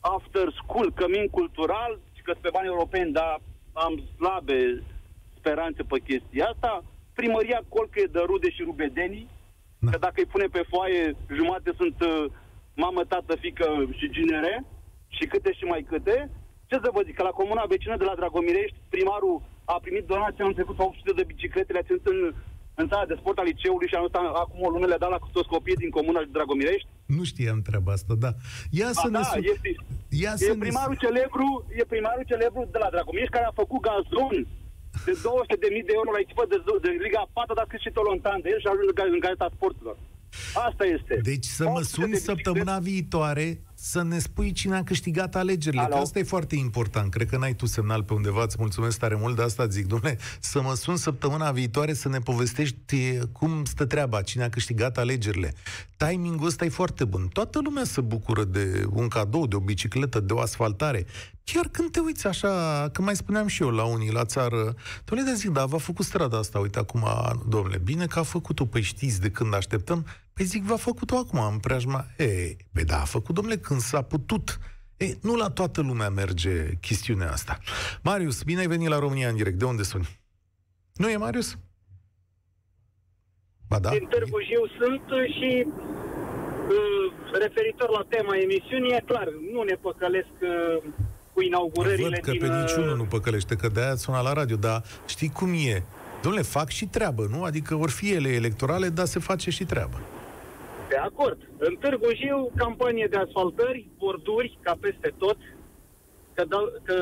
after 0.00 0.52
school, 0.62 0.92
cămin 0.92 1.28
cultural, 1.28 1.98
și 2.16 2.22
că 2.22 2.30
sunt 2.30 2.42
pe 2.42 2.50
bani 2.52 2.66
europeni, 2.66 3.12
dar 3.12 3.40
am 3.72 4.02
slabe 4.16 4.82
speranțe 5.38 5.82
pe 5.82 5.98
chestia 6.00 6.46
asta. 6.46 6.84
Primăria 7.14 7.60
colcă 7.68 8.00
de 8.10 8.20
rude 8.26 8.50
și 8.50 8.62
rubedenii, 8.62 9.28
Da. 9.78 9.90
că 9.90 9.98
dacă 9.98 10.14
îi 10.16 10.32
pune 10.34 10.46
pe 10.46 10.62
foaie, 10.68 11.16
jumate 11.38 11.72
sunt 11.76 12.00
uh, 12.00 12.24
mamă, 12.74 13.04
tată, 13.04 13.36
fică 13.36 13.66
și 13.98 14.10
ginere, 14.10 14.64
și 15.08 15.24
câte 15.26 15.52
și 15.52 15.64
mai 15.64 15.82
câte. 15.88 16.30
Ce 16.66 16.76
să 16.82 16.90
vă 16.92 17.02
zic, 17.04 17.14
că 17.16 17.22
la 17.22 17.38
comuna 17.40 17.64
vecină 17.68 17.96
de 17.96 18.04
la 18.04 18.14
Dragomirești, 18.14 18.76
primarul 18.88 19.42
a 19.64 19.78
primit 19.82 20.04
donații 20.06 20.40
anul 20.42 20.54
trecut 20.54 20.78
800 20.78 21.12
de 21.16 21.24
biciclete, 21.24 21.72
le-a 21.72 21.82
ținut 21.82 22.06
în, 22.06 22.34
în 22.82 22.88
sala 22.92 23.06
de 23.10 23.16
sport 23.20 23.36
a 23.38 23.44
liceului 23.50 23.88
și 23.90 23.94
anul 23.98 24.08
ăsta, 24.10 24.20
acum 24.44 24.60
o 24.66 24.70
lună 24.74 24.86
le-a 24.90 25.02
dat 25.04 25.10
la 25.14 25.20
toți 25.36 25.52
copiii 25.54 25.82
din 25.84 25.90
comuna 25.96 26.20
Dragomirești. 26.36 26.88
Nu 27.16 27.22
știam 27.30 27.58
treaba 27.68 27.90
asta, 27.98 28.14
da. 28.24 28.30
Ia 28.80 28.88
A, 28.92 28.98
să 29.02 29.06
ne... 29.08 29.18
da, 29.18 29.22
su- 29.32 29.38
este, 29.54 29.70
Ia 30.24 30.32
să 30.36 30.44
e 30.50 30.52
ne... 30.58 30.64
primarul 30.66 30.96
celebru, 31.04 31.46
e 31.80 31.82
primarul 31.94 32.24
celebru 32.32 32.60
de 32.74 32.78
la 32.84 32.88
Dragomirești 32.94 33.34
care 33.36 33.46
a 33.48 33.58
făcut 33.62 33.80
gazon 33.88 34.36
de 35.06 35.12
200.000 35.12 35.88
de 35.88 35.92
euro 35.98 36.10
la 36.16 36.20
echipă 36.24 36.44
de, 36.52 36.56
de 36.84 36.90
Liga 37.06 37.22
4, 37.38 37.54
dar 37.58 37.64
scris 37.68 37.82
și 37.86 37.96
Tolontan 37.98 38.38
de 38.42 38.48
el 38.52 38.58
și 38.62 38.68
a 38.68 38.72
ajuns 38.74 38.88
în 38.92 38.96
ga- 38.98 39.12
în 39.16 39.22
Gazeta 39.26 39.48
Sporturilor. 39.56 39.96
Asta 40.68 40.84
este. 40.96 41.14
Deci 41.30 41.48
să 41.58 41.64
mă 41.64 41.78
800 41.80 41.92
suni 41.96 42.10
de 42.12 42.16
biciclete. 42.16 42.30
săptămâna 42.30 42.76
viitoare 42.90 43.46
să 43.82 44.02
ne 44.02 44.18
spui 44.18 44.52
cine 44.52 44.76
a 44.76 44.84
câștigat 44.84 45.36
alegerile. 45.36 45.82
Alo? 45.82 45.94
Că 45.94 46.00
asta 46.00 46.18
e 46.18 46.22
foarte 46.22 46.56
important. 46.56 47.10
Cred 47.10 47.28
că 47.28 47.36
n-ai 47.36 47.54
tu 47.54 47.66
semnal 47.66 48.02
pe 48.02 48.12
undeva. 48.12 48.42
Îți 48.42 48.56
mulțumesc 48.58 48.98
tare 48.98 49.14
mult, 49.14 49.36
de 49.36 49.42
asta 49.42 49.66
zic. 49.66 49.86
Domnule, 49.86 50.18
să 50.40 50.62
mă 50.62 50.74
sun 50.74 50.96
săptămâna 50.96 51.50
viitoare 51.50 51.92
să 51.92 52.08
ne 52.08 52.18
povestești 52.18 52.96
e, 52.96 53.20
cum 53.32 53.64
stă 53.64 53.84
treaba, 53.84 54.22
cine 54.22 54.44
a 54.44 54.48
câștigat 54.48 54.98
alegerile. 54.98 55.54
Timingul 55.96 56.46
ăsta 56.46 56.64
e 56.64 56.68
foarte 56.68 57.04
bun. 57.04 57.28
Toată 57.32 57.60
lumea 57.62 57.84
se 57.84 58.00
bucură 58.00 58.44
de 58.44 58.84
un 58.90 59.08
cadou, 59.08 59.46
de 59.46 59.56
o 59.56 59.60
bicicletă, 59.60 60.20
de 60.20 60.32
o 60.32 60.40
asfaltare. 60.40 61.06
Chiar 61.44 61.68
când 61.68 61.90
te 61.90 62.00
uiți 62.00 62.26
așa, 62.26 62.88
că 62.92 63.02
mai 63.02 63.16
spuneam 63.16 63.46
și 63.46 63.62
eu 63.62 63.70
la 63.70 63.84
unii 63.84 64.12
la 64.12 64.24
țară, 64.24 64.74
domnule, 65.04 65.30
de 65.30 65.36
zic, 65.36 65.50
da, 65.50 65.64
v-a 65.64 65.78
făcut 65.78 66.04
strada 66.04 66.38
asta, 66.38 66.58
uite, 66.58 66.78
acum, 66.78 67.06
domnule, 67.48 67.78
bine 67.78 68.06
că 68.06 68.18
a 68.18 68.22
făcut-o, 68.22 68.64
păi 68.64 68.82
știți 68.82 69.20
de 69.20 69.30
când 69.30 69.54
așteptăm? 69.54 70.06
Păi 70.40 70.48
zic, 70.48 70.62
v-a 70.62 70.76
făcut-o 70.76 71.16
acum, 71.16 71.38
în 71.52 71.58
preajma. 71.58 72.06
E, 72.16 72.56
pe 72.72 72.82
da, 72.82 73.00
a 73.00 73.04
făcut, 73.04 73.34
domnule, 73.34 73.56
când 73.56 73.80
s-a 73.80 74.02
putut. 74.02 74.58
E, 74.96 75.16
nu 75.22 75.34
la 75.36 75.50
toată 75.50 75.80
lumea 75.80 76.10
merge 76.10 76.74
chestiunea 76.80 77.32
asta. 77.32 77.58
Marius, 78.02 78.42
bine 78.42 78.60
ai 78.60 78.66
venit 78.66 78.88
la 78.88 78.98
România 78.98 79.28
în 79.28 79.36
direct. 79.36 79.58
De 79.58 79.64
unde 79.64 79.82
suni? 79.82 80.20
Nu 80.94 81.08
e 81.10 81.16
Marius? 81.16 81.58
Ba 83.68 83.78
da? 83.78 83.90
Din 83.90 84.06
Târgu 84.10 84.38
Jiu 84.40 84.64
sunt 84.78 85.02
și 85.36 85.66
uh, 85.66 87.38
referitor 87.40 87.90
la 87.90 88.06
tema 88.08 88.36
emisiunii, 88.36 88.92
e 88.92 89.02
clar, 89.06 89.28
nu 89.52 89.62
ne 89.62 89.74
păcălesc 89.74 90.34
uh, 90.40 90.82
cu 91.32 91.42
inaugurările 91.42 92.08
Văd 92.08 92.18
că 92.18 92.30
din... 92.30 92.40
pe 92.40 92.46
uh, 92.46 92.60
niciunul 92.60 92.96
nu 92.96 93.04
păcălește, 93.04 93.56
că 93.56 93.68
de-aia 93.68 93.94
sunat 93.94 94.22
la 94.22 94.32
radio, 94.32 94.56
dar 94.56 94.82
știi 95.06 95.28
cum 95.28 95.52
e? 95.52 95.82
Domnule, 96.22 96.44
fac 96.44 96.68
și 96.68 96.86
treabă, 96.86 97.26
nu? 97.30 97.42
Adică 97.42 97.74
ori 97.74 97.92
fi 97.92 98.12
ele 98.12 98.28
electorale, 98.28 98.88
dar 98.88 99.06
se 99.06 99.18
face 99.18 99.50
și 99.50 99.64
treabă. 99.64 100.00
De 100.92 100.96
acord. 100.96 101.38
În 101.58 101.74
Târgu 101.80 102.08
Jiu, 102.20 102.50
campanie 102.56 103.06
de 103.10 103.16
asfaltări, 103.16 103.88
borduri, 103.98 104.58
ca 104.62 104.74
peste 104.80 105.14
tot, 105.18 105.36
că, 106.34 106.44
dau, 106.48 106.64
că 106.82 106.96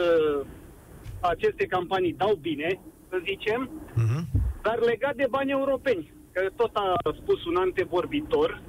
aceste 1.20 1.64
campanii 1.66 2.12
dau 2.12 2.34
bine, 2.34 2.80
să 3.08 3.16
zicem, 3.24 3.70
Mhm. 3.94 4.20
dar 4.62 4.78
legat 4.80 5.14
de 5.14 5.26
bani 5.30 5.50
europeni, 5.50 6.12
că 6.32 6.48
tot 6.56 6.70
a 6.76 6.94
spus 7.22 7.44
un 7.44 7.56
antevorbitor, 7.56 8.62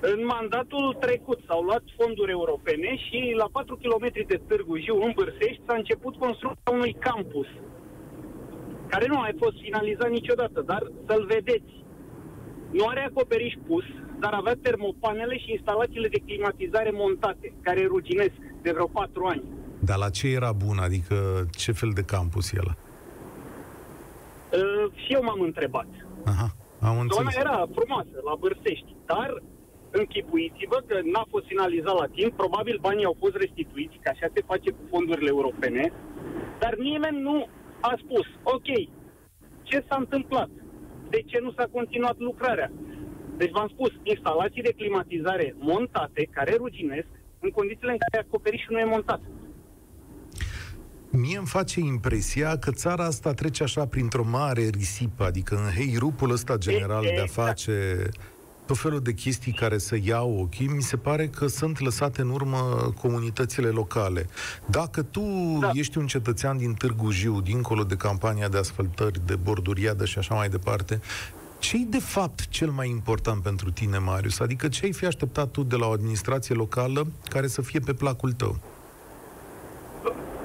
în 0.00 0.24
mandatul 0.24 0.96
trecut 1.00 1.38
s-au 1.46 1.62
luat 1.62 1.82
fonduri 1.98 2.30
europene 2.30 2.96
și 2.96 3.32
la 3.36 3.48
4 3.52 3.76
km 3.76 4.06
de 4.26 4.40
Târgu 4.48 4.78
Jiu, 4.78 5.02
în 5.02 5.12
Bârsești, 5.14 5.62
s-a 5.66 5.74
început 5.74 6.16
construcția 6.16 6.72
unui 6.72 6.96
campus, 6.98 7.46
care 8.88 9.06
nu 9.06 9.16
a 9.16 9.20
mai 9.20 9.34
fost 9.38 9.56
finalizat 9.60 10.10
niciodată, 10.10 10.60
dar 10.66 10.82
să-l 11.06 11.24
vedeți. 11.26 11.78
Nu 12.70 12.86
are 12.86 13.04
acoperiș 13.10 13.54
pus, 13.66 13.84
dar 14.18 14.32
avea 14.32 14.54
termopanele 14.62 15.38
și 15.38 15.52
instalațiile 15.52 16.08
de 16.08 16.18
climatizare 16.26 16.90
montate, 16.92 17.52
care 17.62 17.86
ruginesc 17.86 18.36
de 18.62 18.70
vreo 18.70 18.86
4 18.86 19.24
ani. 19.24 19.42
Dar 19.78 19.98
la 19.98 20.10
ce 20.10 20.28
era 20.28 20.52
bun? 20.52 20.78
Adică 20.78 21.46
ce 21.50 21.72
fel 21.72 21.90
de 21.94 22.02
campus 22.02 22.52
e 22.52 22.58
ăla? 22.60 22.74
Uh, 24.52 24.92
și 25.02 25.12
eu 25.12 25.22
m-am 25.22 25.40
întrebat. 25.40 25.86
Aha. 26.24 26.48
Am 26.80 26.94
Zona 26.94 27.02
înțeles. 27.02 27.34
era 27.44 27.66
frumoasă, 27.76 28.16
la 28.28 28.34
Bărsești, 28.44 28.90
dar 29.06 29.42
închipuiți-vă 29.90 30.78
că 30.86 30.96
n-a 31.12 31.24
fost 31.30 31.46
finalizat 31.46 31.96
la 32.02 32.06
timp, 32.16 32.32
probabil 32.36 32.78
banii 32.80 33.04
au 33.10 33.16
fost 33.18 33.36
restituiți, 33.36 33.98
că 34.02 34.08
așa 34.12 34.26
se 34.34 34.42
face 34.50 34.70
cu 34.70 34.82
fondurile 34.90 35.30
europene, 35.36 35.92
dar 36.62 36.74
nimeni 36.88 37.20
nu 37.28 37.36
a 37.80 37.92
spus, 38.04 38.26
ok, 38.42 38.68
ce 39.62 39.84
s-a 39.88 39.96
întâmplat? 39.98 40.48
De 41.10 41.22
ce 41.26 41.38
nu 41.42 41.52
s-a 41.52 41.68
continuat 41.72 42.18
lucrarea? 42.18 42.72
Deci 43.36 43.50
v-am 43.50 43.68
spus, 43.68 43.90
instalații 44.02 44.62
de 44.62 44.74
climatizare 44.76 45.54
montate, 45.58 46.28
care 46.30 46.54
ruginesc, 46.56 47.06
în 47.40 47.50
condițiile 47.50 47.92
în 47.92 47.98
care 47.98 48.24
acoperișul 48.26 48.74
nu 48.74 48.78
e 48.78 48.84
montat. 48.84 49.20
Mie 51.10 51.38
îmi 51.38 51.46
face 51.46 51.80
impresia 51.80 52.58
că 52.58 52.70
țara 52.70 53.04
asta 53.04 53.32
trece 53.32 53.62
așa 53.62 53.86
printr-o 53.86 54.24
mare 54.24 54.62
risipă, 54.62 55.24
adică 55.24 55.54
în 55.54 55.70
heirupul 55.76 56.30
ăsta 56.30 56.56
general 56.56 57.02
de 57.02 57.20
a 57.20 57.22
Exact. 57.22 58.18
Face 58.70 58.82
tot 58.82 58.90
felul 58.90 59.00
de 59.00 59.12
chestii 59.12 59.52
care 59.52 59.78
să 59.78 59.96
iau 60.02 60.38
ochii, 60.40 60.66
mi 60.66 60.82
se 60.82 60.96
pare 60.96 61.26
că 61.26 61.46
sunt 61.46 61.80
lăsate 61.80 62.20
în 62.20 62.30
urmă 62.30 62.92
comunitățile 63.00 63.68
locale. 63.68 64.26
Dacă 64.66 65.02
tu 65.02 65.22
Da. 65.60 65.70
ești 65.74 65.98
un 65.98 66.06
cetățean 66.06 66.58
din 66.58 66.74
Târgu 66.74 67.10
Jiu, 67.10 67.40
dincolo 67.40 67.82
de 67.82 67.96
campania 67.96 68.48
de 68.48 68.58
asfaltări, 68.58 69.20
de 69.26 69.36
borduriadă 69.36 70.04
și 70.04 70.18
așa 70.18 70.34
mai 70.34 70.48
departe, 70.48 71.00
ce 71.58 71.76
e 71.76 71.84
de 71.88 71.98
fapt 71.98 72.48
cel 72.48 72.70
mai 72.70 72.88
important 72.88 73.42
pentru 73.42 73.70
tine, 73.70 73.98
Marius? 73.98 74.40
Adică 74.40 74.68
ce 74.68 74.84
ai 74.84 74.92
fi 74.92 75.06
așteptat 75.06 75.50
tu 75.50 75.62
de 75.62 75.76
la 75.76 75.86
o 75.86 75.90
administrație 75.90 76.54
locală 76.54 77.06
care 77.28 77.46
să 77.46 77.62
fie 77.62 77.80
pe 77.80 77.92
placul 77.92 78.32
tău? 78.32 78.58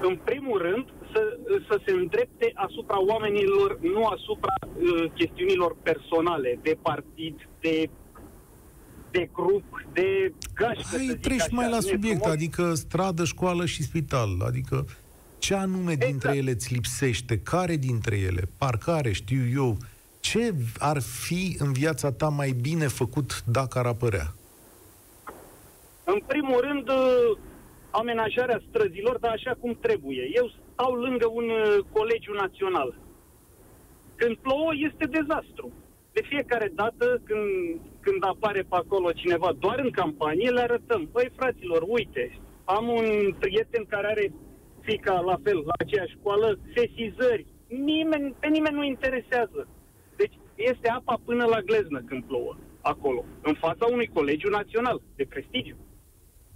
în 0.01 0.17
primul 0.23 0.61
rând, 0.61 0.85
să, 1.11 1.37
să 1.67 1.79
se 1.85 1.91
îndrepte 1.91 2.51
asupra 2.55 2.99
oamenilor, 3.05 3.77
nu 3.81 4.05
asupra 4.05 4.53
uh, 4.61 5.05
chestiunilor 5.13 5.75
personale, 5.83 6.59
de 6.61 6.77
partid, 6.81 7.47
de, 7.59 7.89
de 9.17 9.29
grup, 9.33 9.63
de 9.93 10.33
gașcă, 10.55 10.81
să 10.83 10.95
Hai, 10.97 11.05
zic 11.07 11.19
treci 11.21 11.39
așa. 11.39 11.49
mai 11.51 11.69
la 11.69 11.77
Nu 11.79 11.87
e 11.87 11.89
subiect, 11.91 12.17
frumos. 12.19 12.35
adică 12.35 12.73
stradă, 12.73 13.23
școală 13.23 13.65
și 13.65 13.83
spital. 13.83 14.29
Adică 14.45 14.85
ce 15.37 15.53
anume 15.55 15.93
dintre 15.93 16.07
Exact. 16.29 16.35
ele 16.37 16.51
îți 16.51 16.73
lipsește? 16.73 17.39
Care 17.39 17.75
dintre 17.75 18.17
ele? 18.17 18.41
Parcare, 18.57 19.11
știu 19.11 19.43
eu. 19.53 19.77
Ce 20.19 20.53
ar 20.79 21.01
fi 21.01 21.55
în 21.59 21.73
viața 21.73 22.11
ta 22.11 22.29
mai 22.29 22.51
bine 22.51 22.87
făcut 22.87 23.43
dacă 23.45 23.79
ar 23.79 23.85
apărea? 23.85 24.33
În 26.03 26.19
primul 26.27 26.59
rând, 26.67 26.89
uh, 26.89 27.37
amenajarea 27.91 28.61
străzilor, 28.69 29.17
dar 29.17 29.31
așa 29.31 29.53
cum 29.59 29.77
trebuie. 29.81 30.29
Eu 30.33 30.51
stau 30.73 30.93
lângă 30.93 31.27
un 31.39 31.43
uh, 31.49 31.85
colegiu 31.91 32.33
național. 32.33 32.89
Când 34.15 34.35
plouă, 34.37 34.71
este 34.89 35.05
dezastru. 35.05 35.71
De 36.13 36.21
fiecare 36.31 36.71
dată 36.75 37.21
când, 37.23 37.79
când 38.05 38.21
apare 38.33 38.61
pe 38.69 38.75
acolo 38.83 39.19
cineva, 39.21 39.49
doar 39.63 39.79
în 39.85 39.91
campanie, 40.01 40.49
le 40.49 40.61
arătăm. 40.67 41.01
Băi, 41.13 41.35
fraților, 41.39 41.81
uite, 41.97 42.23
am 42.77 42.85
un 42.99 43.07
prieten 43.43 43.83
care 43.93 44.07
are 44.07 44.25
fica 44.87 45.15
la 45.29 45.37
fel, 45.43 45.59
la 45.69 45.75
aceeași 45.83 46.15
școală, 46.17 46.47
sesizări. 46.75 47.45
Nimeni, 47.89 48.35
pe 48.41 48.47
nimeni 48.47 48.75
nu 48.79 48.85
interesează. 48.93 49.61
Deci 50.15 50.35
este 50.71 50.87
apa 50.99 51.15
până 51.25 51.43
la 51.53 51.59
gleznă 51.67 51.99
când 52.09 52.23
plouă 52.23 52.53
acolo, 52.81 53.25
în 53.41 53.53
fața 53.53 53.85
unui 53.85 54.09
colegiu 54.13 54.49
național 54.49 55.01
de 55.15 55.25
prestigiu. 55.29 55.77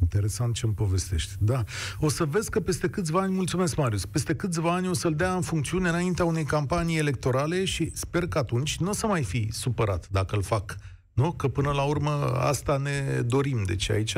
Interesant 0.01 0.53
ce 0.55 0.65
îmi 0.65 0.73
povestești. 0.73 1.31
Da. 1.39 1.63
O 1.99 2.09
să 2.09 2.25
vezi 2.25 2.49
că 2.49 2.59
peste 2.59 2.89
câțiva 2.89 3.19
ani, 3.21 3.33
mulțumesc 3.33 3.75
Marius, 3.75 4.05
peste 4.05 4.35
câțiva 4.35 4.73
ani 4.73 4.87
o 4.87 4.93
să-l 4.93 5.15
dea 5.15 5.33
în 5.33 5.41
funcțiune 5.41 5.89
înaintea 5.89 6.25
unei 6.25 6.43
campanii 6.43 6.97
electorale 6.97 7.65
și 7.65 7.91
sper 7.93 8.27
că 8.27 8.37
atunci 8.37 8.77
nu 8.77 8.89
o 8.89 8.93
să 8.93 9.07
mai 9.07 9.23
fi 9.23 9.47
supărat 9.51 10.07
dacă 10.11 10.35
îl 10.35 10.41
fac. 10.41 10.75
Nu? 11.19 11.31
Că 11.31 11.47
până 11.47 11.71
la 11.71 11.83
urmă 11.83 12.09
asta 12.35 12.77
ne 12.77 13.21
dorim. 13.25 13.63
Deci 13.65 13.89
aici 13.89 14.15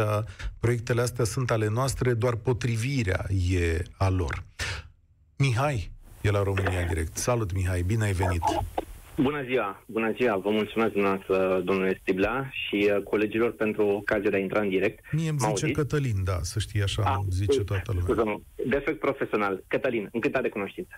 proiectele 0.60 1.02
astea 1.02 1.26
sunt 1.26 1.52
ale 1.52 1.68
noastre, 1.70 2.14
doar 2.14 2.36
potrivirea 2.36 3.26
e 3.50 3.84
a 3.98 4.10
lor. 4.10 4.44
Mihai 5.38 5.92
e 6.22 6.32
la 6.32 6.44
România 6.44 6.88
Direct. 6.88 7.18
Salut, 7.18 7.54
Mihai, 7.54 7.82
bine 7.82 8.04
ai 8.04 8.12
venit. 8.12 8.42
Bună 9.16 9.44
ziua, 9.44 9.84
bună 9.86 10.12
ziua, 10.12 10.38
vă 10.38 10.50
mulțumesc 10.50 10.92
dumneavoastră, 10.92 11.62
domnule 11.66 11.98
Stiblea 12.02 12.50
și 12.54 12.90
uh, 12.96 13.04
colegilor 13.04 13.52
pentru 13.52 13.88
ocazia 13.88 14.30
de 14.30 14.36
a 14.36 14.40
intra 14.40 14.60
în 14.60 14.70
direct. 14.70 15.12
Mie 15.12 15.30
îmi 15.30 15.38
Mă 15.42 15.48
zice 15.48 15.66
auziți? 15.66 15.72
Cătălin, 15.72 16.24
da, 16.24 16.38
să 16.42 16.60
știi 16.60 16.82
așa, 16.82 17.04
Ah, 17.06 17.16
îmi 17.22 17.32
zice 17.32 17.64
toată 17.64 17.92
lumea. 17.92 18.04
Scuză-mă, 18.04 18.40
defect 18.68 19.00
profesional. 19.00 19.64
Cătălin, 19.68 20.10
încântat 20.12 20.42
de 20.42 20.50
cunoștință. 20.50 20.92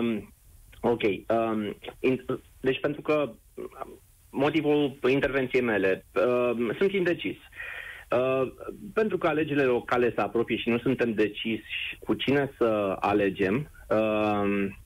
Um, 0.00 0.34
ok, 0.80 1.02
um, 1.02 1.76
in, 1.98 2.24
deci 2.60 2.80
pentru 2.80 3.00
că 3.00 3.30
um, 3.54 4.00
motivul 4.38 4.98
intervenției 5.08 5.62
mele, 5.62 6.04
um, 6.14 6.72
sunt 6.78 6.92
indecis. 6.92 7.36
Uh, 8.10 8.52
pentru 8.94 9.18
că 9.18 9.26
alegerile 9.26 9.64
locale 9.64 10.12
se 10.14 10.20
apropie 10.20 10.56
și 10.56 10.68
nu 10.68 10.78
suntem 10.78 11.12
deciși 11.12 11.96
cu 11.98 12.14
cine 12.14 12.50
să 12.58 12.96
alegem, 13.00 13.70
um, 13.88 14.78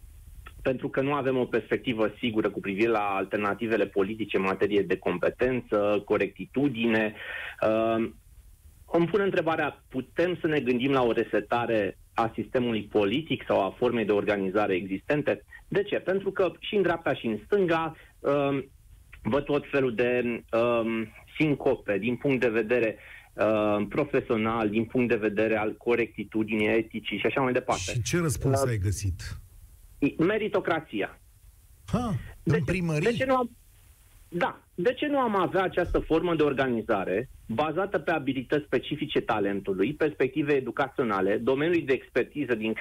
pentru 0.63 0.89
că 0.89 1.01
nu 1.01 1.13
avem 1.13 1.37
o 1.37 1.45
perspectivă 1.45 2.13
sigură 2.19 2.51
cu 2.51 2.61
privire 2.61 2.89
la 2.89 3.15
alternativele 3.17 3.87
politice 3.87 4.37
în 4.37 4.43
materie 4.43 4.83
de 4.83 4.99
competență, 4.99 6.03
corectitudine. 6.05 7.15
Uh, 7.67 8.11
îmi 8.93 9.07
pun 9.07 9.21
întrebarea, 9.21 9.83
putem 9.89 10.39
să 10.41 10.47
ne 10.47 10.61
gândim 10.61 10.93
la 10.93 11.03
o 11.03 11.13
resetare 11.13 11.99
a 12.15 12.33
sistemului 12.35 12.83
politic 12.83 13.45
sau 13.47 13.65
a 13.65 13.75
formei 13.79 14.05
de 14.05 14.13
organizare 14.13 14.75
existente? 14.75 15.45
De 15.69 15.83
ce? 15.83 15.97
Pentru 15.97 16.31
că 16.31 16.53
și 16.61 16.75
în 16.75 16.83
dreapta 16.83 17.15
și 17.15 17.27
în 17.27 17.39
stânga 17.45 17.97
um, 18.21 18.65
văd 19.23 19.45
tot 19.45 19.65
felul 19.71 19.95
de 19.95 20.43
um, 20.57 21.09
sincope 21.39 21.99
din 21.99 22.17
punct 22.17 22.41
de 22.41 22.49
vedere 22.49 22.97
uh, 23.35 23.87
profesional, 23.89 24.69
din 24.71 24.85
punct 24.85 25.09
de 25.09 25.17
vedere 25.17 25.57
al 25.57 25.75
corectitudinii 25.77 26.69
eticii 26.69 27.19
și 27.19 27.27
așa 27.27 27.41
mai 27.41 27.53
departe. 27.53 27.93
Și 27.93 28.03
ce 28.03 28.19
răspuns 28.19 28.63
Uh, 28.63 28.69
ai 28.69 28.79
găsit? 28.79 29.23
Meritocrația. 30.19 31.21
Ha, 31.87 32.15
De 32.43 32.55
în 32.57 32.59
ce- 32.65 32.71
primării? 32.71 33.05
De 33.11 33.13
ce 33.17 33.25
nu 33.25 33.37
am... 33.37 33.51
Da. 34.29 34.61
De 34.75 34.93
ce 34.95 35.07
nu 35.07 35.19
am 35.19 35.37
avea 35.41 35.63
această 35.63 35.99
formă 35.99 36.35
de 36.37 36.43
organizare 36.43 37.29
bazată 37.47 37.99
pe 37.99 38.11
abilități 38.11 38.65
specifice 38.65 39.21
talentului, 39.21 39.95
perspective 39.95 40.53
educaționale, 40.53 41.37
domeniului 41.37 41.83
de 41.83 41.93
expertiză 41.93 42.55
din 42.55 42.75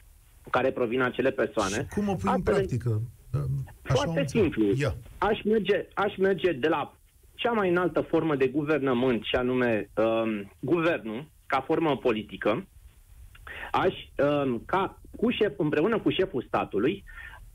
care 0.49 0.71
provin 0.71 1.01
acele 1.01 1.31
persoane? 1.31 1.75
Și 1.75 1.85
cum 1.93 2.07
o 2.09 2.13
pui 2.15 2.29
în 2.29 2.29
astfel 2.29 2.53
încât- 2.53 2.67
practică? 2.79 3.01
Așa 3.33 3.93
Foarte 3.93 4.09
am 4.09 4.15
înțeles. 4.17 4.31
simplu. 4.31 4.73
Ia. 4.75 4.95
Aș 5.17 5.41
merge, 5.43 5.85
aș 5.93 6.15
merge 6.17 6.51
de 6.51 6.67
la 6.67 6.95
cea 7.35 7.51
mai 7.51 7.69
înaltă 7.69 8.01
formă 8.01 8.35
de 8.35 8.47
guvernământ, 8.47 9.23
și 9.23 9.35
anume 9.35 9.89
um, 9.95 10.51
guvernul, 10.59 11.25
ca 11.45 11.61
formă 11.61 11.97
politică, 11.97 12.67
aș, 13.71 13.93
um, 14.17 14.63
ca 14.65 15.01
cu 15.17 15.29
șef, 15.29 15.53
împreună 15.57 15.99
cu 15.99 16.09
șeful 16.09 16.43
statului, 16.47 17.03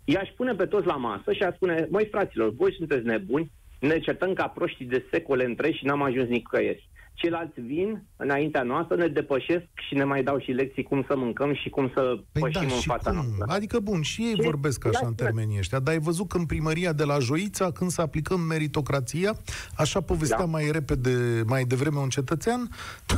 i-aș 0.04 0.28
pune 0.36 0.54
pe 0.54 0.66
toți 0.66 0.86
la 0.86 0.96
masă 0.96 1.32
și 1.32 1.42
aș 1.42 1.54
spune, 1.54 1.86
măi 1.90 2.08
fraților, 2.10 2.54
voi 2.54 2.74
sunteți 2.74 3.06
nebuni, 3.06 3.52
ne 3.80 3.98
certăm 3.98 4.32
ca 4.32 4.48
proștii 4.48 4.86
de 4.86 5.06
secole 5.10 5.44
întregi 5.44 5.78
și 5.78 5.84
n-am 5.84 6.02
ajuns 6.02 6.28
nicăieri. 6.28 6.88
Ceilalți 7.16 7.60
vin 7.60 8.02
înaintea 8.16 8.62
noastră, 8.62 8.96
ne 8.96 9.06
depășesc 9.08 9.66
și 9.88 9.94
ne 9.94 10.04
mai 10.04 10.22
dau 10.22 10.38
și 10.40 10.50
lecții 10.50 10.82
cum 10.82 11.04
să 11.08 11.16
mâncăm 11.16 11.54
și 11.54 11.68
cum 11.68 11.90
să 11.94 12.00
Păi 12.32 12.42
pășim 12.42 12.68
da, 12.68 12.74
în 12.74 12.80
și 12.80 12.86
fața 12.86 13.10
cum? 13.10 13.18
noastră. 13.18 13.44
Adică, 13.48 13.78
bun, 13.78 14.02
și 14.02 14.22
ei 14.22 14.34
Și- 14.34 14.40
vorbesc 14.42 14.84
așa 14.86 14.98
da, 15.00 15.06
în 15.06 15.12
da. 15.16 15.24
termenii 15.24 15.58
ăștia, 15.58 15.78
dar 15.78 15.94
ai 15.94 16.00
văzut 16.00 16.28
că 16.28 16.36
în 16.36 16.46
primăria 16.46 16.92
de 16.92 17.04
la 17.04 17.18
Joița, 17.18 17.70
când 17.70 17.90
să 17.90 18.00
aplicăm 18.00 18.40
meritocrația, 18.40 19.36
așa 19.76 20.00
povestea 20.00 20.38
Da. 20.38 20.44
mai 20.44 20.70
repede, 20.70 21.42
mai 21.46 21.64
devreme 21.64 21.98
un 21.98 22.08
cetățean, 22.08 22.68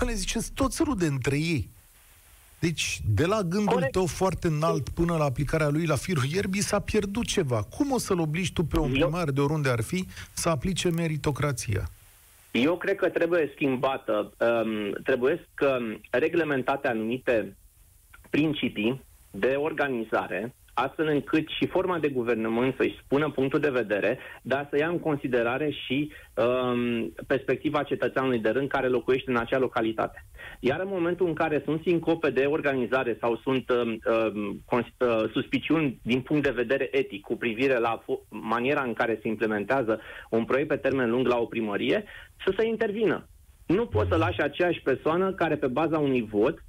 le 0.07 0.13
ziceți, 0.13 0.53
toți 0.53 0.83
rude 0.83 1.07
între 1.07 1.37
ei. 1.39 1.69
Deci, 2.61 3.01
de 3.15 3.27
la 3.27 3.43
gândul 3.43 3.73
Corect. 3.73 3.93
tău 3.93 4.07
foarte 4.07 4.47
înalt 4.49 4.89
până 4.89 5.17
la 5.17 5.25
aplicarea 5.25 5.69
lui 5.69 5.87
la 5.87 5.97
firul 5.97 6.25
ierbii, 6.25 6.63
s-a 6.63 6.79
pierdut 6.81 7.27
ceva. 7.27 7.63
Cum 7.63 7.93
o 7.93 7.99
să-l 7.99 8.21
obligi 8.21 8.53
tu 8.53 8.65
pe 8.65 8.79
un 8.79 8.95
Eu- 8.95 9.07
primar, 9.09 9.31
de 9.31 9.41
oriunde 9.41 9.69
ar 9.71 9.83
fi, 9.83 10.07
să 10.33 10.49
aplice 10.49 10.89
meritocrația? 10.91 11.89
Eu 12.51 12.77
cred 12.77 12.97
că 12.97 13.09
trebuie 13.09 13.51
schimbată, 13.55 14.33
um, 14.41 14.93
trebuie 15.05 15.47
că 15.55 15.79
reglementate 16.11 16.89
anumite 16.89 17.57
principii 18.31 19.05
de 19.31 19.55
organizare, 19.55 20.55
astfel 20.85 21.07
încât 21.07 21.49
și 21.49 21.67
forma 21.67 21.99
de 21.99 22.09
guvernământ 22.09 22.75
să-și 22.79 23.01
spună 23.05 23.31
punctul 23.31 23.61
de 23.61 23.71
vedere, 23.71 24.19
dar 24.43 24.67
să 24.71 24.77
ia 24.77 24.89
în 24.89 24.99
considerare 24.99 25.71
și 25.71 26.13
um, 26.35 27.15
perspectiva 27.27 27.83
cetățeanului 27.83 28.39
de 28.39 28.49
rând 28.49 28.69
care 28.69 28.89
locuiește 28.89 29.31
în 29.31 29.37
acea 29.37 29.59
localitate. 29.59 30.27
Iar 30.61 30.81
în 30.81 30.89
momentul 30.91 31.27
în 31.27 31.35
care 31.35 31.63
sunt 31.65 31.81
sincope 31.83 32.31
de 32.31 32.45
organizare 32.45 33.17
sau 33.21 33.37
sunt 33.37 33.71
um, 33.71 33.89
um, 33.89 34.63
cons- 34.65 34.95
uh, 34.99 35.31
suspiciuni 35.33 35.99
din 36.03 36.21
punct 36.21 36.43
de 36.43 36.51
vedere 36.63 36.89
etic 36.91 37.21
cu 37.21 37.37
privire 37.37 37.79
la 37.79 38.03
fo- 38.03 38.29
maniera 38.29 38.83
în 38.83 38.93
care 38.93 39.19
se 39.23 39.29
implementează 39.29 40.01
un 40.31 40.45
proiect 40.45 40.69
pe 40.69 40.77
termen 40.77 41.11
lung 41.11 41.27
la 41.27 41.39
o 41.39 41.45
primărie, 41.45 42.05
să 42.45 42.55
se 42.57 42.67
intervină. 42.67 43.29
Nu 43.67 43.87
poți 43.87 44.09
să 44.09 44.17
lași 44.17 44.41
aceeași 44.41 44.81
persoană 44.81 45.33
care 45.33 45.57
pe 45.57 45.67
baza 45.67 45.99
unui 45.99 46.23
vot 46.23 46.65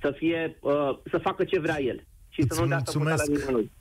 să 0.00 0.10
fie 0.10 0.56
uh, 0.60 0.98
să 1.10 1.18
facă 1.18 1.44
ce 1.44 1.60
vrea 1.60 1.80
el. 1.82 2.04
Și 2.34 2.46
să 2.48 2.60
nu 2.60 2.66
dea 2.66 2.76
mulțumesc. 2.76 3.30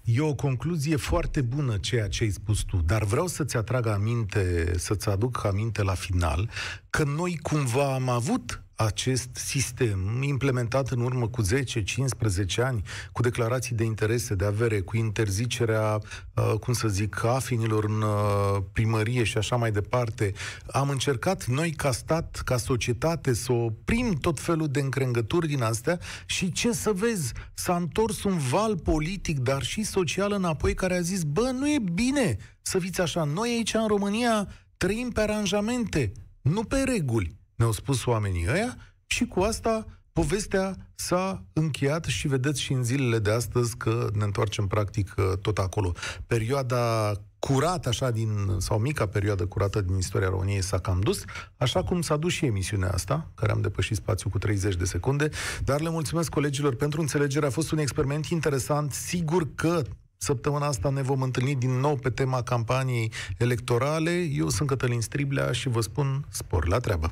E 0.04 0.22
o 0.22 0.34
concluzie 0.34 0.96
foarte 0.96 1.42
bună 1.42 1.78
ceea 1.78 2.08
ce 2.08 2.24
ai 2.24 2.30
spus 2.30 2.62
tu, 2.62 2.82
dar 2.86 3.04
vreau 3.04 3.28
să-ți 3.28 3.58
atrag 3.58 3.88
aminte, 3.88 4.74
să-ți 4.78 5.10
aduc 5.10 5.46
aminte 5.46 5.84
la 5.84 5.94
final, 5.94 6.50
că 6.90 7.04
noi 7.04 7.40
cumva 7.42 7.94
am 7.94 8.10
avut 8.10 8.64
acest 8.86 9.30
sistem 9.36 10.22
implementat 10.22 10.90
în 10.90 11.02
urmă 11.02 11.28
cu 11.28 11.42
10-15 11.44 11.46
ani, 12.58 12.82
cu 13.12 13.22
declarații 13.22 13.76
de 13.76 13.84
interese 13.84 14.36
de 14.36 14.46
avere, 14.46 14.80
cu 14.80 14.98
interzicerea, 14.98 16.00
uh, 16.36 16.54
cum 16.60 16.74
să 16.74 16.88
zic, 16.88 17.24
afinilor 17.24 17.84
în 17.84 18.02
uh, 18.02 18.64
primărie 18.74 19.24
și 19.24 19.38
așa 19.38 19.56
mai 19.56 19.72
departe. 19.72 20.34
Am 20.68 20.90
încercat 20.90 21.46
noi 21.46 21.72
ca 21.72 21.92
stat, 21.92 22.42
ca 22.46 22.58
societate, 22.58 23.34
să 23.34 23.52
oprim 23.52 24.14
tot 24.14 24.40
felul 24.40 24.68
de 24.68 24.80
încrengături 24.80 25.48
din 25.48 25.62
astea 25.62 26.00
și 26.26 26.52
ce 26.52 26.72
să 26.72 26.92
vezi, 26.92 27.34
s-a 27.54 27.76
întors 27.76 28.24
un 28.24 28.38
val 28.38 28.78
politic, 28.78 29.40
dar 29.40 29.64
și 29.64 29.84
social 29.84 30.32
înapoi, 30.32 30.74
care 30.74 30.96
a 30.96 31.02
zis, 31.02 31.24
bă, 31.24 31.52
nu 31.54 31.70
e 31.70 31.80
bine 31.94 32.38
să 32.62 32.80
fiți 32.80 33.02
așa. 33.02 33.24
Noi 33.24 33.50
aici 33.50 33.74
în 33.74 33.88
România 33.88 34.48
trăim 34.78 35.10
pe 35.10 35.22
aranjamente, 35.22 36.12
nu 36.42 36.64
pe 36.64 36.84
reguli 36.86 37.40
ne-au 37.62 37.74
spus 37.74 38.06
oamenii 38.06 38.46
ăia 38.50 38.78
și 39.06 39.26
cu 39.26 39.40
asta 39.40 39.86
povestea 40.14 40.76
s-a 40.96 41.44
încheiat 41.54 42.06
și 42.06 42.28
vedeți 42.28 42.62
și 42.62 42.74
în 42.74 42.84
zilele 42.84 43.20
de 43.20 43.32
astăzi 43.32 43.78
că 43.78 44.10
ne 44.14 44.24
întoarcem 44.24 44.68
practic 44.68 45.14
tot 45.42 45.58
acolo. 45.58 45.92
Perioada 46.28 47.14
curată 47.40 47.90
așa 47.90 48.12
din, 48.12 48.56
sau 48.58 48.80
mica 48.80 49.06
perioadă 49.06 49.46
curată 49.46 49.82
din 49.82 49.98
istoria 49.98 50.30
României 50.30 50.62
s-a 50.64 50.80
cam 50.80 51.00
dus, 51.00 51.24
așa 51.58 51.84
cum 51.84 52.02
s-a 52.02 52.18
dus 52.18 52.32
și 52.32 52.46
emisiunea 52.46 52.90
asta, 52.90 53.32
care 53.36 53.52
am 53.52 53.62
depășit 53.62 53.96
spațiul 53.96 54.32
cu 54.32 54.38
30 54.38 54.76
de 54.76 54.86
secunde, 54.86 55.30
dar 55.64 55.82
le 55.82 55.90
mulțumesc 55.90 56.30
colegilor 56.30 56.76
pentru 56.76 57.02
înțelegere, 57.02 57.46
a 57.46 57.50
fost 57.50 57.72
un 57.72 57.78
experiment 57.78 58.26
interesant, 58.26 58.92
sigur 58.92 59.48
că 59.56 59.82
Săptămâna 60.24 60.66
asta 60.66 60.90
ne 60.90 61.02
vom 61.02 61.22
întâlni 61.22 61.56
din 61.56 61.80
nou 61.80 61.96
pe 61.96 62.10
tema 62.10 62.42
campaniei 62.42 63.12
electorale. 63.38 64.12
Eu 64.12 64.50
sunt 64.50 64.68
Cătălin 64.68 65.02
Striblea 65.02 65.52
și 65.52 65.70
vă 65.70 65.82
spun 65.82 66.26
spor 66.30 66.68
la 66.68 66.80
treabă. 66.80 67.12